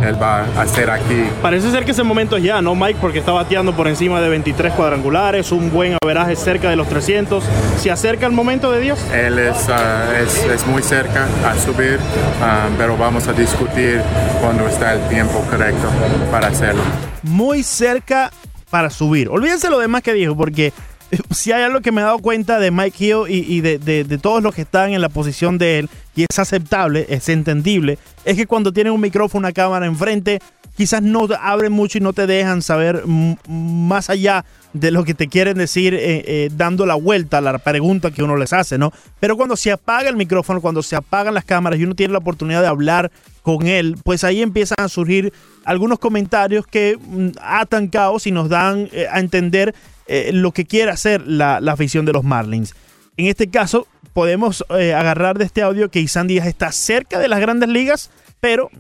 él 0.04 0.22
va 0.22 0.46
a 0.58 0.62
hacer 0.62 0.90
aquí. 0.90 1.26
Parece 1.42 1.72
ser 1.72 1.86
que 1.86 1.92
ese 1.92 2.04
momento 2.04 2.38
es 2.38 2.44
ya, 2.44 2.62
¿no, 2.62 2.76
Mike? 2.76 3.00
Porque 3.00 3.20
está 3.20 3.32
bateando 3.32 3.76
por 3.76 3.88
encima 3.88 4.22
de 4.22 4.30
23 4.30 4.74
cuadrangulares, 4.74 5.52
un 5.52 5.72
buen 5.72 5.98
averaje 6.02 6.36
cerca 6.36 6.70
de 6.70 6.76
los 6.76 6.88
300. 6.88 7.44
¿Se 7.78 7.92
acerca 7.92 8.26
el 8.26 8.34
momento 8.34 8.72
de 8.72 8.82
Dios? 8.82 9.00
Él 9.14 9.40
es, 9.40 9.68
uh, 9.68 10.24
es, 10.24 10.44
es 10.46 10.68
muy 10.68 10.84
cerca 10.84 11.28
a 11.46 11.58
subir, 11.58 11.98
um, 11.98 12.76
pero 12.78 12.98
vamos 12.98 13.28
a 13.28 13.34
discutir 13.34 14.02
cuando 14.42 14.68
está 14.68 14.94
el 14.94 15.08
tiempo 15.08 15.44
correcto 15.50 15.88
para 16.32 16.48
hacerlo. 16.48 16.82
Muy 17.24 17.64
cerca 17.64 18.32
para 18.70 18.90
subir. 18.90 19.30
Olvídense 19.30 19.70
lo 19.70 19.80
demás 19.80 20.02
que 20.02 20.14
dijo, 20.14 20.36
porque 20.36 20.74
si 21.32 21.52
hay 21.52 21.64
algo 21.64 21.82
que 21.82 21.92
me 21.92 22.02
he 22.02 22.04
dado 22.04 22.20
cuenta 22.20 22.60
de 22.60 22.72
Mike 22.72 23.06
Hill 23.06 23.24
y, 23.28 23.62
de, 23.62 24.20
todos 24.22 24.42
los 24.42 24.56
que 24.56 24.62
están 24.62 24.94
en 24.94 25.02
la 25.02 25.10
posición 25.10 25.58
de 25.58 25.80
él, 25.80 25.90
y 26.16 26.26
es 26.30 26.40
aceptable, 26.40 27.06
es 27.10 27.30
entendible, 27.30 27.98
es 28.26 28.36
que 28.36 28.48
cuando 28.48 28.74
tienen 28.74 28.94
un 28.94 29.02
micrófono, 29.02 29.48
una 29.48 29.54
cámara 29.54 29.86
enfrente, 29.86 30.40
quizás 30.76 31.02
no 31.02 31.28
abren 31.40 31.72
mucho 31.72 31.98
y 31.98 32.02
no 32.02 32.14
te 32.14 32.28
dejan 32.28 32.62
saber 32.62 33.04
más 33.48 34.10
allá 34.10 34.46
de 34.74 34.92
lo 34.92 35.04
que 35.04 35.14
te 35.14 35.28
quieren 35.28 35.58
decir 35.58 35.94
eh, 35.94 36.24
eh, 36.26 36.50
dando 36.56 36.86
la 36.86 36.96
vuelta 36.96 37.40
a 37.40 37.42
la 37.42 37.58
pregunta 37.58 38.12
que 38.12 38.24
uno 38.24 38.38
les 38.38 38.54
hace, 38.54 38.78
¿no? 38.78 38.94
Pero 39.20 39.36
cuando 39.36 39.58
se 39.58 39.72
apaga 39.72 40.10
el 40.10 40.16
micrófono, 40.16 40.62
cuando 40.62 40.82
se 40.82 40.96
apagan 40.96 41.34
las 41.34 41.44
cámaras 41.44 41.80
y 41.80 41.84
uno 41.84 41.96
tiene 41.96 42.14
la 42.14 42.20
oportunidad 42.20 42.62
de 42.62 42.68
hablar 42.68 43.12
con 43.42 43.68
él, 43.68 43.98
pues 44.04 44.24
ahí 44.24 44.42
empiezan 44.42 44.78
a 44.80 44.88
surgir 44.88 45.34
algunos 45.66 46.00
comentarios 46.00 46.66
que 46.68 46.98
mm, 47.00 47.30
atan 47.42 47.88
caos 47.88 48.28
y 48.28 48.32
nos 48.32 48.50
dan 48.50 48.90
eh, 48.92 49.08
a 49.12 49.20
entender 49.20 49.76
eh, 50.08 50.32
lo 50.34 50.52
que 50.52 50.66
quiere 50.66 50.92
hacer 50.92 51.26
la, 51.26 51.60
la 51.60 51.74
afición 51.74 52.06
de 52.06 52.14
los 52.14 52.24
Marlins. 52.24 52.76
En 53.18 53.28
este 53.28 53.50
caso, 53.50 53.88
podemos 54.14 54.66
eh, 54.78 54.94
agarrar 54.94 55.38
de 55.38 55.46
este 55.46 55.62
audio 55.62 55.90
que 55.90 56.00
Isan 56.00 56.28
Díaz 56.28 56.48
está 56.48 56.72
cerca 56.72 57.20
de 57.20 57.28
las 57.28 57.40
grandes 57.40 57.70
ligas, 57.70 58.10
pero 58.40 58.72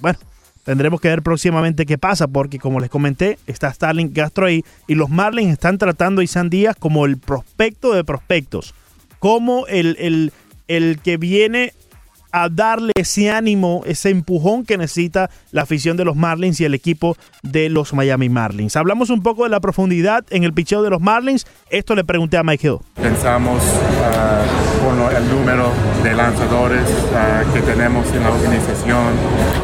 bueno, 0.00 0.18
tendremos 0.62 1.00
que 1.00 1.08
ver 1.08 1.22
próximamente 1.22 1.84
qué 1.84 1.98
pasa, 1.98 2.28
porque 2.28 2.58
como 2.58 2.78
les 2.78 2.90
comenté, 2.90 3.38
está 3.46 3.72
Starling 3.72 4.10
Castro 4.10 4.46
ahí 4.46 4.64
y 4.86 4.94
los 4.94 5.10
Marlins 5.10 5.52
están 5.52 5.78
tratando 5.78 6.20
a 6.20 6.24
Isan 6.24 6.48
Díaz 6.48 6.76
como 6.78 7.04
el 7.06 7.18
prospecto 7.18 7.92
de 7.92 8.04
prospectos, 8.04 8.74
como 9.18 9.66
el, 9.66 9.96
el, 9.98 10.32
el 10.68 11.00
que 11.02 11.16
viene 11.16 11.72
a 12.36 12.48
darle 12.48 12.90
ese 12.96 13.30
ánimo, 13.30 13.82
ese 13.86 14.10
empujón 14.10 14.64
que 14.64 14.76
necesita 14.76 15.30
la 15.52 15.62
afición 15.62 15.96
de 15.96 16.04
los 16.04 16.16
Marlins 16.16 16.60
y 16.60 16.64
el 16.64 16.74
equipo 16.74 17.16
de 17.44 17.68
los 17.68 17.94
Miami 17.94 18.28
Marlins. 18.28 18.74
Hablamos 18.74 19.08
un 19.10 19.22
poco 19.22 19.44
de 19.44 19.50
la 19.50 19.60
profundidad 19.60 20.24
en 20.30 20.42
el 20.42 20.52
picheo 20.52 20.82
de 20.82 20.90
los 20.90 21.00
Marlins. 21.00 21.46
Esto 21.70 21.94
le 21.94 22.02
pregunté 22.02 22.36
a 22.36 22.42
Mike 22.42 22.66
Hill. 22.66 22.78
Pensamos 23.00 23.62
ah, 24.02 24.42
con 24.84 25.16
el 25.16 25.28
número 25.30 25.68
de 26.02 26.12
lanzadores 26.12 26.82
ah, 27.14 27.44
que 27.54 27.60
tenemos 27.60 28.04
en 28.12 28.24
la 28.24 28.30
organización 28.30 29.14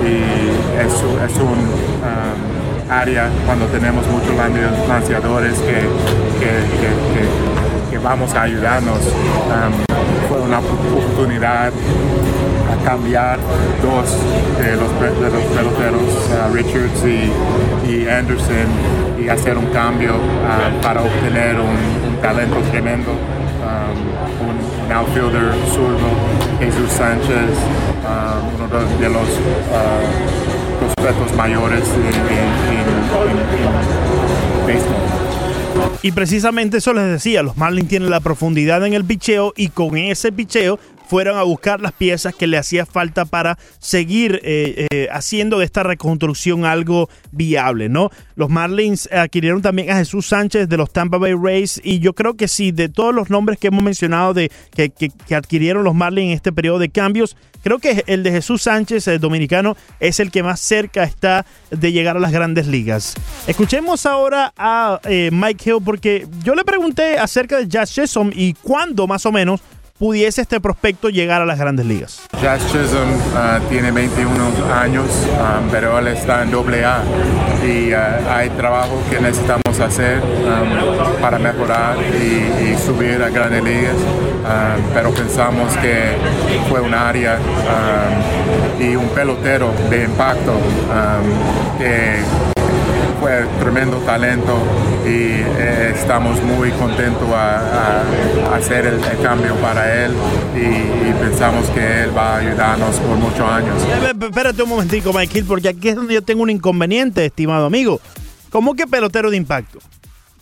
y 0.06 0.78
es, 0.80 0.92
es 0.94 1.36
un 1.40 1.58
ah, 2.04 3.00
área 3.00 3.28
cuando 3.46 3.66
tenemos 3.66 4.06
muchos 4.06 4.30
lan- 4.36 4.86
lanzadores 4.88 5.54
que, 5.58 5.74
que, 7.90 7.98
vamos 7.98 8.32
a 8.34 8.42
ayudarnos. 8.42 8.98
Ah, 9.50 9.68
fue 10.28 10.40
una 10.40 10.60
oportunidad 10.60 11.72
cambiar 12.84 13.38
dos 13.82 14.04
de 14.58 14.76
los, 14.76 14.90
de 15.00 15.30
los 15.30 15.44
peloteros, 15.44 16.30
ah, 16.32 16.48
Richards 16.52 17.04
y, 17.04 17.90
y 17.90 18.08
Anderson, 18.08 18.66
y 19.22 19.28
hacer 19.28 19.56
un 19.58 19.66
cambio 19.66 20.12
ah, 20.46 20.70
para 20.82 21.02
obtener 21.02 21.56
un, 21.60 22.00
talento 22.20 22.56
tremendo, 22.70 23.10
um, 23.12 24.46
un, 24.46 24.86
un 24.86 24.92
outfielder 24.92 25.54
zurdo, 25.72 26.08
Jesús 26.58 26.90
Sánchez, 26.92 27.50
ah, 28.06 28.34
uno 28.54 28.66
de, 28.98 29.08
los 29.08 29.28
ah, 29.74 30.00
prospectos 30.94 31.34
mayores 31.36 31.82
en- 31.88 32.02
en- 32.36 32.80
en 34.60 34.66
béisbol. 34.66 34.96
Y 36.02 36.12
precisamente 36.12 36.78
eso 36.78 36.92
les 36.92 37.06
decía, 37.06 37.42
los 37.42 37.56
Marlins 37.56 37.88
tienen 37.88 38.10
la 38.10 38.20
profundidad 38.20 38.84
en 38.86 38.92
el 38.94 39.04
picheo 39.04 39.52
y 39.56 39.68
con 39.68 39.96
ese 39.96 40.32
picheo 40.32 40.78
fueron 41.10 41.36
a 41.38 41.42
buscar 41.42 41.80
las 41.80 41.90
piezas 41.90 42.32
que 42.36 42.46
le 42.46 42.56
hacía 42.56 42.86
falta 42.86 43.24
para 43.24 43.58
seguir 43.80 44.40
eh, 44.44 44.86
eh, 44.92 45.08
haciendo 45.10 45.58
de 45.58 45.64
esta 45.64 45.82
reconstrucción 45.82 46.64
algo 46.64 47.10
viable, 47.32 47.88
¿no? 47.88 48.10
Los 48.36 48.48
Marlins 48.48 49.08
adquirieron 49.12 49.60
también 49.60 49.90
a 49.90 49.96
Jesús 49.96 50.26
Sánchez 50.26 50.68
de 50.68 50.76
los 50.76 50.92
Tampa 50.92 51.18
Bay 51.18 51.34
Rays 51.34 51.80
y 51.82 51.98
yo 51.98 52.12
creo 52.12 52.34
que 52.36 52.46
sí, 52.46 52.70
de 52.70 52.88
todos 52.88 53.12
los 53.12 53.28
nombres 53.28 53.58
que 53.58 53.66
hemos 53.66 53.82
mencionado 53.82 54.34
de 54.34 54.52
que, 54.72 54.90
que- 54.90 55.10
adquirieron 55.34 55.82
los 55.82 55.96
Marlins 55.96 56.28
en 56.28 56.36
este 56.36 56.52
periodo 56.52 56.78
de 56.78 56.90
cambios, 56.90 57.36
creo 57.64 57.80
que 57.80 58.04
el 58.06 58.22
de 58.22 58.30
Jesús 58.30 58.62
Sánchez, 58.62 59.06
dominicano, 59.20 59.76
es 59.98 60.20
el 60.20 60.30
que 60.30 60.44
más 60.44 60.60
cerca 60.60 61.02
está 61.02 61.44
de 61.72 61.90
llegar 61.90 62.16
a 62.18 62.20
las 62.20 62.30
grandes 62.30 62.68
ligas. 62.68 63.14
Escuchemos 63.48 64.06
ahora 64.06 64.52
a 64.56 65.00
eh, 65.02 65.30
Mike 65.32 65.70
Hill 65.70 65.78
porque 65.84 66.28
yo 66.44 66.54
le 66.54 66.62
pregunté 66.64 67.18
acerca 67.18 67.56
de 67.58 67.66
Jazz 67.66 67.92
Chisholm 67.92 68.30
y 68.32 68.54
cuándo 68.54 69.08
más 69.08 69.26
o 69.26 69.32
menos 69.32 69.60
pudiese 70.00 70.40
este 70.40 70.60
prospecto 70.60 71.10
llegar 71.10 71.42
a 71.42 71.44
las 71.44 71.58
grandes 71.58 71.84
ligas. 71.84 72.22
Jazz 72.40 72.66
Chisholm 72.68 73.10
ah, 73.36 73.60
tiene 73.68 73.90
21 73.90 74.32
años, 74.74 75.06
ah, 75.38 75.60
pero 75.70 75.98
él 75.98 76.08
está 76.08 76.42
en 76.42 76.50
doble 76.50 76.82
A 76.86 77.02
y 77.62 77.92
ah, 77.92 78.18
hay 78.34 78.48
trabajo 78.50 78.98
que 79.10 79.20
necesitamos 79.20 79.78
hacer 79.78 80.22
ah, 80.48 81.18
para 81.20 81.38
mejorar 81.38 81.98
y, 82.00 82.72
y 82.72 82.78
subir 82.78 83.22
a 83.22 83.28
grandes 83.28 83.62
ligas, 83.62 83.96
ah, 84.46 84.74
pero 84.94 85.10
pensamos 85.10 85.70
que 85.76 86.16
fue 86.70 86.80
un 86.80 86.94
área 86.94 87.38
ah, 87.68 88.80
y 88.82 88.96
un 88.96 89.08
pelotero 89.10 89.70
de 89.90 90.04
impacto 90.04 90.54
ah, 90.90 91.20
que 91.78 92.49
fue 93.20 93.46
tremendo 93.60 93.98
talento 93.98 94.58
y 95.04 95.42
eh, 95.42 95.92
estamos 95.94 96.42
muy 96.42 96.70
contentos 96.72 97.28
a, 97.30 98.02
hacer 98.54 98.86
el, 98.86 99.00
cambio 99.22 99.54
para 99.56 100.04
él 100.04 100.12
y, 100.56 101.10
pensamos 101.20 101.68
que 101.70 102.04
él 102.04 102.16
va 102.16 102.36
a 102.36 102.38
ayudarnos 102.38 102.96
por 102.96 103.16
muchos 103.18 103.40
años. 103.40 103.74
Espérate 104.22 104.62
un 104.62 104.68
momentico, 104.70 105.12
Mike 105.12 105.38
Hill, 105.38 105.44
porque 105.44 105.68
aquí 105.68 105.90
es 105.90 105.96
donde 105.96 106.14
yo 106.14 106.22
tengo 106.22 106.42
un 106.42 106.50
inconveniente, 106.50 107.26
estimado 107.26 107.66
amigo. 107.66 108.00
¿Cómo 108.48 108.74
que 108.74 108.86
pelotero 108.86 109.30
de 109.30 109.36
impacto? 109.36 109.78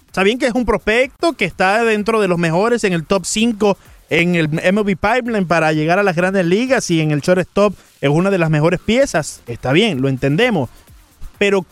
Está 0.06 0.22
bien 0.22 0.38
que 0.38 0.46
es 0.46 0.54
un 0.54 0.64
prospecto 0.64 1.32
que 1.32 1.44
está 1.44 1.82
dentro 1.84 2.20
de 2.20 2.28
los 2.28 2.38
mejores 2.38 2.84
en 2.84 2.92
el 2.92 3.04
top 3.04 3.24
5 3.26 3.76
en 4.10 4.36
el 4.36 4.48
MLB 4.48 4.96
Pipeline 4.96 5.46
para 5.46 5.72
llegar 5.72 5.98
a 5.98 6.02
las 6.02 6.16
grandes 6.16 6.46
ligas 6.46 6.90
y 6.90 7.00
en 7.00 7.10
el 7.10 7.20
shortstop 7.20 7.74
es 8.00 8.08
una 8.08 8.30
de 8.30 8.38
las 8.38 8.50
mejores 8.50 8.80
piezas. 8.80 9.42
Está 9.46 9.72
bien, 9.72 10.00
lo 10.00 10.08
entendemos. 10.08 10.70
Pero, 11.38 11.64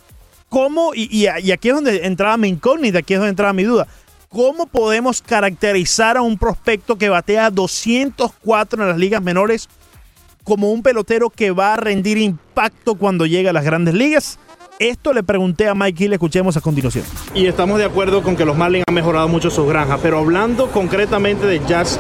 ¿cómo? 0.49 0.93
Y, 0.95 1.09
y- 1.11 1.27
aquí 1.51 1.69
es 1.69 1.75
donde 1.75 2.07
entraba 2.07 2.37
mi 2.37 2.49
incógnita, 2.49 2.99
aquí 2.99 3.15
es 3.15 3.19
donde 3.21 3.31
entraba 3.31 3.53
mi 3.53 3.65
duda. 3.65 3.87
¿Cómo 4.29 4.67
podemos 4.67 5.23
caracterizar 5.23 6.17
a 6.17 6.23
un 6.23 6.37
prospecto 6.37 6.97
que 6.97 7.09
batea 7.09 7.51
204 7.51 8.83
en 8.83 8.89
las 8.89 8.99
ligas 8.99 9.23
menores 9.23 9.69
como 10.45 10.71
un 10.73 10.83
pelotero 10.83 11.31
que 11.31 11.51
va 11.53 11.75
a 11.75 11.77
rendir 11.77 12.19
impacto 12.19 12.95
cuando 12.97 13.25
llegue 13.27 13.49
a 13.49 13.53
las 13.53 13.65
grandes 13.65 13.95
ligas? 13.95 14.39
Esto 14.79 15.15
le 15.15 15.23
pregunté 15.23 15.69
a 15.69 15.75
Mike 15.75 16.05
Hill, 16.05 16.13
escuchemos 16.13 16.55
a 16.59 16.61
continuación. 16.61 17.05
Y 17.33 17.47
estamos 17.47 17.79
de 17.79 17.87
acuerdo 17.87 18.23
con 18.23 18.37
que 18.37 18.45
los 18.45 18.59
Marlins 18.59 18.85
han 18.87 18.95
mejorado 18.95 19.27
mucho 19.27 19.49
sus 19.49 19.67
granjas, 19.67 19.99
pero 20.03 20.19
hablando 20.19 20.71
concretamente 20.71 21.47
de 21.47 21.63
Jazz 21.67 21.99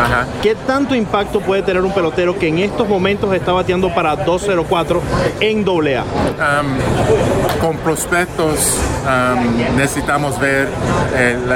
Ajá. 0.00 0.26
¿qué 0.42 0.56
tanto 0.66 0.96
impacto 0.96 1.40
puede 1.40 1.62
tener 1.62 1.82
un 1.82 1.94
pelotero 1.94 2.36
que 2.36 2.48
en 2.48 2.58
estos 2.58 2.88
momentos 2.88 3.32
está 3.32 3.52
bateando 3.52 3.94
para 3.94 4.16
204 4.16 5.00
en 5.40 5.60
AA? 5.60 6.02
Um, 6.02 7.60
con 7.60 7.76
prospectos 7.78 8.76
um, 9.06 9.76
necesitamos 9.76 10.40
ver 10.40 10.68
el, 11.16 11.52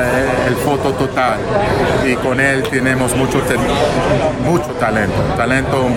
el 0.47 0.55
foto 0.65 0.93
total 0.93 1.41
y 2.09 2.15
con 2.15 2.39
él 2.39 2.63
tenemos 2.71 3.17
mucho, 3.17 3.43
mucho 4.45 4.69
talento, 4.79 5.17
talento 5.37 5.89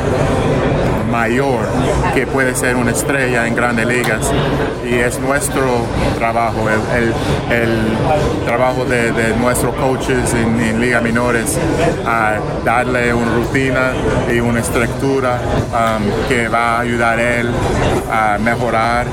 mayor 1.10 1.68
que 2.14 2.26
puede 2.28 2.56
ser 2.56 2.76
una 2.76 2.92
estrella 2.92 3.48
en 3.48 3.56
grandes 3.56 3.86
ligas 3.88 4.32
y 4.90 4.96
es 4.96 5.20
nuestro 5.20 5.86
trabajo, 6.18 6.68
el, 6.70 7.04
el- 7.04 7.14
el 7.50 8.46
trabajo 8.46 8.86
de, 8.86 9.12
de 9.12 9.36
nuestros 9.38 9.74
coaches 9.76 10.34
en, 10.34 10.60
en 10.60 10.80
ligas 10.82 11.02
menores 11.04 11.58
a 12.06 12.38
darle 12.64 13.14
una 13.14 13.32
rutina 13.36 13.92
y 14.34 14.40
una 14.40 14.60
estructura 14.60 15.40
um, 15.72 16.28
que 16.28 16.48
va 16.48 16.78
a 16.78 16.80
ayudar 16.82 17.20
a 17.20 17.40
él 17.40 17.50
a 18.12 18.38
mejorar 18.40 19.06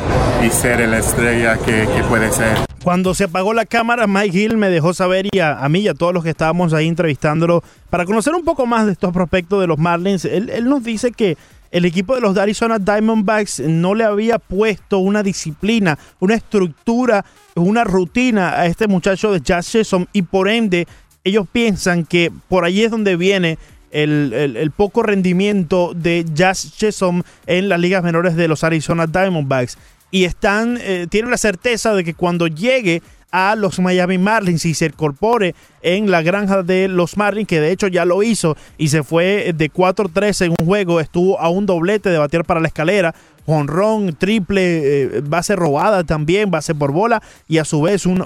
y 0.44 0.50
ser 0.50 0.86
la 0.88 0.98
estrella 0.98 1.56
que, 1.58 1.86
que 1.94 2.02
puede 2.08 2.30
ser. 2.32 2.56
Cuando 2.84 3.14
se 3.14 3.24
apagó 3.24 3.52
la 3.52 3.66
cámara, 3.66 4.06
Mike 4.06 4.38
Hill 4.38 4.56
me 4.58 4.68
dejó 4.68 4.94
saber 4.94 5.26
y 5.32 5.40
a, 5.40 5.58
a 5.58 5.68
mí 5.68 5.80
y 5.80 5.88
a 5.88 5.94
todos 5.94 6.14
los 6.14 6.22
que 6.22 6.30
estábamos 6.30 6.72
ahí 6.72 6.86
entrevistándolo 6.86 7.62
para 7.90 8.04
conocer 8.04 8.32
un 8.34 8.44
poco 8.44 8.64
más 8.64 8.86
de 8.86 8.92
estos 8.92 9.12
prospectos 9.12 9.60
de 9.60 9.66
los 9.66 9.78
Marlins. 9.78 10.24
Él, 10.24 10.50
él 10.50 10.68
nos 10.68 10.84
dice 10.84 11.10
que 11.10 11.36
el 11.76 11.84
equipo 11.84 12.14
de 12.14 12.22
los 12.22 12.36
Arizona 12.38 12.78
Diamondbacks 12.78 13.60
no 13.60 13.94
le 13.94 14.04
había 14.04 14.38
puesto 14.38 14.98
una 14.98 15.22
disciplina, 15.22 15.98
una 16.20 16.34
estructura, 16.34 17.24
una 17.54 17.84
rutina 17.84 18.58
a 18.58 18.64
este 18.64 18.86
muchacho 18.88 19.30
de 19.30 19.40
Jazz 19.42 19.70
Chisholm 19.70 20.06
y 20.14 20.22
por 20.22 20.48
ende 20.48 20.86
ellos 21.22 21.46
piensan 21.52 22.06
que 22.06 22.32
por 22.48 22.64
ahí 22.64 22.82
es 22.82 22.90
donde 22.90 23.16
viene 23.16 23.58
el, 23.90 24.32
el- 24.32 24.70
poco 24.70 25.02
rendimiento 25.02 25.92
de 25.94 26.24
Jazz 26.32 26.72
Chisholm 26.76 27.22
en 27.46 27.68
las 27.68 27.78
ligas 27.78 28.02
menores 28.02 28.36
de 28.36 28.48
los 28.48 28.64
Arizona 28.64 29.06
Diamondbacks. 29.06 29.76
Y 30.10 30.24
están, 30.24 30.78
eh, 30.80 31.06
tienen 31.10 31.30
la 31.30 31.36
certeza 31.36 31.94
de 31.94 32.04
que 32.04 32.14
cuando 32.14 32.46
llegue 32.46 33.02
a 33.36 33.54
los 33.54 33.78
Miami 33.80 34.16
Marlins 34.16 34.64
y 34.64 34.72
se 34.72 34.86
incorpore 34.86 35.54
en 35.82 36.10
la 36.10 36.22
granja 36.22 36.62
de 36.62 36.88
los 36.88 37.18
Marlins, 37.18 37.46
que 37.46 37.60
de 37.60 37.70
hecho 37.70 37.86
ya 37.86 38.06
lo 38.06 38.22
hizo 38.22 38.56
y 38.78 38.88
se 38.88 39.02
fue 39.02 39.52
de 39.54 39.70
4-3 39.70 40.46
en 40.46 40.54
un 40.58 40.66
juego, 40.66 41.00
estuvo 41.00 41.38
a 41.38 41.50
un 41.50 41.66
doblete 41.66 42.08
de 42.08 42.16
batear 42.16 42.46
para 42.46 42.60
la 42.60 42.68
escalera, 42.68 43.14
jonrón, 43.44 44.16
triple, 44.16 44.62
eh, 44.62 45.20
base 45.22 45.54
robada 45.54 46.02
también, 46.02 46.50
base 46.50 46.74
por 46.74 46.92
bola 46.92 47.22
y 47.46 47.58
a 47.58 47.66
su 47.66 47.82
vez 47.82 48.06
un, 48.06 48.24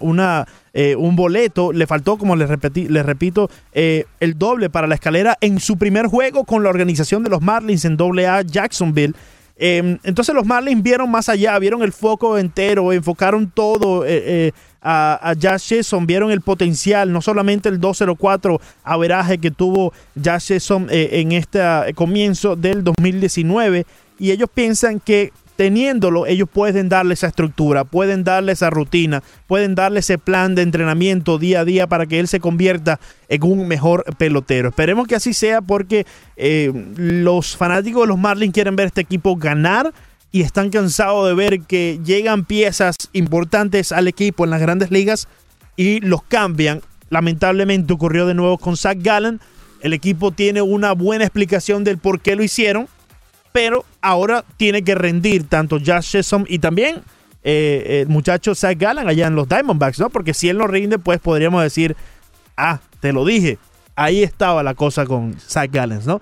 eh, 0.75 0.95
un 0.95 1.17
boleto. 1.17 1.73
Le 1.73 1.89
faltó, 1.89 2.17
como 2.17 2.37
les, 2.37 2.49
repetí, 2.49 2.87
les 2.87 3.05
repito, 3.05 3.51
eh, 3.73 4.05
el 4.21 4.39
doble 4.39 4.71
para 4.71 4.87
la 4.87 4.95
escalera 4.95 5.37
en 5.41 5.59
su 5.59 5.77
primer 5.77 6.07
juego 6.07 6.45
con 6.45 6.63
la 6.63 6.71
organización 6.71 7.25
de 7.25 7.31
los 7.31 7.43
Marlins 7.43 7.85
en 7.85 7.99
AA 8.01 8.43
Jacksonville. 8.43 9.15
Eh, 9.57 9.99
entonces 10.05 10.35
los 10.35 10.47
Marlins 10.47 10.83
vieron 10.83 11.11
más 11.11 11.29
allá, 11.29 11.59
vieron 11.59 11.83
el 11.83 11.93
foco 11.93 12.39
entero, 12.39 12.93
enfocaron 12.93 13.51
todo 13.51 14.05
a, 14.83 15.31
a 15.31 15.35
Jason, 15.41 16.07
vieron 16.07 16.31
el 16.31 16.41
potencial, 16.41 17.13
no 17.13 17.23
solamente 17.23 17.69
el 17.69 17.81
204 17.81 18.61
averaje 18.85 19.39
que 19.39 19.51
tuvo 19.51 19.93
Josh 20.17 20.49
Jason 20.49 20.89
eh, 20.91 21.21
en 21.21 21.33
este 21.33 21.61
comienzo 21.95 22.57
del 22.57 22.85
2019 22.85 23.87
y 24.19 24.31
ellos 24.31 24.49
piensan 24.53 25.01
que 25.01 25.33
teniéndolo, 25.61 26.25
ellos 26.25 26.49
pueden 26.51 26.89
darle 26.89 27.13
esa 27.13 27.27
estructura, 27.27 27.85
pueden 27.85 28.25
darle 28.25 28.53
esa 28.53 28.71
rutina, 28.71 29.23
pueden 29.47 29.75
darle 29.75 30.01
ese 30.01 30.17
plan 30.17 30.55
de 30.55 30.63
entrenamiento 30.63 31.37
día 31.37 31.61
a 31.61 31.65
día 31.67 31.87
para 31.87 32.07
que 32.07 32.19
él 32.19 32.29
se 32.29 32.41
convierta 32.41 32.99
en 33.29 33.43
un 33.43 33.69
mejor 33.69 34.05
pelotero. 34.17 34.71
Esperemos 34.71 35.07
que 35.07 35.17
así 35.17 35.35
sea 35.35 35.61
porque 35.61 36.07
eh, 36.39 36.73
los 36.97 37.59
fanáticos 37.59 38.05
de 38.05 38.09
los 38.09 38.19
Marlins 38.19 38.55
quieren 38.55 38.75
ver 38.75 38.87
este 38.87 39.03
equipo 39.03 39.37
ganar 39.37 39.93
y 40.33 40.43
están 40.43 40.71
cansados 40.71 41.27
de 41.29 41.35
ver 41.35 41.61
que 41.63 42.01
llegan 42.05 42.45
piezas 42.45 42.97
importantes 43.13 43.93
al 43.93 44.09
equipo 44.09 44.45
en 44.45 44.51
las 44.51 44.61
grandes 44.61 44.91
ligas 44.91 45.29
y 45.77 46.01
los 46.01 46.23
cambian. 46.23 46.83
Lamentablemente 47.09 47.93
ocurrió 47.93 48.27
de 48.27 48.35
nuevo 48.35 48.59
con 48.59 48.77
Zach 48.77 48.99
Gallen. 49.01 49.41
El 49.81 49.93
equipo 49.93 50.31
tiene 50.31 50.63
una 50.63 50.93
buena 50.93 51.25
explicación 51.25 51.85
del 51.85 51.99
por 51.99 52.21
qué 52.21 52.37
lo 52.37 52.43
hicieron 52.43 52.89
pero 53.53 53.85
ahora 54.01 54.45
tiene 54.57 54.83
que 54.83 54.95
rendir 54.95 55.49
tanto 55.49 55.79
Josh 55.85 56.11
Chisholm 56.13 56.45
y 56.49 56.59
también 56.59 57.03
eh, 57.43 58.03
el 58.03 58.09
muchacho 58.09 58.55
Zach 58.55 58.79
Gallen 58.79 59.09
allá 59.09 59.27
en 59.27 59.35
los 59.35 59.49
Diamondbacks, 59.49 59.99
¿no? 59.99 60.11
Porque 60.11 60.35
si 60.35 60.49
él 60.49 60.59
no 60.59 60.67
rinde, 60.67 60.99
pues 60.99 61.21
podríamos 61.21 61.63
decir, 61.63 61.97
ah, 62.57 62.81
te 63.01 63.13
lo 63.13 63.25
dije, 63.25 63.59
ahí 63.97 64.23
estaba 64.23 64.63
la 64.63 64.75
cosa 64.75 65.07
con 65.07 65.39
Zach 65.41 65.71
Gallen, 65.73 66.01
¿no? 66.05 66.21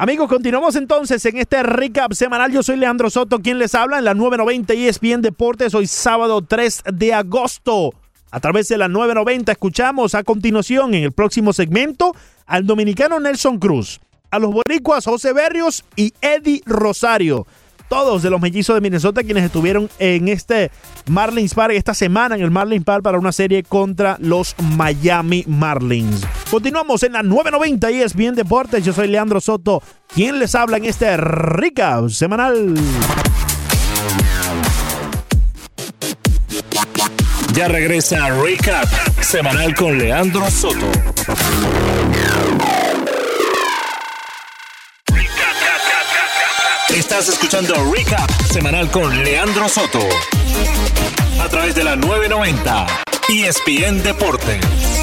Amigos, 0.00 0.30
continuamos 0.30 0.76
entonces 0.76 1.22
en 1.26 1.36
este 1.36 1.62
recap 1.62 2.14
semanal. 2.14 2.50
Yo 2.50 2.62
soy 2.62 2.78
Leandro 2.78 3.10
Soto, 3.10 3.40
quien 3.40 3.58
les 3.58 3.74
habla 3.74 3.98
en 3.98 4.06
la 4.06 4.14
990 4.14 4.72
ESPN 4.72 5.20
Deportes. 5.20 5.74
Hoy 5.74 5.86
sábado 5.86 6.40
3 6.40 6.84
de 6.94 7.12
agosto. 7.12 7.92
A 8.30 8.40
través 8.40 8.68
de 8.68 8.78
la 8.78 8.88
990 8.88 9.52
escuchamos 9.52 10.14
a 10.14 10.24
continuación 10.24 10.94
en 10.94 11.04
el 11.04 11.12
próximo 11.12 11.52
segmento 11.52 12.16
al 12.46 12.66
dominicano 12.66 13.20
Nelson 13.20 13.58
Cruz, 13.58 14.00
a 14.30 14.38
los 14.38 14.54
boricuas 14.54 15.04
José 15.04 15.34
Berrios 15.34 15.84
y 15.96 16.14
Eddie 16.22 16.62
Rosario. 16.64 17.46
Todos 17.90 18.22
de 18.22 18.30
los 18.30 18.40
mellizos 18.40 18.76
de 18.76 18.80
Minnesota 18.80 19.24
quienes 19.24 19.42
estuvieron 19.42 19.90
en 19.98 20.28
este 20.28 20.70
Marlins 21.08 21.54
Park 21.54 21.72
esta 21.74 21.92
semana 21.92 22.36
en 22.36 22.42
el 22.42 22.52
Marlins 22.52 22.84
Park 22.84 23.02
para 23.02 23.18
una 23.18 23.32
serie 23.32 23.64
contra 23.64 24.16
los 24.20 24.54
Miami 24.76 25.42
Marlins. 25.48 26.24
Continuamos 26.48 27.02
en 27.02 27.14
la 27.14 27.24
990 27.24 27.90
y 27.90 28.00
es 28.00 28.14
bien 28.14 28.36
deportes. 28.36 28.84
Yo 28.84 28.92
soy 28.92 29.08
Leandro 29.08 29.40
Soto, 29.40 29.82
quien 30.14 30.38
les 30.38 30.54
habla 30.54 30.76
en 30.76 30.84
este 30.84 31.16
recap 31.16 32.08
semanal. 32.10 32.76
Ya 37.54 37.66
regresa 37.66 38.30
Recap 38.40 38.86
semanal 39.20 39.74
con 39.74 39.98
Leandro 39.98 40.48
Soto. 40.48 40.86
Estás 46.94 47.28
escuchando 47.28 47.74
Recap 47.94 48.28
semanal 48.52 48.90
con 48.90 49.22
Leandro 49.22 49.68
Soto. 49.68 50.00
A 51.40 51.48
través 51.48 51.74
de 51.76 51.84
la 51.84 51.94
990 51.94 52.86
ESPN 53.28 54.02
Deportes. 54.02 54.99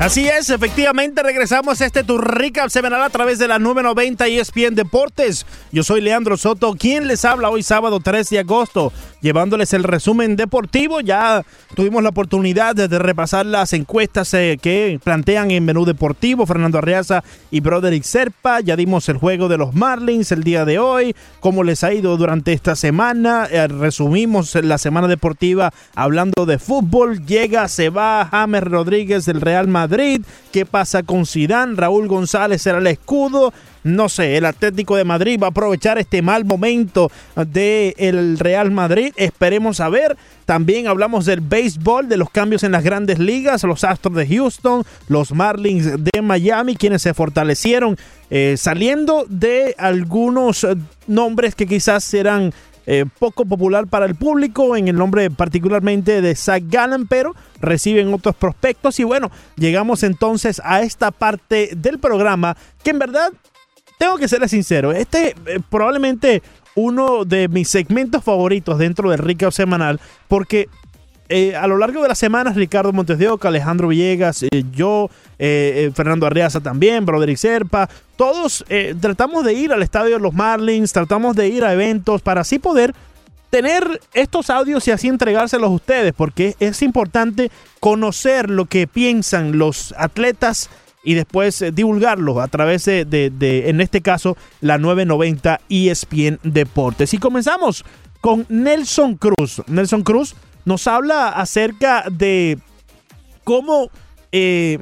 Así 0.00 0.26
es, 0.26 0.50
efectivamente 0.50 1.22
regresamos 1.22 1.80
a 1.80 1.86
este 1.86 2.02
tu 2.02 2.18
recap 2.18 2.68
semanal 2.68 3.00
a 3.00 3.10
través 3.10 3.38
de 3.38 3.46
la 3.46 3.60
990 3.60 4.26
ESPN 4.26 4.74
Deportes. 4.74 5.46
Yo 5.70 5.84
soy 5.84 6.00
Leandro 6.00 6.36
Soto, 6.36 6.74
quien 6.74 7.06
les 7.06 7.24
habla 7.24 7.48
hoy 7.48 7.62
sábado 7.62 8.00
3 8.00 8.28
de 8.28 8.40
agosto, 8.40 8.92
llevándoles 9.20 9.72
el 9.72 9.84
resumen 9.84 10.34
deportivo. 10.34 11.00
Ya 11.00 11.44
tuvimos 11.76 12.02
la 12.02 12.08
oportunidad 12.08 12.74
de, 12.74 12.88
repasar 12.98 13.46
las 13.46 13.72
encuestas 13.72 14.34
eh, 14.34 14.58
que 14.60 14.98
plantean 15.02 15.52
en 15.52 15.64
menú 15.64 15.84
deportivo 15.84 16.44
Fernando 16.44 16.78
Arriaza 16.78 17.22
y 17.52 17.60
Broderick 17.60 18.02
Serpa. 18.02 18.60
Ya 18.60 18.74
dimos 18.74 19.08
el 19.08 19.16
juego 19.16 19.48
de 19.48 19.58
los 19.58 19.74
Marlins 19.74 20.32
el 20.32 20.42
día 20.42 20.64
de 20.64 20.80
hoy, 20.80 21.14
cómo 21.38 21.62
les 21.62 21.84
ha 21.84 21.94
ido 21.94 22.16
durante 22.16 22.52
esta 22.52 22.74
semana. 22.74 23.46
Eh, 23.48 23.68
resumimos 23.68 24.56
la 24.56 24.76
semana 24.76 25.06
deportiva 25.06 25.72
hablando 25.94 26.46
de 26.46 26.58
fútbol. 26.58 27.24
Llega, 27.24 27.68
se 27.68 27.90
va 27.90 28.28
James 28.28 28.64
Rodríguez 28.64 29.24
del 29.24 29.40
Real 29.40 29.68
Madrid. 29.68 29.83
¿Qué 30.52 30.66
pasa 30.66 31.02
con 31.02 31.26
Zidane? 31.26 31.74
Raúl 31.76 32.08
González 32.08 32.62
será 32.62 32.78
el 32.78 32.86
escudo. 32.86 33.52
No 33.82 34.08
sé, 34.08 34.38
el 34.38 34.46
Atlético 34.46 34.96
de 34.96 35.04
Madrid 35.04 35.38
va 35.40 35.48
a 35.48 35.50
aprovechar 35.50 35.98
este 35.98 36.22
mal 36.22 36.44
momento 36.46 37.10
del 37.36 38.38
Real 38.38 38.70
Madrid. 38.70 39.12
Esperemos 39.16 39.80
a 39.80 39.90
ver. 39.90 40.16
También 40.46 40.86
hablamos 40.86 41.26
del 41.26 41.40
béisbol, 41.40 42.08
de 42.08 42.16
los 42.16 42.30
cambios 42.30 42.62
en 42.64 42.72
las 42.72 42.82
grandes 42.82 43.18
ligas, 43.18 43.62
los 43.64 43.84
Astros 43.84 44.14
de 44.14 44.26
Houston, 44.26 44.84
los 45.08 45.32
Marlins 45.32 46.02
de 46.02 46.22
Miami, 46.22 46.76
quienes 46.76 47.02
se 47.02 47.14
fortalecieron 47.14 47.96
eh, 48.30 48.56
saliendo 48.58 49.26
de 49.28 49.74
algunos 49.78 50.64
eh, 50.64 50.76
nombres 51.06 51.54
que 51.54 51.66
quizás 51.66 52.04
serán 52.04 52.52
eh, 52.86 53.04
poco 53.18 53.44
popular 53.44 53.86
para 53.86 54.06
el 54.06 54.14
público, 54.14 54.76
en 54.76 54.88
el 54.88 54.96
nombre 54.96 55.30
particularmente 55.30 56.20
de 56.20 56.34
Zach 56.34 56.62
Gallen, 56.66 57.06
pero 57.06 57.34
reciben 57.60 58.12
otros 58.12 58.34
prospectos. 58.36 59.00
Y 59.00 59.04
bueno, 59.04 59.30
llegamos 59.56 60.02
entonces 60.02 60.60
a 60.64 60.82
esta 60.82 61.10
parte 61.10 61.70
del 61.76 61.98
programa 61.98 62.56
que 62.82 62.90
en 62.90 62.98
verdad, 62.98 63.32
tengo 63.98 64.16
que 64.16 64.28
serles 64.28 64.50
sincero, 64.50 64.92
este 64.92 65.34
eh, 65.46 65.60
probablemente 65.70 66.42
uno 66.74 67.24
de 67.24 67.48
mis 67.48 67.68
segmentos 67.68 68.24
favoritos 68.24 68.78
dentro 68.78 69.10
del 69.10 69.18
recap 69.18 69.52
semanal, 69.52 70.00
porque 70.28 70.68
eh, 71.28 71.56
a 71.56 71.66
lo 71.66 71.78
largo 71.78 72.02
de 72.02 72.08
las 72.08 72.18
semanas, 72.18 72.54
Ricardo 72.56 72.92
Montes 72.92 73.18
de 73.18 73.28
Oca, 73.28 73.48
Alejandro 73.48 73.88
Villegas, 73.88 74.42
eh, 74.42 74.48
yo, 74.72 75.08
eh, 75.38 75.90
Fernando 75.94 76.26
Arriaza 76.26 76.60
también, 76.60 77.06
Broderick 77.06 77.38
Serpa, 77.38 77.88
todos 78.16 78.64
tratamos 79.00 79.44
de 79.44 79.54
ir 79.54 79.72
al 79.72 79.82
estadio 79.82 80.14
de 80.16 80.20
los 80.20 80.32
Marlins, 80.34 80.92
tratamos 80.92 81.34
de 81.34 81.48
ir 81.48 81.64
a 81.64 81.72
eventos 81.72 82.22
para 82.22 82.42
así 82.42 82.58
poder 82.58 82.94
tener 83.50 84.00
estos 84.12 84.50
audios 84.50 84.86
y 84.88 84.90
así 84.90 85.08
entregárselos 85.08 85.68
a 85.70 85.74
ustedes, 85.74 86.12
porque 86.12 86.56
es 86.60 86.82
importante 86.82 87.50
conocer 87.80 88.50
lo 88.50 88.64
que 88.66 88.86
piensan 88.86 89.58
los 89.58 89.94
atletas 89.96 90.70
y 91.04 91.14
después 91.14 91.60
eh, 91.62 91.70
divulgarlo 91.70 92.40
a 92.40 92.48
través 92.48 92.84
de, 92.86 93.04
de- 93.04 93.30
de, 93.30 93.68
en 93.68 93.80
este 93.80 94.00
caso, 94.00 94.36
la 94.60 94.78
990 94.78 95.60
ESPN 95.68 96.38
Deportes. 96.42 97.12
Y 97.14 97.18
comenzamos 97.18 97.84
con 98.20 98.46
Nelson 98.48 99.16
Cruz. 99.16 99.62
Nelson 99.66 100.02
Cruz 100.02 100.34
nos 100.64 100.86
habla 100.86 101.28
acerca 101.28 102.04
de 102.10 102.58
cómo 103.44 103.90
eh, 104.32 104.78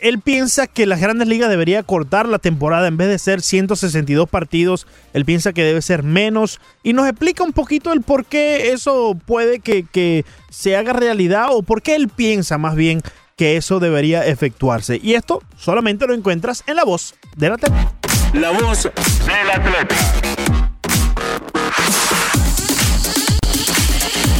él 0.00 0.20
piensa 0.20 0.66
que 0.66 0.86
las 0.86 1.00
grandes 1.00 1.28
ligas 1.28 1.50
debería 1.50 1.82
cortar 1.82 2.28
la 2.28 2.38
temporada 2.38 2.88
en 2.88 2.96
vez 2.96 3.08
de 3.08 3.18
ser 3.18 3.42
162 3.42 4.28
partidos. 4.28 4.86
Él 5.12 5.24
piensa 5.24 5.52
que 5.52 5.64
debe 5.64 5.82
ser 5.82 6.02
menos. 6.02 6.60
Y 6.82 6.92
nos 6.92 7.08
explica 7.08 7.42
un 7.42 7.52
poquito 7.52 7.92
el 7.92 8.02
por 8.02 8.24
qué 8.24 8.70
eso 8.72 9.16
puede 9.26 9.60
que, 9.60 9.84
que 9.84 10.24
se 10.50 10.76
haga 10.76 10.92
realidad 10.92 11.48
o 11.50 11.62
por 11.62 11.82
qué 11.82 11.94
él 11.96 12.08
piensa 12.08 12.58
más 12.58 12.74
bien 12.74 13.02
que 13.36 13.56
eso 13.56 13.80
debería 13.80 14.26
efectuarse. 14.26 15.00
Y 15.02 15.14
esto 15.14 15.42
solamente 15.56 16.06
lo 16.06 16.14
encuentras 16.14 16.64
en 16.66 16.76
la 16.76 16.84
voz 16.84 17.14
de 17.36 17.48
la 17.48 17.56
tele. 17.56 17.76
La 18.34 18.50
voz 18.50 18.82
del 18.82 19.50
atleta. 19.50 20.67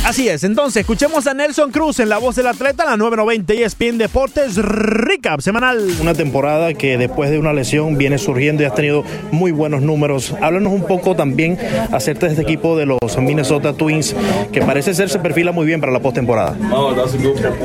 Así 0.08 0.26
es, 0.26 0.42
entonces 0.42 0.80
escuchemos 0.80 1.26
a 1.26 1.34
Nelson 1.34 1.70
Cruz 1.70 2.00
en 2.00 2.08
La 2.08 2.16
Voz 2.16 2.34
del 2.34 2.46
Atleta, 2.46 2.86
la 2.86 2.96
990 2.96 3.52
ESPN 3.52 3.98
Deportes 3.98 4.56
Recap 4.56 5.42
semanal. 5.42 5.86
Una 6.00 6.14
temporada 6.14 6.72
que 6.72 6.96
después 6.96 7.28
de 7.30 7.38
una 7.38 7.52
lesión 7.52 7.98
viene 7.98 8.16
surgiendo 8.16 8.62
y 8.62 8.66
has 8.66 8.74
tenido 8.74 9.04
muy 9.32 9.52
buenos 9.52 9.82
números. 9.82 10.34
Háblanos 10.40 10.72
un 10.72 10.86
poco 10.86 11.14
también 11.14 11.58
acerca 11.92 12.24
de 12.24 12.32
este 12.32 12.42
equipo 12.42 12.74
de 12.74 12.86
los 12.86 12.98
Minnesota 13.18 13.74
Twins, 13.74 14.16
que 14.50 14.62
parece 14.62 14.94
ser 14.94 15.10
se 15.10 15.18
perfila 15.18 15.52
muy 15.52 15.66
bien 15.66 15.78
para 15.78 15.92
la 15.92 16.00
postemporada. 16.00 16.56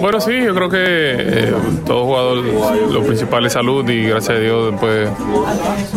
Bueno, 0.02 0.20
sí, 0.20 0.34
yo 0.44 0.54
creo 0.54 0.68
que 0.68 0.84
eh, 0.86 1.54
todo 1.86 2.04
jugador, 2.04 2.44
lo 2.92 3.04
principal 3.04 3.46
es 3.46 3.54
salud 3.54 3.90
y 3.90 4.04
gracias 4.04 4.38
a 4.38 4.42
Dios 4.42 4.72
después, 4.72 5.10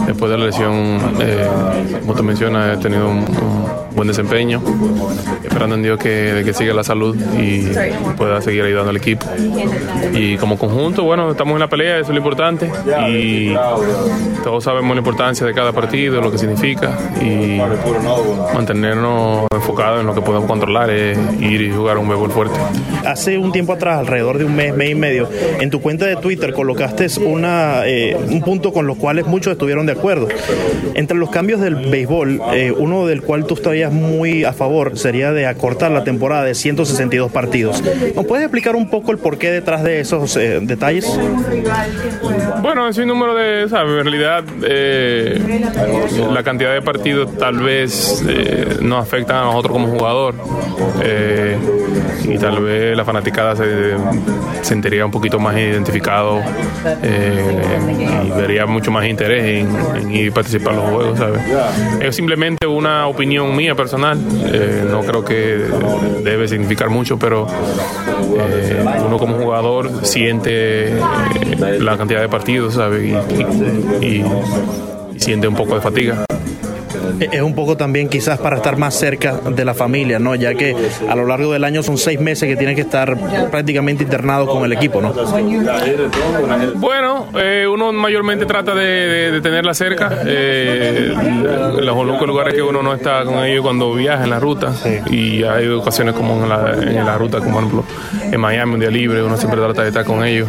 después 0.06 0.30
de 0.30 0.38
la 0.38 0.46
lesión, 0.46 1.00
eh, 1.20 1.44
como 2.02 2.14
te 2.14 2.22
mencionas, 2.22 2.78
he 2.78 2.80
tenido 2.80 3.08
un, 3.08 3.18
un 3.18 3.85
buen 3.96 4.08
desempeño, 4.08 4.62
esperando 5.42 5.74
en 5.74 5.82
Dios 5.82 5.98
que, 5.98 6.42
que 6.44 6.52
siga 6.52 6.74
la 6.74 6.84
salud 6.84 7.16
y 7.40 7.66
pueda 8.16 8.42
seguir 8.42 8.62
ayudando 8.62 8.90
al 8.90 8.96
equipo. 8.98 9.26
Y 10.12 10.36
como 10.36 10.58
conjunto, 10.58 11.02
bueno, 11.02 11.30
estamos 11.30 11.54
en 11.54 11.60
la 11.60 11.68
pelea, 11.68 11.96
eso 11.96 12.10
es 12.10 12.10
lo 12.10 12.18
importante 12.18 12.70
y 13.08 13.54
todos 14.44 14.62
sabemos 14.64 14.94
la 14.94 14.98
importancia 14.98 15.46
de 15.46 15.54
cada 15.54 15.72
partido, 15.72 16.20
lo 16.20 16.30
que 16.30 16.38
significa 16.38 16.96
y 17.22 17.58
mantenernos 18.54 19.46
enfocados 19.50 20.00
en 20.00 20.06
lo 20.06 20.14
que 20.14 20.20
podemos 20.20 20.46
controlar, 20.46 20.90
es 20.90 21.18
ir 21.40 21.62
y 21.62 21.72
jugar 21.72 21.96
un 21.96 22.08
béisbol 22.08 22.30
fuerte. 22.30 22.58
Hace 23.06 23.38
un 23.38 23.50
tiempo 23.50 23.72
atrás, 23.72 24.00
alrededor 24.00 24.38
de 24.38 24.44
un 24.44 24.54
mes, 24.54 24.74
mes 24.74 24.90
y 24.90 24.94
medio, 24.94 25.28
en 25.58 25.70
tu 25.70 25.80
cuenta 25.80 26.04
de 26.06 26.16
Twitter 26.16 26.52
colocaste 26.52 27.06
una, 27.24 27.86
eh, 27.86 28.16
un 28.28 28.42
punto 28.42 28.72
con 28.72 28.86
los 28.86 28.98
cuales 28.98 29.26
muchos 29.26 29.52
estuvieron 29.52 29.86
de 29.86 29.92
acuerdo. 29.92 30.28
Entre 30.94 31.16
los 31.16 31.30
cambios 31.30 31.60
del 31.60 31.76
béisbol, 31.76 32.40
eh, 32.52 32.74
uno 32.76 33.06
del 33.06 33.22
cual 33.22 33.46
tú 33.46 33.54
estarías 33.86 33.92
muy 33.92 34.44
a 34.44 34.52
favor 34.52 34.98
sería 34.98 35.32
de 35.32 35.46
acortar 35.46 35.90
la 35.90 36.04
temporada 36.04 36.44
de 36.44 36.54
162 36.54 37.30
partidos. 37.30 37.82
¿Nos 38.14 38.26
puedes 38.26 38.44
explicar 38.44 38.76
un 38.76 38.88
poco 38.90 39.12
el 39.12 39.18
porqué 39.18 39.50
detrás 39.50 39.82
de 39.82 40.00
esos 40.00 40.36
eh, 40.36 40.60
detalles? 40.62 41.06
Bueno, 42.62 42.88
es 42.88 42.98
un 42.98 43.08
número 43.08 43.34
de, 43.34 43.68
¿sabes? 43.68 43.98
En 43.98 44.04
realidad, 44.04 44.44
eh, 44.62 45.40
la 46.32 46.42
cantidad 46.42 46.72
de 46.72 46.82
partidos 46.82 47.36
tal 47.38 47.58
vez 47.58 48.24
eh, 48.28 48.78
nos 48.80 49.02
afectan 49.02 49.36
a 49.36 49.44
nosotros 49.44 49.72
como 49.72 49.88
jugador. 49.88 50.34
Eh, 51.02 51.56
y 52.24 52.38
tal 52.38 52.60
vez 52.60 52.96
la 52.96 53.04
fanaticada 53.04 53.54
se 53.54 53.94
sentiría 54.62 55.04
un 55.04 55.12
poquito 55.12 55.38
más 55.38 55.56
identificado 55.56 56.40
eh, 57.02 57.44
y 58.26 58.30
vería 58.30 58.66
mucho 58.66 58.90
más 58.90 59.06
interés 59.06 59.44
en, 59.44 59.96
en 59.96 60.10
ir 60.10 60.30
a 60.30 60.34
participar 60.34 60.74
en 60.74 60.80
los 60.80 60.90
juegos, 60.90 61.18
¿sabes? 61.18 61.40
Es 62.00 62.16
simplemente 62.16 62.66
una 62.66 63.06
opinión 63.06 63.54
mía 63.54 63.75
personal. 63.76 64.18
Eh, 64.46 64.84
no 64.90 65.02
creo 65.02 65.24
que 65.24 65.68
debe 66.22 66.48
significar 66.48 66.90
mucho, 66.90 67.18
pero 67.18 67.46
eh, 68.38 68.84
uno 69.06 69.18
como 69.18 69.36
jugador 69.36 70.04
siente 70.04 70.88
eh, 70.88 70.98
la 71.78 71.96
cantidad 71.96 72.20
de 72.20 72.28
partidos, 72.28 72.78
y 74.00 74.22
siente 75.18 75.48
un 75.48 75.54
poco 75.54 75.74
de 75.74 75.80
fatiga. 75.80 76.24
Eh, 77.20 77.28
Es 77.32 77.42
un 77.42 77.54
poco 77.54 77.76
también 77.76 78.08
quizás 78.08 78.38
para 78.38 78.56
estar 78.56 78.76
más 78.76 78.94
cerca 78.94 79.34
de 79.50 79.64
la 79.64 79.74
familia, 79.74 80.18
¿no? 80.18 80.34
Ya 80.34 80.54
que 80.54 80.74
a 81.08 81.14
lo 81.16 81.26
largo 81.26 81.52
del 81.52 81.64
año 81.64 81.82
son 81.82 81.98
seis 81.98 82.20
meses 82.20 82.48
que 82.48 82.56
tienes 82.56 82.74
que 82.76 82.82
estar 82.82 83.16
prácticamente 83.50 84.04
internado 84.04 84.46
con 84.46 84.64
el 84.64 84.72
equipo, 84.72 85.00
¿no? 85.00 85.12
Bueno, 86.74 87.26
eh, 87.38 87.66
uno 87.70 87.92
mayormente 87.92 88.46
trata 88.46 88.74
de, 88.74 88.84
de- 88.84 89.30
de 89.32 89.40
tenerla 89.40 89.74
cerca. 89.74 90.10
Eh, 90.24 91.14
los 91.80 91.96
únicos 91.96 92.26
lugares 92.26 92.54
que 92.54 92.62
uno 92.62 92.82
no 92.82 92.94
está 92.94 93.24
con 93.24 93.44
ellos 93.44 93.62
cuando 93.62 93.92
viaja 93.94 94.24
en 94.24 94.30
la 94.30 94.40
ruta. 94.40 94.72
Y 95.10 95.42
hay 95.44 95.68
ocasiones 95.68 96.14
como 96.14 96.42
en 96.42 96.48
la, 96.48 96.72
en 96.72 97.04
la 97.04 97.18
ruta, 97.18 97.38
como 97.38 97.52
por 97.52 97.62
ejemplo 97.64 97.84
en 98.32 98.40
Miami, 98.40 98.74
un 98.74 98.80
día 98.80 98.90
libre, 98.90 99.22
uno 99.22 99.36
siempre 99.36 99.60
trata 99.60 99.82
de 99.82 99.88
estar 99.88 100.04
con 100.04 100.24
ellos. 100.24 100.48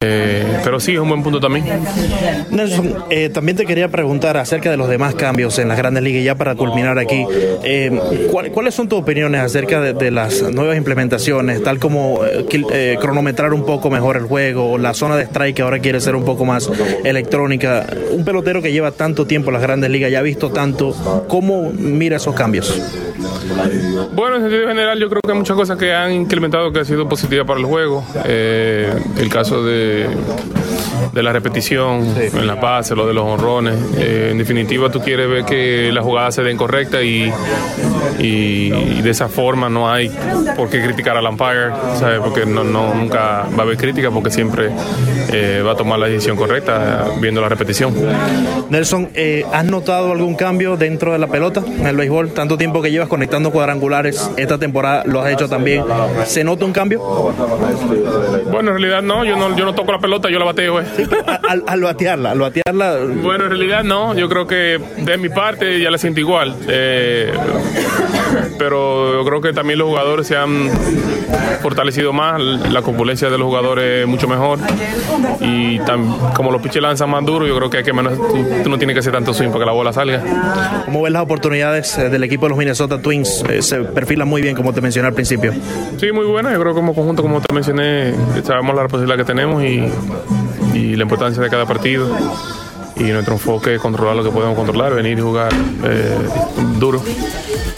Eh, 0.00 0.58
pero 0.64 0.80
sí, 0.80 0.94
es 0.94 0.98
un 1.00 1.08
buen 1.08 1.22
punto 1.22 1.40
también. 1.40 1.64
Nelson, 2.50 2.94
también 3.32 3.56
te 3.56 3.66
quería 3.66 3.88
preguntar 3.88 4.36
acerca 4.36 4.70
de 4.70 4.76
los 4.76 4.88
demás 4.88 5.14
cambios 5.14 5.54
en 5.60 5.68
las 5.68 5.78
grandes 5.78 6.02
ligas, 6.02 6.24
ya 6.24 6.34
para 6.34 6.54
culminar 6.54 6.98
aquí. 6.98 7.24
Eh, 7.62 7.90
¿cuál- 8.30 8.50
¿Cuáles 8.50 8.74
son 8.74 8.88
tus 8.88 8.98
opiniones 9.00 9.40
acerca 9.40 9.80
de, 9.80 9.92
de 9.92 10.10
las 10.10 10.42
nuevas 10.42 10.76
implementaciones, 10.76 11.62
tal 11.62 11.78
como 11.78 12.20
eh, 12.24 12.46
eh, 12.72 12.96
cronometrar 13.00 13.52
un 13.52 13.64
poco 13.64 13.90
mejor 13.90 14.16
el 14.16 14.24
juego, 14.24 14.78
la 14.78 14.94
zona 14.94 15.16
de 15.16 15.24
strike 15.24 15.56
que 15.56 15.62
ahora 15.62 15.78
quiere 15.78 16.00
ser 16.00 16.16
un 16.16 16.24
poco 16.24 16.44
más 16.44 16.70
electrónica? 17.04 17.86
Un 18.12 18.24
pelotero 18.24 18.62
que 18.62 18.72
lleva 18.72 18.90
tanto 18.92 19.26
tiempo 19.26 19.50
en 19.50 19.54
las 19.54 19.62
grandes 19.62 19.90
ligas, 19.90 20.10
ya 20.10 20.18
ha 20.18 20.22
visto 20.22 20.50
tanto, 20.50 20.94
¿cómo 21.28 21.70
mira 21.72 22.16
esos 22.16 22.34
cambios? 22.34 22.80
Bueno, 24.12 24.36
en 24.36 24.42
sentido 24.42 24.68
general, 24.68 24.98
yo 24.98 25.08
creo 25.08 25.20
que 25.22 25.32
hay 25.32 25.38
muchas 25.38 25.56
cosas 25.56 25.76
que 25.78 25.92
han 25.92 26.12
implementado 26.12 26.72
que 26.72 26.80
han 26.80 26.84
sido 26.86 27.08
positivas 27.08 27.46
para 27.46 27.58
el 27.60 27.66
juego. 27.66 28.04
Eh, 28.24 28.90
el 29.18 29.28
caso 29.28 29.62
de, 29.64 30.06
de 31.12 31.22
la 31.22 31.32
repetición 31.32 32.06
en 32.18 32.46
la 32.46 32.54
base, 32.54 32.94
lo 32.94 33.06
de 33.06 33.14
los 33.14 33.24
honrones. 33.24 33.74
Eh, 33.98 34.28
en 34.32 34.38
definitiva, 34.38 34.90
tú 34.90 35.00
quieres 35.00 35.28
ver 35.28 35.44
que 35.50 35.90
la 35.92 36.02
jugada 36.02 36.30
se 36.32 36.42
den 36.42 36.56
correcta 36.56 37.02
y, 37.02 37.30
y, 38.18 38.72
y 38.72 39.02
de 39.02 39.10
esa 39.10 39.28
forma 39.28 39.68
no 39.68 39.90
hay 39.90 40.10
por 40.56 40.68
qué 40.70 40.82
criticar 40.82 41.16
al 41.16 41.26
umpire, 41.26 41.70
¿sabes? 41.98 42.20
Porque 42.20 42.46
no, 42.46 42.64
no, 42.64 42.94
nunca 42.94 43.46
va 43.52 43.58
a 43.58 43.62
haber 43.62 43.76
crítica 43.76 44.10
porque 44.10 44.30
siempre 44.30 44.70
eh, 45.32 45.62
va 45.66 45.72
a 45.72 45.76
tomar 45.76 45.98
la 45.98 46.06
decisión 46.06 46.36
correcta 46.36 47.04
viendo 47.20 47.40
la 47.40 47.48
repetición. 47.48 47.94
Nelson, 48.70 49.08
eh, 49.14 49.44
¿has 49.52 49.64
notado 49.64 50.12
algún 50.12 50.34
cambio 50.36 50.76
dentro 50.76 51.12
de 51.12 51.18
la 51.18 51.26
pelota 51.26 51.62
en 51.66 51.86
el 51.86 51.96
béisbol? 51.96 52.30
Tanto 52.32 52.56
tiempo 52.56 52.80
que 52.82 52.90
llevas 52.90 53.08
conectando 53.08 53.50
cuadrangulares, 53.50 54.30
esta 54.36 54.58
temporada 54.58 55.02
lo 55.06 55.20
has 55.20 55.32
hecho 55.32 55.48
también. 55.48 55.84
¿Se 56.26 56.44
nota 56.44 56.64
un 56.64 56.72
cambio? 56.72 57.00
Bueno, 58.50 58.70
en 58.70 58.78
realidad 58.78 59.02
no, 59.02 59.24
yo 59.24 59.36
no, 59.36 59.56
yo 59.56 59.64
no 59.64 59.74
toco 59.74 59.92
la 59.92 59.98
pelota, 59.98 60.28
yo 60.30 60.38
la 60.38 60.44
bateo. 60.44 60.80
eh. 60.80 60.84
Al, 61.48 61.64
al 61.66 61.80
batearla, 61.80 62.30
al 62.32 62.38
batearla. 62.38 62.96
Bueno, 63.22 63.44
en 63.44 63.50
realidad 63.50 63.82
no. 63.82 64.14
Yo 64.14 64.28
creo 64.28 64.46
que 64.46 64.78
de 64.98 65.16
mi 65.18 65.28
parte 65.30 65.80
ya 65.80 65.90
la 65.90 65.98
siento 65.98 66.20
igual. 66.20 66.54
Eh, 66.68 67.32
pero 68.58 69.14
yo 69.14 69.24
creo 69.24 69.40
que 69.40 69.52
también 69.52 69.78
los 69.78 69.88
jugadores 69.88 70.26
se 70.26 70.36
han 70.36 70.68
fortalecido 71.62 72.12
más. 72.12 72.40
La 72.40 72.82
corpulencia 72.82 73.30
de 73.30 73.38
los 73.38 73.46
jugadores 73.46 74.02
es 74.02 74.06
mucho 74.06 74.28
mejor. 74.28 74.58
Y 75.40 75.78
tam- 75.80 76.32
como 76.34 76.50
los 76.52 76.60
pitchers 76.62 76.82
lanzan 76.82 77.10
más 77.10 77.24
duro, 77.24 77.46
yo 77.46 77.56
creo 77.56 77.70
que, 77.70 77.78
hay 77.78 77.84
que 77.84 77.92
menos, 77.92 78.14
tú, 78.16 78.46
tú 78.62 78.70
no 78.70 78.78
tienes 78.78 78.94
que 78.94 79.00
hacer 79.00 79.12
tanto 79.12 79.32
swing 79.34 79.48
para 79.48 79.60
que 79.60 79.66
la 79.66 79.72
bola 79.72 79.92
salga. 79.92 80.82
¿Cómo 80.84 81.02
ves 81.02 81.12
las 81.12 81.22
oportunidades 81.22 81.96
eh, 81.98 82.08
del 82.08 82.22
equipo 82.24 82.46
de 82.46 82.50
los 82.50 82.58
Minnesota 82.58 83.00
Twins? 83.00 83.44
Eh, 83.48 83.62
se 83.62 83.78
perfilan 83.80 84.28
muy 84.28 84.42
bien, 84.42 84.54
como 84.54 84.72
te 84.72 84.80
mencioné 84.80 85.08
al 85.08 85.14
principio. 85.14 85.52
Sí, 85.98 86.12
muy 86.12 86.26
buena. 86.26 86.52
Yo 86.52 86.60
creo 86.60 86.72
que 86.74 86.80
como 86.80 86.94
conjunto, 86.94 87.22
como 87.22 87.40
te 87.40 87.52
mencioné, 87.54 88.14
sabemos 88.44 88.74
la 88.76 88.82
responsabilidad 88.82 89.16
que 89.18 89.24
tenemos 89.24 89.62
y, 89.62 89.84
y 90.74 90.96
la 90.96 91.02
importancia 91.02 91.42
de 91.42 91.48
cada 91.50 91.66
partido. 91.66 92.08
Y 92.96 93.04
nuestro 93.04 93.34
enfoque 93.34 93.74
es 93.74 93.80
controlar 93.80 94.16
lo 94.16 94.24
que 94.24 94.30
podemos 94.30 94.56
controlar, 94.56 94.94
venir 94.94 95.18
y 95.18 95.20
jugar 95.20 95.52
eh, 95.84 96.16
duro. 96.78 97.02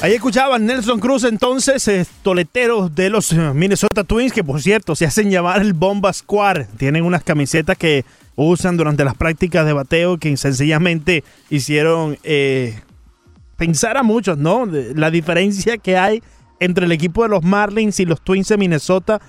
Ahí 0.03 0.15
escuchaban 0.15 0.67
Nelson 0.67 0.99
Cruz 0.99 1.23
entonces, 1.23 1.87
eh, 1.87 2.05
toleteros 2.23 2.93
de 2.93 3.09
los 3.09 3.33
eh, 3.33 3.37
Minnesota 3.55 4.03
Twins, 4.03 4.33
que 4.33 4.43
por 4.43 4.61
cierto 4.61 4.97
se 4.97 5.07
hacen 5.07 5.31
llamar 5.31 5.61
el 5.61 5.75
Bomba 5.75 6.13
Squad. 6.13 6.67
Tienen 6.77 7.05
unas 7.05 7.23
camisetas 7.23 7.79
que 7.79 8.05
usan 8.35 8.77
durante 8.77 9.05
las 9.05 9.15
prácticas 9.15 9.65
de 9.65 9.73
bateo 9.73 10.19
que 10.19 10.37
sencillamente 10.37 11.23
hicieron 11.51 12.19
eh, 12.25 12.81
pensar 13.57 13.97
a 13.97 14.03
muchos, 14.03 14.39
¿no? 14.39 14.67
La 14.67 15.13
diferencia 15.13 15.79
que 15.79 15.97
hay 15.97 16.21
entre 16.59 16.87
el 16.87 16.93
equipo 16.93 17.23
de 17.23 17.29
los 17.29 17.45
Marlins 17.45 18.01
y 18.01 18.05
los 18.05 18.21
Twins 18.21 18.49
de 18.49 18.57
Minnesota. 18.57 19.21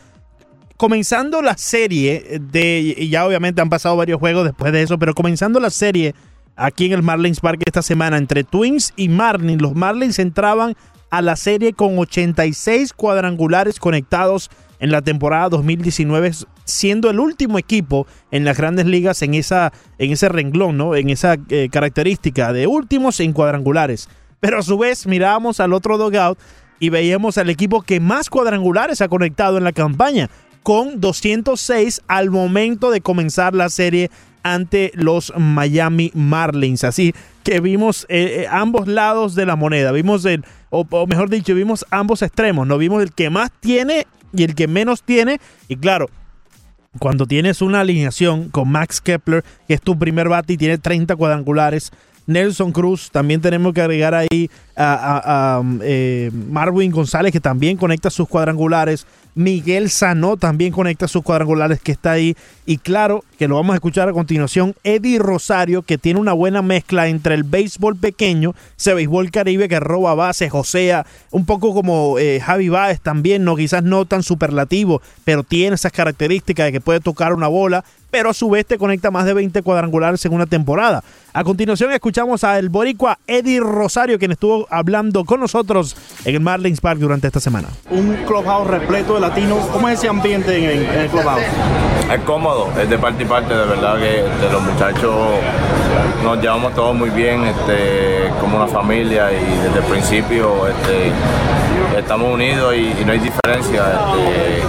Comenzando 0.77 1.41
la 1.41 1.57
serie 1.57 2.39
de, 2.41 2.95
y 2.97 3.09
ya 3.09 3.25
obviamente 3.25 3.61
han 3.61 3.69
pasado 3.69 3.95
varios 3.95 4.19
juegos 4.19 4.43
después 4.45 4.73
de 4.73 4.81
eso, 4.81 4.97
pero 4.97 5.13
comenzando 5.13 5.59
la 5.59 5.69
serie 5.69 6.15
aquí 6.55 6.85
en 6.85 6.93
el 6.93 7.03
Marlins 7.03 7.39
Park 7.39 7.61
esta 7.65 7.81
semana 7.81 8.17
entre 8.17 8.43
Twins 8.43 8.93
y 8.95 9.09
Marlins. 9.09 9.61
Los 9.61 9.75
Marlins 9.75 10.19
entraban 10.19 10.75
a 11.09 11.21
la 11.21 11.35
serie 11.35 11.73
con 11.73 11.97
86 11.97 12.93
cuadrangulares 12.93 13.79
conectados 13.79 14.49
en 14.79 14.91
la 14.91 15.01
temporada 15.01 15.49
2019, 15.49 16.31
siendo 16.65 17.09
el 17.09 17.19
último 17.19 17.57
equipo 17.57 18.05
en 18.31 18.43
las 18.43 18.57
grandes 18.57 18.85
ligas 18.85 19.21
en, 19.21 19.33
esa, 19.33 19.71
en 19.97 20.11
ese 20.11 20.27
renglón, 20.27 20.75
¿no? 20.75 20.95
en 20.95 21.09
esa 21.09 21.37
eh, 21.49 21.69
característica 21.71 22.51
de 22.51 22.67
últimos 22.67 23.19
en 23.19 23.31
cuadrangulares. 23.31 24.09
Pero 24.39 24.59
a 24.59 24.63
su 24.63 24.77
vez 24.77 25.07
mirábamos 25.07 25.59
al 25.59 25.71
otro 25.71 25.97
dugout 25.97 26.37
y 26.79 26.89
veíamos 26.89 27.37
al 27.37 27.49
equipo 27.49 27.81
que 27.81 28.01
más 28.01 28.29
cuadrangulares 28.29 28.99
ha 28.99 29.07
conectado 29.07 29.57
en 29.57 29.63
la 29.63 29.71
campaña, 29.71 30.29
con 30.63 31.01
206 31.01 32.01
al 32.07 32.31
momento 32.31 32.89
de 32.89 33.01
comenzar 33.01 33.53
la 33.53 33.69
serie 33.69 34.09
ante 34.43 34.91
los 34.95 35.33
Miami 35.37 36.11
Marlins. 36.13 36.83
Así 36.83 37.13
que 37.43 37.59
vimos 37.59 38.05
eh, 38.09 38.41
eh, 38.43 38.47
ambos 38.49 38.87
lados 38.87 39.35
de 39.35 39.45
la 39.45 39.55
moneda. 39.55 39.91
Vimos 39.91 40.25
el, 40.25 40.43
o, 40.69 40.85
mejor 41.07 41.29
dicho, 41.29 41.55
vimos 41.55 41.85
ambos 41.91 42.21
extremos. 42.21 42.67
No 42.67 42.77
vimos 42.77 43.01
el 43.03 43.11
que 43.13 43.29
más 43.29 43.51
tiene 43.59 44.07
y 44.33 44.43
el 44.43 44.55
que 44.55 44.67
menos 44.67 45.03
tiene. 45.03 45.39
Y 45.67 45.75
claro, 45.77 46.09
cuando 46.99 47.25
tienes 47.25 47.61
una 47.61 47.81
alineación 47.81 48.49
con 48.49 48.69
Max 48.69 49.01
Kepler, 49.01 49.43
que 49.67 49.73
es 49.73 49.81
tu 49.81 49.97
primer 49.97 50.29
bate 50.29 50.53
y 50.53 50.57
tiene 50.57 50.77
30 50.77 51.15
cuadrangulares, 51.15 51.91
Nelson 52.25 52.71
Cruz. 52.71 53.09
También 53.11 53.41
tenemos 53.41 53.73
que 53.73 53.81
agregar 53.81 54.13
ahí 54.13 54.49
a, 54.75 55.61
eh, 55.81 56.31
Marwin 56.49 56.91
González, 56.91 57.31
que 57.31 57.39
también 57.39 57.77
conecta 57.77 58.09
sus 58.09 58.27
cuadrangulares. 58.27 59.05
Miguel 59.35 59.89
Sanó 59.89 60.37
también 60.37 60.71
conecta 60.71 61.07
sus 61.07 61.23
cuadrangulares, 61.23 61.81
que 61.81 61.91
está 61.91 62.11
ahí. 62.11 62.35
Y 62.65 62.77
claro, 62.77 63.23
que 63.37 63.47
lo 63.47 63.55
vamos 63.55 63.73
a 63.73 63.75
escuchar 63.75 64.07
a 64.07 64.13
continuación, 64.13 64.75
Eddie 64.83 65.19
Rosario, 65.19 65.81
que 65.81 65.97
tiene 65.97 66.19
una 66.19 66.33
buena 66.33 66.61
mezcla 66.61 67.07
entre 67.07 67.35
el 67.35 67.43
béisbol 67.43 67.97
pequeño, 67.97 68.55
ese 68.77 68.93
béisbol 68.93 69.31
caribe 69.31 69.67
que 69.67 69.79
roba 69.79 70.15
bases, 70.15 70.51
josea, 70.51 71.05
un 71.31 71.45
poco 71.45 71.73
como 71.73 72.19
eh, 72.19 72.39
Javi 72.39 72.69
Baez 72.69 73.01
también, 73.01 73.43
no 73.43 73.55
quizás 73.55 73.83
no 73.83 74.05
tan 74.05 74.23
superlativo, 74.23 75.01
pero 75.25 75.43
tiene 75.43 75.75
esas 75.75 75.91
características 75.91 76.67
de 76.67 76.71
que 76.71 76.81
puede 76.81 76.99
tocar 76.99 77.33
una 77.33 77.47
bola, 77.47 77.83
pero 78.13 78.29
a 78.29 78.33
su 78.35 78.47
vez 78.47 78.63
te 78.67 78.77
conecta 78.77 79.09
más 79.09 79.25
de 79.25 79.33
20 79.33 79.63
cuadrangulares 79.63 80.23
en 80.23 80.33
una 80.33 80.45
temporada. 80.45 81.03
A 81.33 81.43
continuación 81.43 81.91
escuchamos 81.93 82.43
a 82.43 82.59
el 82.59 82.69
boricua 82.69 83.17
Eddie 83.25 83.59
Rosario, 83.59 84.19
quien 84.19 84.31
estuvo 84.33 84.67
hablando 84.69 85.25
con 85.25 85.39
nosotros 85.39 85.95
en 86.23 86.35
el 86.35 86.39
Marlins 86.41 86.79
Park 86.79 86.99
durante 86.99 87.25
esta 87.25 87.39
semana. 87.39 87.69
Un 87.89 88.13
clubhouse 88.27 88.67
repleto 88.67 89.15
de 89.15 89.21
latinos. 89.21 89.65
¿Cómo 89.71 89.89
es 89.89 89.97
ese 89.97 90.09
ambiente 90.09 90.55
en, 90.55 90.63
en- 90.83 90.89
en 90.93 90.99
el 90.99 91.09
clubhouse? 91.09 91.41
Es 92.13 92.19
cómodo, 92.21 92.69
es 92.79 92.87
de 92.87 92.99
parte 92.99 93.23
y 93.23 93.25
parte, 93.25 93.51
de 93.55 93.65
verdad 93.65 93.95
que 93.97 94.45
de 94.45 94.51
los 94.51 94.61
muchachos 94.61 95.15
nos 96.23 96.41
llevamos 96.41 96.73
todos 96.73 96.95
muy 96.95 97.09
bien, 97.09 97.43
este, 97.45 98.31
como 98.39 98.57
una 98.57 98.67
familia 98.67 99.31
y 99.31 99.57
desde 99.63 99.79
el 99.79 99.85
principio 99.85 100.67
este, 100.67 101.11
estamos 101.97 102.33
unidos 102.33 102.73
y, 102.75 103.01
y 103.01 103.05
no 103.05 103.11
hay 103.11 103.19
diferencia 103.19 103.83
este, 103.91 104.63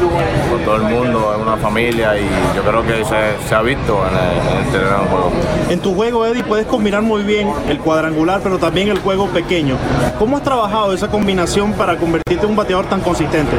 con 0.50 0.60
todo 0.64 0.76
el 0.76 0.82
mundo, 0.82 1.34
es 1.34 1.40
una 1.40 1.56
familia 1.56 2.18
y 2.18 2.28
yo 2.56 2.62
creo 2.62 2.82
que 2.82 3.04
se, 3.04 3.48
se 3.48 3.54
ha 3.54 3.62
visto 3.62 4.02
en 4.08 4.14
el, 4.16 4.58
en 4.58 4.66
el 4.66 4.72
terreno 4.72 4.98
de 4.98 5.08
juego. 5.08 5.32
En 5.70 5.80
tu 5.80 5.94
juego, 5.94 6.26
Eddie, 6.26 6.44
puedes 6.44 6.66
combinar 6.66 7.02
muy 7.02 7.22
bien 7.22 7.50
el 7.68 7.78
cuadrangular, 7.78 8.40
pero 8.42 8.58
también 8.58 8.88
el 8.88 8.98
juego 8.98 9.28
pequeño. 9.28 9.76
¿Cómo 10.18 10.36
has 10.36 10.42
trabajado 10.42 10.92
esa 10.92 11.08
combinación 11.08 11.72
para 11.72 11.96
convertirte 11.96 12.44
en 12.44 12.50
un 12.50 12.56
bateador 12.56 12.86
tan 12.86 13.00
consistente? 13.00 13.56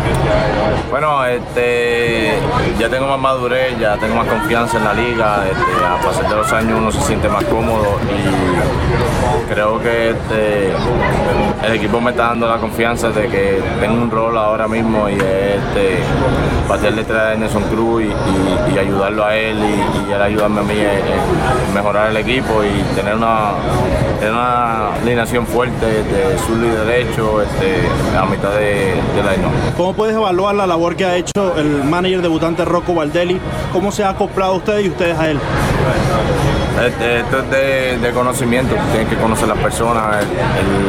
Bueno, 0.91 1.25
este, 1.25 2.33
ya 2.79 2.89
tengo 2.89 3.07
más 3.07 3.19
madurez, 3.19 3.77
ya 3.79 3.97
tengo 3.97 4.15
más 4.15 4.27
confianza 4.27 4.77
en 4.77 4.83
la 4.83 4.93
liga. 4.93 5.45
Este, 5.45 5.85
a 5.85 6.01
pasar 6.05 6.29
de 6.29 6.35
los 6.35 6.51
años 6.51 6.77
uno 6.77 6.91
se 6.91 7.01
siente 7.01 7.27
más 7.29 7.43
cómodo 7.45 7.84
y 8.11 9.51
creo 9.53 9.79
que 9.79 10.09
este, 10.11 10.71
el 11.65 11.73
equipo 11.73 11.99
me 12.01 12.11
está 12.11 12.27
dando 12.27 12.47
la 12.47 12.57
confianza 12.57 13.09
de 13.09 13.27
que 13.27 13.61
tengo 13.79 14.01
un 14.01 14.11
rol 14.11 14.37
ahora 14.37 14.67
mismo 14.67 15.09
y 15.09 15.13
es 15.13 15.19
este, 15.21 15.99
bater 16.67 16.93
detrás 16.95 17.31
de 17.31 17.37
Nelson 17.37 17.63
Cruz 17.63 18.03
y, 18.03 18.05
y- 18.07 18.75
y 18.75 18.79
ayudarlo 18.79 19.23
a 19.25 19.35
él 19.35 19.57
y, 19.57 20.09
y 20.09 20.13
él 20.13 20.21
ayudarme 20.21 20.61
a 20.61 20.63
mí 20.63 20.73
en 20.79 21.73
mejorar 21.73 22.09
el 22.11 22.17
equipo 22.17 22.63
y 22.63 22.95
tener 22.95 23.15
una, 23.15 23.51
tener 24.19 24.33
una 24.33 24.93
alineación 24.95 25.45
fuerte 25.45 25.85
de 25.85 26.37
sur 26.45 26.57
y 26.57 26.69
derecho 26.87 27.41
este, 27.41 28.17
a 28.17 28.25
mitad 28.25 28.49
de, 28.51 28.93
de 29.15 29.23
la 29.23 29.31
line. 29.33 29.43
¿Cómo 29.77 29.93
puedes 29.93 30.15
evaluar 30.15 30.55
la 30.55 30.65
labor 30.67 30.95
que 30.95 31.05
ha 31.05 31.15
hecho 31.15 31.31
el 31.57 31.83
manager 31.83 32.21
debutante 32.21 32.65
Rocco 32.65 32.93
Valdelli? 32.95 33.39
¿Cómo 33.71 33.91
se 33.91 34.03
ha 34.03 34.09
acoplado 34.09 34.53
a 34.53 34.57
ustedes 34.57 34.85
y 34.85 34.89
ustedes 34.89 35.17
a 35.17 35.29
él? 35.29 35.39
Este, 36.85 37.19
Esto 37.21 37.39
es 37.39 37.49
de, 37.51 37.74
de 37.75 38.11
conocimiento, 38.11 38.75
tienes 38.91 39.09
que 39.09 39.15
conocer 39.17 39.47
las 39.47 39.57
personas, 39.57 40.23
él, 40.23 40.27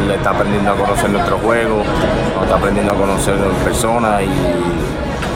él 0.07 0.11
está 0.13 0.31
aprendiendo 0.31 0.71
a 0.73 0.75
conocer 0.77 1.11
nuestro 1.11 1.39
juego, 1.39 1.83
está 2.43 2.57
aprendiendo 2.57 2.93
a 2.93 2.97
conocer 2.97 3.35
en 3.35 3.65
persona 3.65 4.23
y, 4.23 4.27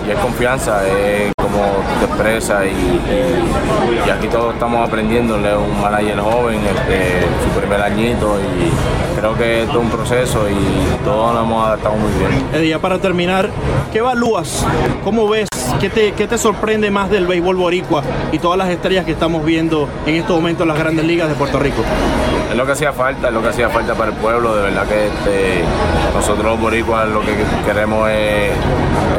y 0.08 0.10
es 0.12 0.18
confianza, 0.18 0.86
es 0.86 1.32
como 1.36 1.60
te 1.98 2.06
expresa 2.06 2.64
y, 2.64 2.70
y- 2.70 4.06
y 4.06 4.10
aquí 4.10 4.28
todos 4.28 4.54
estamos 4.54 4.86
aprendiéndole, 4.88 5.56
un 5.56 5.80
manager 5.80 6.20
joven, 6.20 6.60
este, 6.64 7.20
su 7.44 7.60
primer 7.60 7.80
añito 7.82 8.38
y 8.40 9.18
creo 9.18 9.34
que 9.36 9.62
esto 9.62 9.72
es 9.78 9.84
un 9.84 9.90
proceso 9.90 10.48
y 10.48 11.04
todos 11.04 11.34
nos 11.34 11.44
hemos 11.44 11.66
adaptado 11.66 11.96
muy 11.96 12.10
bien. 12.18 12.44
Eddie, 12.54 12.70
ya 12.70 12.78
para 12.78 12.98
terminar, 12.98 13.50
¿qué 13.92 13.98
evalúas? 13.98 14.64
¿Cómo 15.04 15.28
ves? 15.28 15.49
¿Qué 15.78 15.88
te, 15.88 16.12
qué 16.12 16.26
te 16.26 16.36
sorprende 16.38 16.90
más 16.90 17.08
del 17.10 17.26
béisbol 17.26 17.56
boricua 17.56 18.02
y 18.32 18.38
todas 18.38 18.58
las 18.58 18.68
estrellas 18.68 19.04
que 19.04 19.12
estamos 19.12 19.44
viendo 19.44 19.88
en 20.06 20.16
estos 20.16 20.36
momentos 20.36 20.62
en 20.64 20.68
las 20.68 20.78
grandes 20.78 21.04
ligas 21.06 21.28
de 21.28 21.34
Puerto 21.34 21.58
Rico? 21.58 21.82
Es 22.50 22.56
lo 22.56 22.66
que 22.66 22.72
hacía 22.72 22.92
falta, 22.92 23.28
es 23.28 23.32
lo 23.34 23.40
que 23.42 23.48
hacía 23.48 23.68
falta 23.70 23.94
para 23.94 24.10
el 24.10 24.16
pueblo, 24.16 24.56
de 24.56 24.62
verdad 24.62 24.84
que 24.86 25.06
este, 25.06 25.62
nosotros 26.14 26.44
los 26.44 26.60
boricuas 26.60 27.08
lo 27.08 27.20
que 27.20 27.32
queremos 27.64 28.10
es 28.10 28.50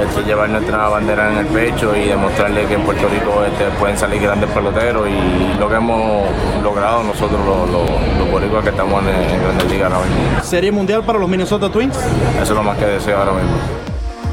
este, 0.07 0.23
llevar 0.23 0.49
nuestra 0.49 0.89
bandera 0.89 1.31
en 1.31 1.37
el 1.39 1.45
pecho 1.47 1.95
y 1.95 2.09
demostrarle 2.09 2.65
que 2.65 2.73
en 2.75 2.81
Puerto 2.81 3.07
Rico 3.07 3.43
este, 3.45 3.65
pueden 3.79 3.97
salir 3.97 4.21
grandes 4.21 4.49
peloteros 4.51 5.07
y 5.07 5.59
lo 5.59 5.69
que 5.69 5.75
hemos 5.75 6.25
logrado 6.61 7.03
nosotros 7.03 7.39
los, 7.45 7.69
los- 7.69 8.17
los 8.19 8.29
boricuas 8.31 8.63
que 8.63 8.69
estamos 8.69 9.01
en, 9.03 9.09
en 9.09 9.41
Grandes 9.43 9.71
Ligas 9.71 9.91
ahora 9.93 10.05
mismo. 10.05 10.43
¿Serie 10.43 10.71
mundial 10.71 11.03
para 11.03 11.17
los 11.17 11.29
Minnesota 11.29 11.69
Twins? 11.71 11.95
Eso 11.97 12.43
es 12.43 12.49
lo 12.49 12.63
más 12.63 12.77
que 12.77 12.85
deseo 12.85 13.17
ahora 13.17 13.31
mismo. 13.31 13.55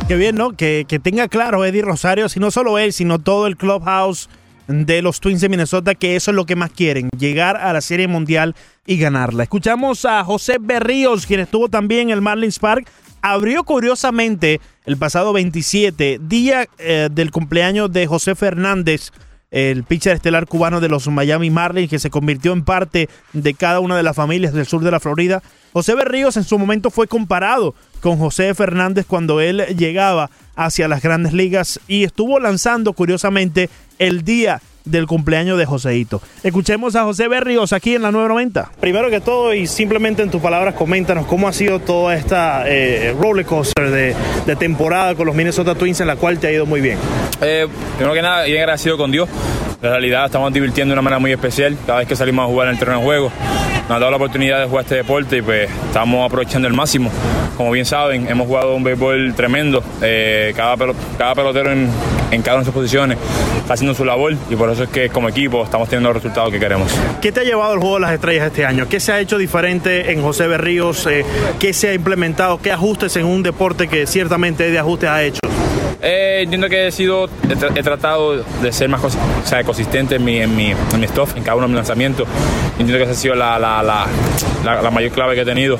Qué 0.08 0.16
bien, 0.16 0.36
¿no? 0.36 0.52
Que, 0.56 0.86
que 0.88 0.98
tenga 0.98 1.28
claro 1.28 1.66
Eddie 1.66 1.82
Rosario, 1.82 2.30
si 2.30 2.40
no 2.40 2.50
solo 2.50 2.78
él, 2.78 2.94
sino 2.94 3.18
todo 3.18 3.46
el 3.46 3.58
clubhouse 3.58 4.30
de 4.66 5.02
los 5.02 5.20
Twins 5.20 5.42
de 5.42 5.50
Minnesota, 5.50 5.94
que 5.94 6.16
eso 6.16 6.30
es 6.30 6.34
lo 6.34 6.46
que 6.46 6.56
más 6.56 6.70
quieren, 6.70 7.10
llegar 7.18 7.58
a 7.58 7.74
la 7.74 7.82
Serie 7.82 8.08
Mundial 8.08 8.54
y 8.86 8.96
ganarla. 8.96 9.42
Escuchamos 9.42 10.06
a 10.06 10.24
José 10.24 10.56
Berríos, 10.58 11.26
quien 11.26 11.40
estuvo 11.40 11.68
también 11.68 12.08
en 12.08 12.14
el 12.14 12.22
Marlins 12.22 12.58
Park. 12.58 12.88
Abrió 13.20 13.64
curiosamente 13.64 14.62
el 14.86 14.96
pasado 14.96 15.34
27, 15.34 16.20
día 16.22 16.66
eh, 16.78 17.10
del 17.12 17.30
cumpleaños 17.30 17.92
de 17.92 18.06
José 18.06 18.34
Fernández, 18.34 19.12
el 19.50 19.84
pitcher 19.84 20.14
estelar 20.14 20.46
cubano 20.46 20.80
de 20.80 20.88
los 20.88 21.08
Miami 21.08 21.50
Marlins, 21.50 21.90
que 21.90 21.98
se 21.98 22.10
convirtió 22.10 22.52
en 22.52 22.64
parte 22.64 23.08
de 23.32 23.54
cada 23.54 23.80
una 23.80 23.96
de 23.96 24.02
las 24.02 24.16
familias 24.16 24.52
del 24.52 24.66
sur 24.66 24.82
de 24.82 24.90
la 24.90 25.00
Florida. 25.00 25.42
José 25.72 25.94
Berríos 25.94 26.36
en 26.36 26.44
su 26.44 26.58
momento 26.58 26.90
fue 26.90 27.06
comparado 27.06 27.74
con 28.00 28.18
José 28.18 28.54
Fernández 28.54 29.06
cuando 29.06 29.40
él 29.40 29.64
llegaba 29.76 30.30
hacia 30.56 30.88
las 30.88 31.02
grandes 31.02 31.32
ligas 31.32 31.80
y 31.88 32.04
estuvo 32.04 32.40
lanzando 32.40 32.92
curiosamente 32.92 33.70
el 33.98 34.24
día 34.24 34.60
del 34.90 35.06
cumpleaños 35.06 35.58
de 35.58 35.66
Joseito. 35.66 36.20
Escuchemos 36.42 36.96
a 36.96 37.04
José 37.04 37.28
Berríos 37.28 37.72
aquí 37.72 37.94
en 37.94 38.02
la 38.02 38.10
990. 38.12 38.70
Primero 38.80 39.10
que 39.10 39.20
todo, 39.20 39.54
y 39.54 39.66
simplemente 39.66 40.22
en 40.22 40.30
tus 40.30 40.40
palabras, 40.40 40.74
coméntanos 40.74 41.26
cómo 41.26 41.48
ha 41.48 41.52
sido 41.52 41.78
toda 41.80 42.14
esta 42.14 42.64
eh, 42.66 43.14
roller 43.20 43.44
coaster 43.46 43.90
de, 43.90 44.14
de 44.46 44.56
temporada 44.56 45.14
con 45.14 45.26
los 45.26 45.34
Minnesota 45.34 45.74
Twins 45.74 46.00
en 46.00 46.06
la 46.06 46.16
cual 46.16 46.38
te 46.38 46.46
ha 46.48 46.52
ido 46.52 46.66
muy 46.66 46.80
bien. 46.80 46.98
Eh, 47.40 47.66
primero 47.96 48.14
que 48.14 48.22
nada, 48.22 48.44
bien 48.44 48.58
agradecido 48.60 48.96
con 48.96 49.10
Dios. 49.10 49.28
En 49.80 49.90
realidad 49.90 50.24
estamos 50.26 50.52
divirtiendo 50.52 50.90
de 50.92 50.94
una 50.94 51.02
manera 51.02 51.20
muy 51.20 51.30
especial 51.32 51.76
cada 51.86 52.00
vez 52.00 52.08
que 52.08 52.16
salimos 52.16 52.44
a 52.44 52.46
jugar 52.48 52.66
en 52.68 52.72
el 52.74 52.78
terreno 52.78 52.98
de 52.98 53.04
juego. 53.04 53.30
Nos 53.88 53.96
ha 53.96 54.00
dado 54.00 54.10
la 54.10 54.16
oportunidad 54.16 54.60
de 54.60 54.66
jugar 54.66 54.82
este 54.82 54.96
deporte 54.96 55.36
y 55.38 55.42
pues 55.42 55.70
estamos 55.86 56.26
aprovechando 56.26 56.66
el 56.66 56.74
máximo. 56.74 57.10
Como 57.56 57.70
bien 57.70 57.84
saben, 57.86 58.28
hemos 58.28 58.46
jugado 58.48 58.74
un 58.74 58.82
béisbol 58.84 59.34
tremendo. 59.34 59.82
Eh, 60.02 60.52
cada, 60.56 60.76
pelo- 60.76 60.94
cada 61.16 61.34
pelotero 61.34 61.70
en, 61.72 61.88
en 62.32 62.42
cada 62.42 62.56
una 62.56 62.62
de 62.62 62.64
sus 62.66 62.74
posiciones 62.74 63.18
está 63.58 63.74
haciendo 63.74 63.94
su 63.94 64.04
labor 64.04 64.34
y 64.50 64.56
por 64.56 64.68
eso 64.68 64.77
es 64.84 64.88
que 64.90 65.08
como 65.08 65.28
equipo 65.28 65.64
estamos 65.64 65.88
teniendo 65.88 66.12
los 66.12 66.22
resultados 66.22 66.52
que 66.52 66.58
queremos. 66.58 66.92
¿Qué 67.20 67.32
te 67.32 67.40
ha 67.40 67.44
llevado 67.44 67.74
el 67.74 67.80
juego 67.80 67.96
de 67.96 68.00
las 68.00 68.12
estrellas 68.12 68.46
este 68.46 68.64
año? 68.64 68.88
¿Qué 68.88 69.00
se 69.00 69.12
ha 69.12 69.20
hecho 69.20 69.38
diferente 69.38 70.12
en 70.12 70.22
José 70.22 70.46
Berríos? 70.46 71.06
Eh, 71.06 71.24
¿Qué 71.58 71.72
se 71.72 71.88
ha 71.88 71.94
implementado? 71.94 72.58
¿Qué 72.58 72.72
ajustes 72.72 73.16
en 73.16 73.26
un 73.26 73.42
deporte 73.42 73.88
que 73.88 74.06
ciertamente 74.06 74.70
de 74.70 74.78
ajustes 74.78 75.08
ha 75.08 75.22
hecho? 75.22 75.40
Eh, 76.00 76.40
entiendo 76.44 76.68
que 76.68 76.86
he 76.86 76.92
sido, 76.92 77.24
he, 77.24 77.56
tra- 77.56 77.72
he 77.76 77.82
tratado 77.82 78.36
de 78.62 78.72
ser 78.72 78.88
más 78.88 79.02
o 79.04 79.10
sea, 79.44 79.64
consistente 79.64 80.14
en 80.16 80.24
mi, 80.24 80.38
en, 80.38 80.54
mi, 80.54 80.70
en 80.70 81.00
mi 81.00 81.08
stuff, 81.08 81.36
en 81.36 81.42
cada 81.42 81.56
uno 81.56 81.62
de 81.66 81.68
mis 81.72 81.76
lanzamientos. 81.76 82.28
Entiendo 82.78 82.98
que 82.98 83.02
esa 83.02 83.12
ha 83.12 83.16
sido 83.16 83.34
la, 83.34 83.58
la, 83.58 83.82
la, 83.82 84.06
la- 84.82 84.90
mayor 84.90 85.10
clave 85.12 85.34
que 85.34 85.40
he 85.40 85.44
tenido. 85.44 85.78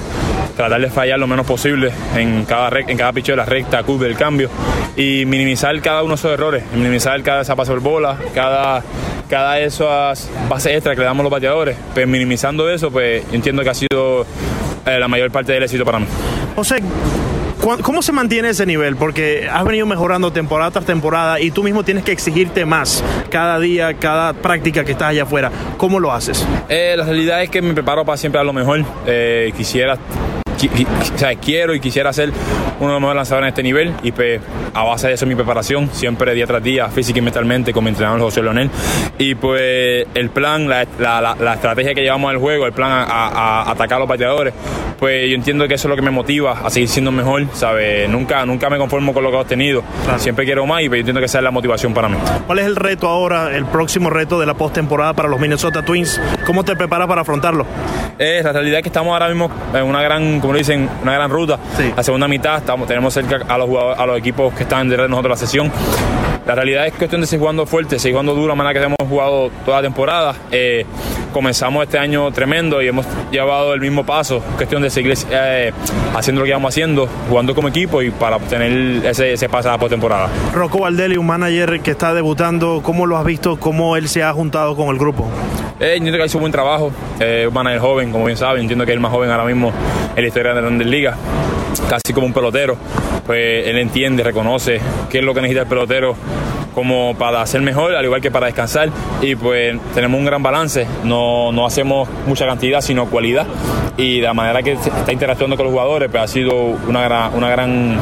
Tratar 0.56 0.80
de 0.80 0.90
fallar 0.90 1.20
lo 1.20 1.28
menos 1.28 1.46
posible 1.46 1.92
en 2.16 2.44
cada, 2.44 2.80
en 2.80 2.96
cada 2.96 3.12
picho 3.12 3.30
de 3.32 3.36
la 3.36 3.44
recta, 3.44 3.80
curva, 3.84 4.06
el 4.06 4.16
cambio. 4.16 4.50
Y 4.96 5.24
minimizar 5.24 5.80
cada 5.80 6.02
uno 6.02 6.14
de 6.14 6.14
esos 6.16 6.32
errores. 6.32 6.64
Minimizar 6.74 7.22
cada 7.22 7.42
esa 7.42 7.54
pase 7.54 7.70
por 7.70 7.80
bola, 7.80 8.18
cada, 8.34 8.82
cada 9.30 9.60
esas 9.60 10.28
bases 10.48 10.72
extra 10.74 10.94
que 10.94 11.00
le 11.00 11.04
damos 11.06 11.22
los 11.22 11.30
bateadores. 11.30 11.76
Pues 11.94 12.08
minimizando 12.08 12.68
eso, 12.68 12.90
pues 12.90 13.22
entiendo 13.30 13.62
que 13.62 13.70
ha 13.70 13.74
sido 13.74 14.26
eh, 14.84 14.98
la 14.98 15.06
mayor 15.06 15.30
parte 15.30 15.52
del 15.52 15.62
éxito 15.62 15.84
para 15.84 16.00
mí. 16.00 16.06
José, 16.56 16.80
¿cu- 16.80 16.88
¿cómo 17.76 18.00
se 18.02 18.12
mantiene 18.12 18.48
ese 18.50 18.64
nivel? 18.64 18.96
Porque 18.96 19.48
has 19.52 19.64
venido 19.64 19.84
mejorando 19.86 20.32
temporada 20.32 20.70
tras 20.70 20.86
temporada 20.86 21.38
y 21.40 21.50
tú 21.50 21.62
mismo 21.62 21.84
tienes 21.84 22.04
que 22.04 22.12
exigirte 22.12 22.64
más 22.64 23.04
cada 23.30 23.58
día, 23.58 23.94
cada 23.94 24.32
práctica 24.32 24.84
que 24.84 24.92
estás 24.92 25.08
allá 25.10 25.24
afuera. 25.24 25.50
¿Cómo 25.76 26.00
lo 26.00 26.12
haces? 26.12 26.46
Eh, 26.68 26.94
la 26.96 27.04
realidad 27.04 27.42
es 27.42 27.50
que 27.50 27.60
me 27.60 27.74
preparo 27.74 28.04
para 28.04 28.16
siempre 28.16 28.40
a 28.40 28.44
lo 28.44 28.52
mejor. 28.52 28.84
Eh, 29.06 29.52
quisiera 29.56 29.96
qui- 29.96 29.98
qui- 29.98 30.37
o 30.66 31.18
sea, 31.18 31.34
quiero 31.36 31.74
y 31.74 31.80
quisiera 31.80 32.12
ser 32.12 32.30
uno 32.80 32.88
de 32.88 32.92
los 32.94 33.00
mejores 33.00 33.16
lanzadores 33.16 33.46
en 33.46 33.48
este 33.48 33.62
nivel 33.62 33.92
y 34.02 34.12
pues 34.12 34.40
a 34.74 34.82
base 34.84 35.08
de 35.08 35.14
eso 35.14 35.26
mi 35.26 35.34
preparación, 35.34 35.88
siempre 35.92 36.34
día 36.34 36.46
tras 36.46 36.62
día, 36.62 36.88
física 36.88 37.18
y 37.18 37.22
mentalmente 37.22 37.72
con 37.72 37.84
mi 37.84 37.90
entrenador 37.90 38.20
José 38.20 38.42
Leonel. 38.42 38.70
Y 39.18 39.34
pues 39.34 40.06
el 40.14 40.30
plan, 40.30 40.68
la, 40.68 40.86
la- 40.98 41.20
la- 41.20 41.36
la 41.38 41.54
estrategia 41.54 41.94
que 41.94 42.02
llevamos 42.02 42.30
al 42.30 42.38
juego, 42.38 42.66
el 42.66 42.72
plan 42.72 42.90
a, 42.90 43.02
a- 43.04 43.62
a 43.62 43.70
atacar 43.70 43.96
a 43.96 44.00
los 44.00 44.08
bateadores, 44.08 44.54
pues 44.98 45.28
yo 45.28 45.34
entiendo 45.36 45.66
que 45.68 45.74
eso 45.74 45.86
es 45.88 45.90
lo 45.90 45.96
que 45.96 46.02
me 46.02 46.10
motiva 46.10 46.52
a 46.64 46.70
seguir 46.70 46.88
siendo 46.88 47.12
mejor, 47.12 47.46
¿sabes? 47.54 48.08
Nunca, 48.08 48.44
nunca 48.46 48.68
me 48.70 48.78
conformo 48.78 49.14
con 49.14 49.22
lo 49.22 49.30
que 49.30 49.36
he 49.36 49.40
obtenido, 49.40 49.82
siempre 50.18 50.44
quiero 50.44 50.66
más 50.66 50.82
y 50.82 50.88
pues 50.88 50.98
yo 50.98 51.00
entiendo 51.00 51.20
que 51.20 51.26
esa 51.26 51.38
es 51.38 51.44
la 51.44 51.50
motivación 51.50 51.94
para 51.94 52.08
mí. 52.08 52.16
¿Cuál 52.46 52.58
es 52.60 52.66
el 52.66 52.76
reto 52.76 53.08
ahora, 53.08 53.54
el 53.56 53.64
próximo 53.66 54.10
reto 54.10 54.38
de 54.40 54.46
la 54.46 54.54
postemporada 54.54 55.12
para 55.14 55.28
los 55.28 55.38
Minnesota 55.40 55.82
Twins? 55.84 56.20
¿Cómo 56.46 56.64
te 56.64 56.74
preparas 56.76 57.06
para 57.08 57.20
afrontarlo? 57.22 57.66
Eh, 58.18 58.40
la 58.42 58.52
realidad 58.52 58.78
es 58.78 58.82
que 58.82 58.88
estamos 58.88 59.12
ahora 59.12 59.28
mismo 59.28 59.50
en 59.74 59.84
una 59.84 60.02
gran, 60.02 60.40
como 60.48 60.56
dicen, 60.56 60.88
una 61.02 61.12
gran 61.12 61.30
ruta. 61.30 61.58
La 61.94 62.02
segunda 62.02 62.26
mitad 62.26 62.56
estamos, 62.56 62.88
tenemos 62.88 63.12
cerca 63.12 63.44
a 63.46 63.58
los, 63.58 63.68
jugadores- 63.68 63.98
a 64.00 64.06
los 64.06 64.16
equipos 64.18 64.54
que 64.54 64.62
están 64.62 64.88
detrás 64.88 65.04
de 65.04 65.10
nosotros 65.10 65.30
la 65.32 65.36
sesión. 65.46 65.70
La 66.48 66.54
realidad 66.54 66.86
es 66.86 66.94
cuestión 66.94 67.20
de 67.20 67.26
seguir 67.26 67.40
jugando 67.40 67.66
fuerte, 67.66 67.98
seguir 67.98 68.14
jugando 68.14 68.34
duro, 68.34 68.56
manera 68.56 68.80
que 68.80 68.82
hemos 68.82 68.96
jugado 69.06 69.50
toda 69.66 69.76
la 69.76 69.82
temporada. 69.82 70.34
Eh, 70.50 70.86
comenzamos 71.30 71.84
este 71.84 71.98
año 71.98 72.32
tremendo 72.32 72.80
y 72.80 72.88
hemos 72.88 73.04
llevado 73.30 73.74
el 73.74 73.82
mismo 73.82 74.06
paso. 74.06 74.42
Cuestión 74.56 74.80
de 74.80 74.88
seguir 74.88 75.12
eh, 75.30 75.72
haciendo 76.16 76.40
lo 76.40 76.46
que 76.46 76.52
vamos 76.54 76.72
haciendo, 76.72 77.06
jugando 77.28 77.54
como 77.54 77.68
equipo 77.68 78.00
y 78.00 78.10
para 78.10 78.36
obtener 78.36 79.04
ese, 79.04 79.34
ese 79.34 79.46
paso 79.50 79.68
a 79.68 79.72
la 79.72 79.78
postemporada. 79.78 80.30
Rocco 80.54 80.78
Valdelli, 80.78 81.18
un 81.18 81.26
manager 81.26 81.80
que 81.80 81.90
está 81.90 82.14
debutando, 82.14 82.80
¿cómo 82.82 83.04
lo 83.04 83.18
has 83.18 83.26
visto? 83.26 83.60
¿Cómo 83.60 83.94
él 83.98 84.08
se 84.08 84.22
ha 84.22 84.32
juntado 84.32 84.74
con 84.74 84.88
el 84.88 84.96
grupo? 84.96 85.28
Eh, 85.78 85.96
entiendo 85.96 86.16
que 86.16 86.22
ha 86.22 86.26
hecho 86.26 86.38
un 86.38 86.44
buen 86.44 86.52
trabajo. 86.52 86.90
Eh, 87.20 87.44
un 87.46 87.52
manager 87.52 87.80
joven, 87.80 88.10
como 88.10 88.24
bien 88.24 88.38
saben. 88.38 88.62
Entiendo 88.62 88.86
que 88.86 88.92
es 88.92 88.96
el 88.96 89.00
más 89.00 89.12
joven 89.12 89.30
ahora 89.30 89.44
mismo 89.44 89.70
en 90.16 90.22
la 90.22 90.26
historia 90.26 90.48
de 90.48 90.54
la 90.54 90.60
Grandes 90.62 90.86
Ligas. 90.86 91.14
Casi 91.90 92.14
como 92.14 92.26
un 92.26 92.32
pelotero. 92.32 92.78
Pues 93.26 93.66
él 93.66 93.76
entiende, 93.76 94.22
reconoce 94.22 94.80
qué 95.10 95.18
es 95.18 95.24
lo 95.24 95.34
que 95.34 95.42
necesita 95.42 95.64
el 95.64 95.68
pelotero 95.68 96.16
como 96.78 97.16
para 97.18 97.44
ser 97.44 97.60
mejor, 97.60 97.96
al 97.96 98.04
igual 98.04 98.20
que 98.20 98.30
para 98.30 98.46
descansar. 98.46 98.90
Y 99.20 99.34
pues 99.34 99.76
tenemos 99.96 100.16
un 100.16 100.24
gran 100.24 100.44
balance. 100.44 100.86
No, 101.02 101.50
no 101.50 101.66
hacemos 101.66 102.08
mucha 102.24 102.46
cantidad, 102.46 102.80
sino 102.82 103.06
cualidad. 103.06 103.48
Y 103.96 104.20
la 104.20 104.32
manera 104.32 104.62
que 104.62 104.74
está 104.74 105.12
interactuando 105.12 105.56
con 105.56 105.64
los 105.64 105.72
jugadores, 105.72 106.08
pues 106.08 106.22
ha 106.22 106.28
sido 106.28 106.54
una 106.54 107.02
gran, 107.02 107.34
una 107.34 107.50
gran, 107.50 107.98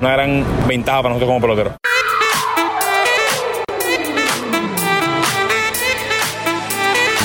una 0.00 0.10
gran 0.10 0.44
ventaja 0.66 1.00
para 1.00 1.14
nosotros 1.14 1.28
como 1.28 1.40
peloteros. 1.40 1.74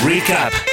Recap. 0.06 0.71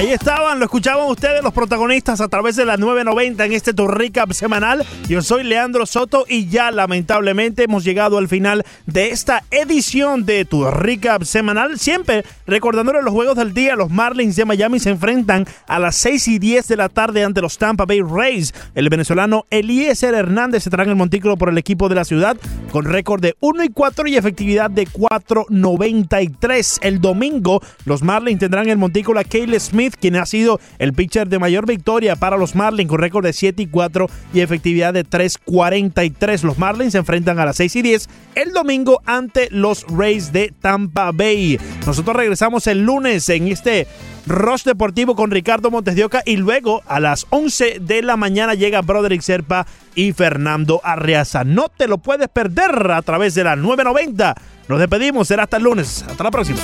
Ahí 0.00 0.12
estaban, 0.12 0.58
lo 0.58 0.64
escuchaban 0.64 1.06
ustedes, 1.10 1.42
los 1.42 1.52
protagonistas 1.52 2.22
a 2.22 2.28
través 2.28 2.56
de 2.56 2.64
la 2.64 2.78
990 2.78 3.44
en 3.44 3.52
este 3.52 3.74
Tour 3.74 3.98
Recap 3.98 4.32
semanal. 4.32 4.82
Yo 5.06 5.20
soy 5.20 5.44
Leandro 5.44 5.84
Soto 5.84 6.24
y 6.26 6.48
ya 6.48 6.70
lamentablemente 6.70 7.64
hemos 7.64 7.84
llegado 7.84 8.16
al 8.16 8.26
final 8.26 8.64
de 8.86 9.10
esta 9.10 9.44
edición 9.50 10.24
de 10.24 10.46
tu 10.46 10.64
Recap 10.64 11.24
semanal. 11.24 11.78
Siempre 11.78 12.24
recordándole 12.46 13.02
los 13.02 13.12
juegos 13.12 13.36
del 13.36 13.52
día, 13.52 13.76
los 13.76 13.90
Marlins 13.90 14.36
de 14.36 14.46
Miami 14.46 14.80
se 14.80 14.88
enfrentan 14.88 15.44
a 15.66 15.78
las 15.78 15.96
6 15.96 16.28
y 16.28 16.38
10 16.38 16.68
de 16.68 16.76
la 16.78 16.88
tarde 16.88 17.22
ante 17.22 17.42
los 17.42 17.58
Tampa 17.58 17.84
Bay 17.84 18.00
Rays. 18.00 18.54
El 18.74 18.88
venezolano 18.88 19.44
Eliezer 19.50 20.14
Hernández 20.14 20.66
estará 20.66 20.84
en 20.84 20.88
el 20.88 20.96
montículo 20.96 21.36
por 21.36 21.50
el 21.50 21.58
equipo 21.58 21.90
de 21.90 21.96
la 21.96 22.06
ciudad 22.06 22.38
con 22.72 22.86
récord 22.86 23.20
de 23.20 23.36
1 23.40 23.64
y 23.64 23.68
4 23.68 24.08
y 24.08 24.16
efectividad 24.16 24.70
de 24.70 24.86
4.93. 24.86 26.78
El 26.80 27.02
domingo 27.02 27.60
los 27.84 28.02
Marlins 28.02 28.40
tendrán 28.40 28.70
el 28.70 28.78
montículo 28.78 29.20
a 29.20 29.24
Cale 29.24 29.60
Quien 29.96 30.16
ha 30.16 30.26
sido 30.26 30.60
el 30.78 30.92
pitcher 30.92 31.28
de 31.28 31.38
mayor 31.38 31.66
victoria 31.66 32.16
para 32.16 32.36
los 32.36 32.54
Marlins 32.54 32.88
con 32.88 32.98
récord 32.98 33.24
de 33.24 33.32
7 33.32 33.62
y 33.62 33.66
4 33.66 34.08
y 34.32 34.40
efectividad 34.40 34.94
de 34.94 35.04
3.43. 35.04 36.42
Los 36.42 36.58
Marlins 36.58 36.92
se 36.92 36.98
enfrentan 36.98 37.38
a 37.38 37.44
las 37.44 37.56
6 37.56 37.76
y 37.76 37.82
10 37.82 38.08
el 38.34 38.52
domingo 38.52 39.02
ante 39.06 39.48
los 39.50 39.84
Rays 39.88 40.32
de 40.32 40.52
Tampa 40.60 41.10
Bay. 41.12 41.58
Nosotros 41.86 42.16
regresamos 42.16 42.66
el 42.66 42.84
lunes 42.84 43.28
en 43.28 43.48
este 43.48 43.86
Rush 44.26 44.64
Deportivo 44.64 45.16
con 45.16 45.30
Ricardo 45.30 45.70
Montes 45.70 45.96
de 45.96 46.04
Oca 46.04 46.22
y 46.24 46.36
luego 46.36 46.82
a 46.86 47.00
las 47.00 47.26
11 47.30 47.78
de 47.80 48.02
la 48.02 48.16
mañana 48.16 48.54
llega 48.54 48.82
Broderick 48.82 49.22
Serpa 49.22 49.66
y 49.94 50.12
Fernando 50.12 50.80
Arriaza. 50.84 51.44
No 51.44 51.68
te 51.68 51.88
lo 51.88 51.98
puedes 51.98 52.28
perder 52.28 52.90
a 52.90 53.02
través 53.02 53.34
de 53.34 53.44
la 53.44 53.56
990. 53.56 54.34
Nos 54.68 54.78
despedimos, 54.78 55.28
será 55.28 55.44
hasta 55.44 55.56
el 55.56 55.64
lunes. 55.64 56.04
Hasta 56.08 56.24
la 56.24 56.30
próxima. 56.30 56.60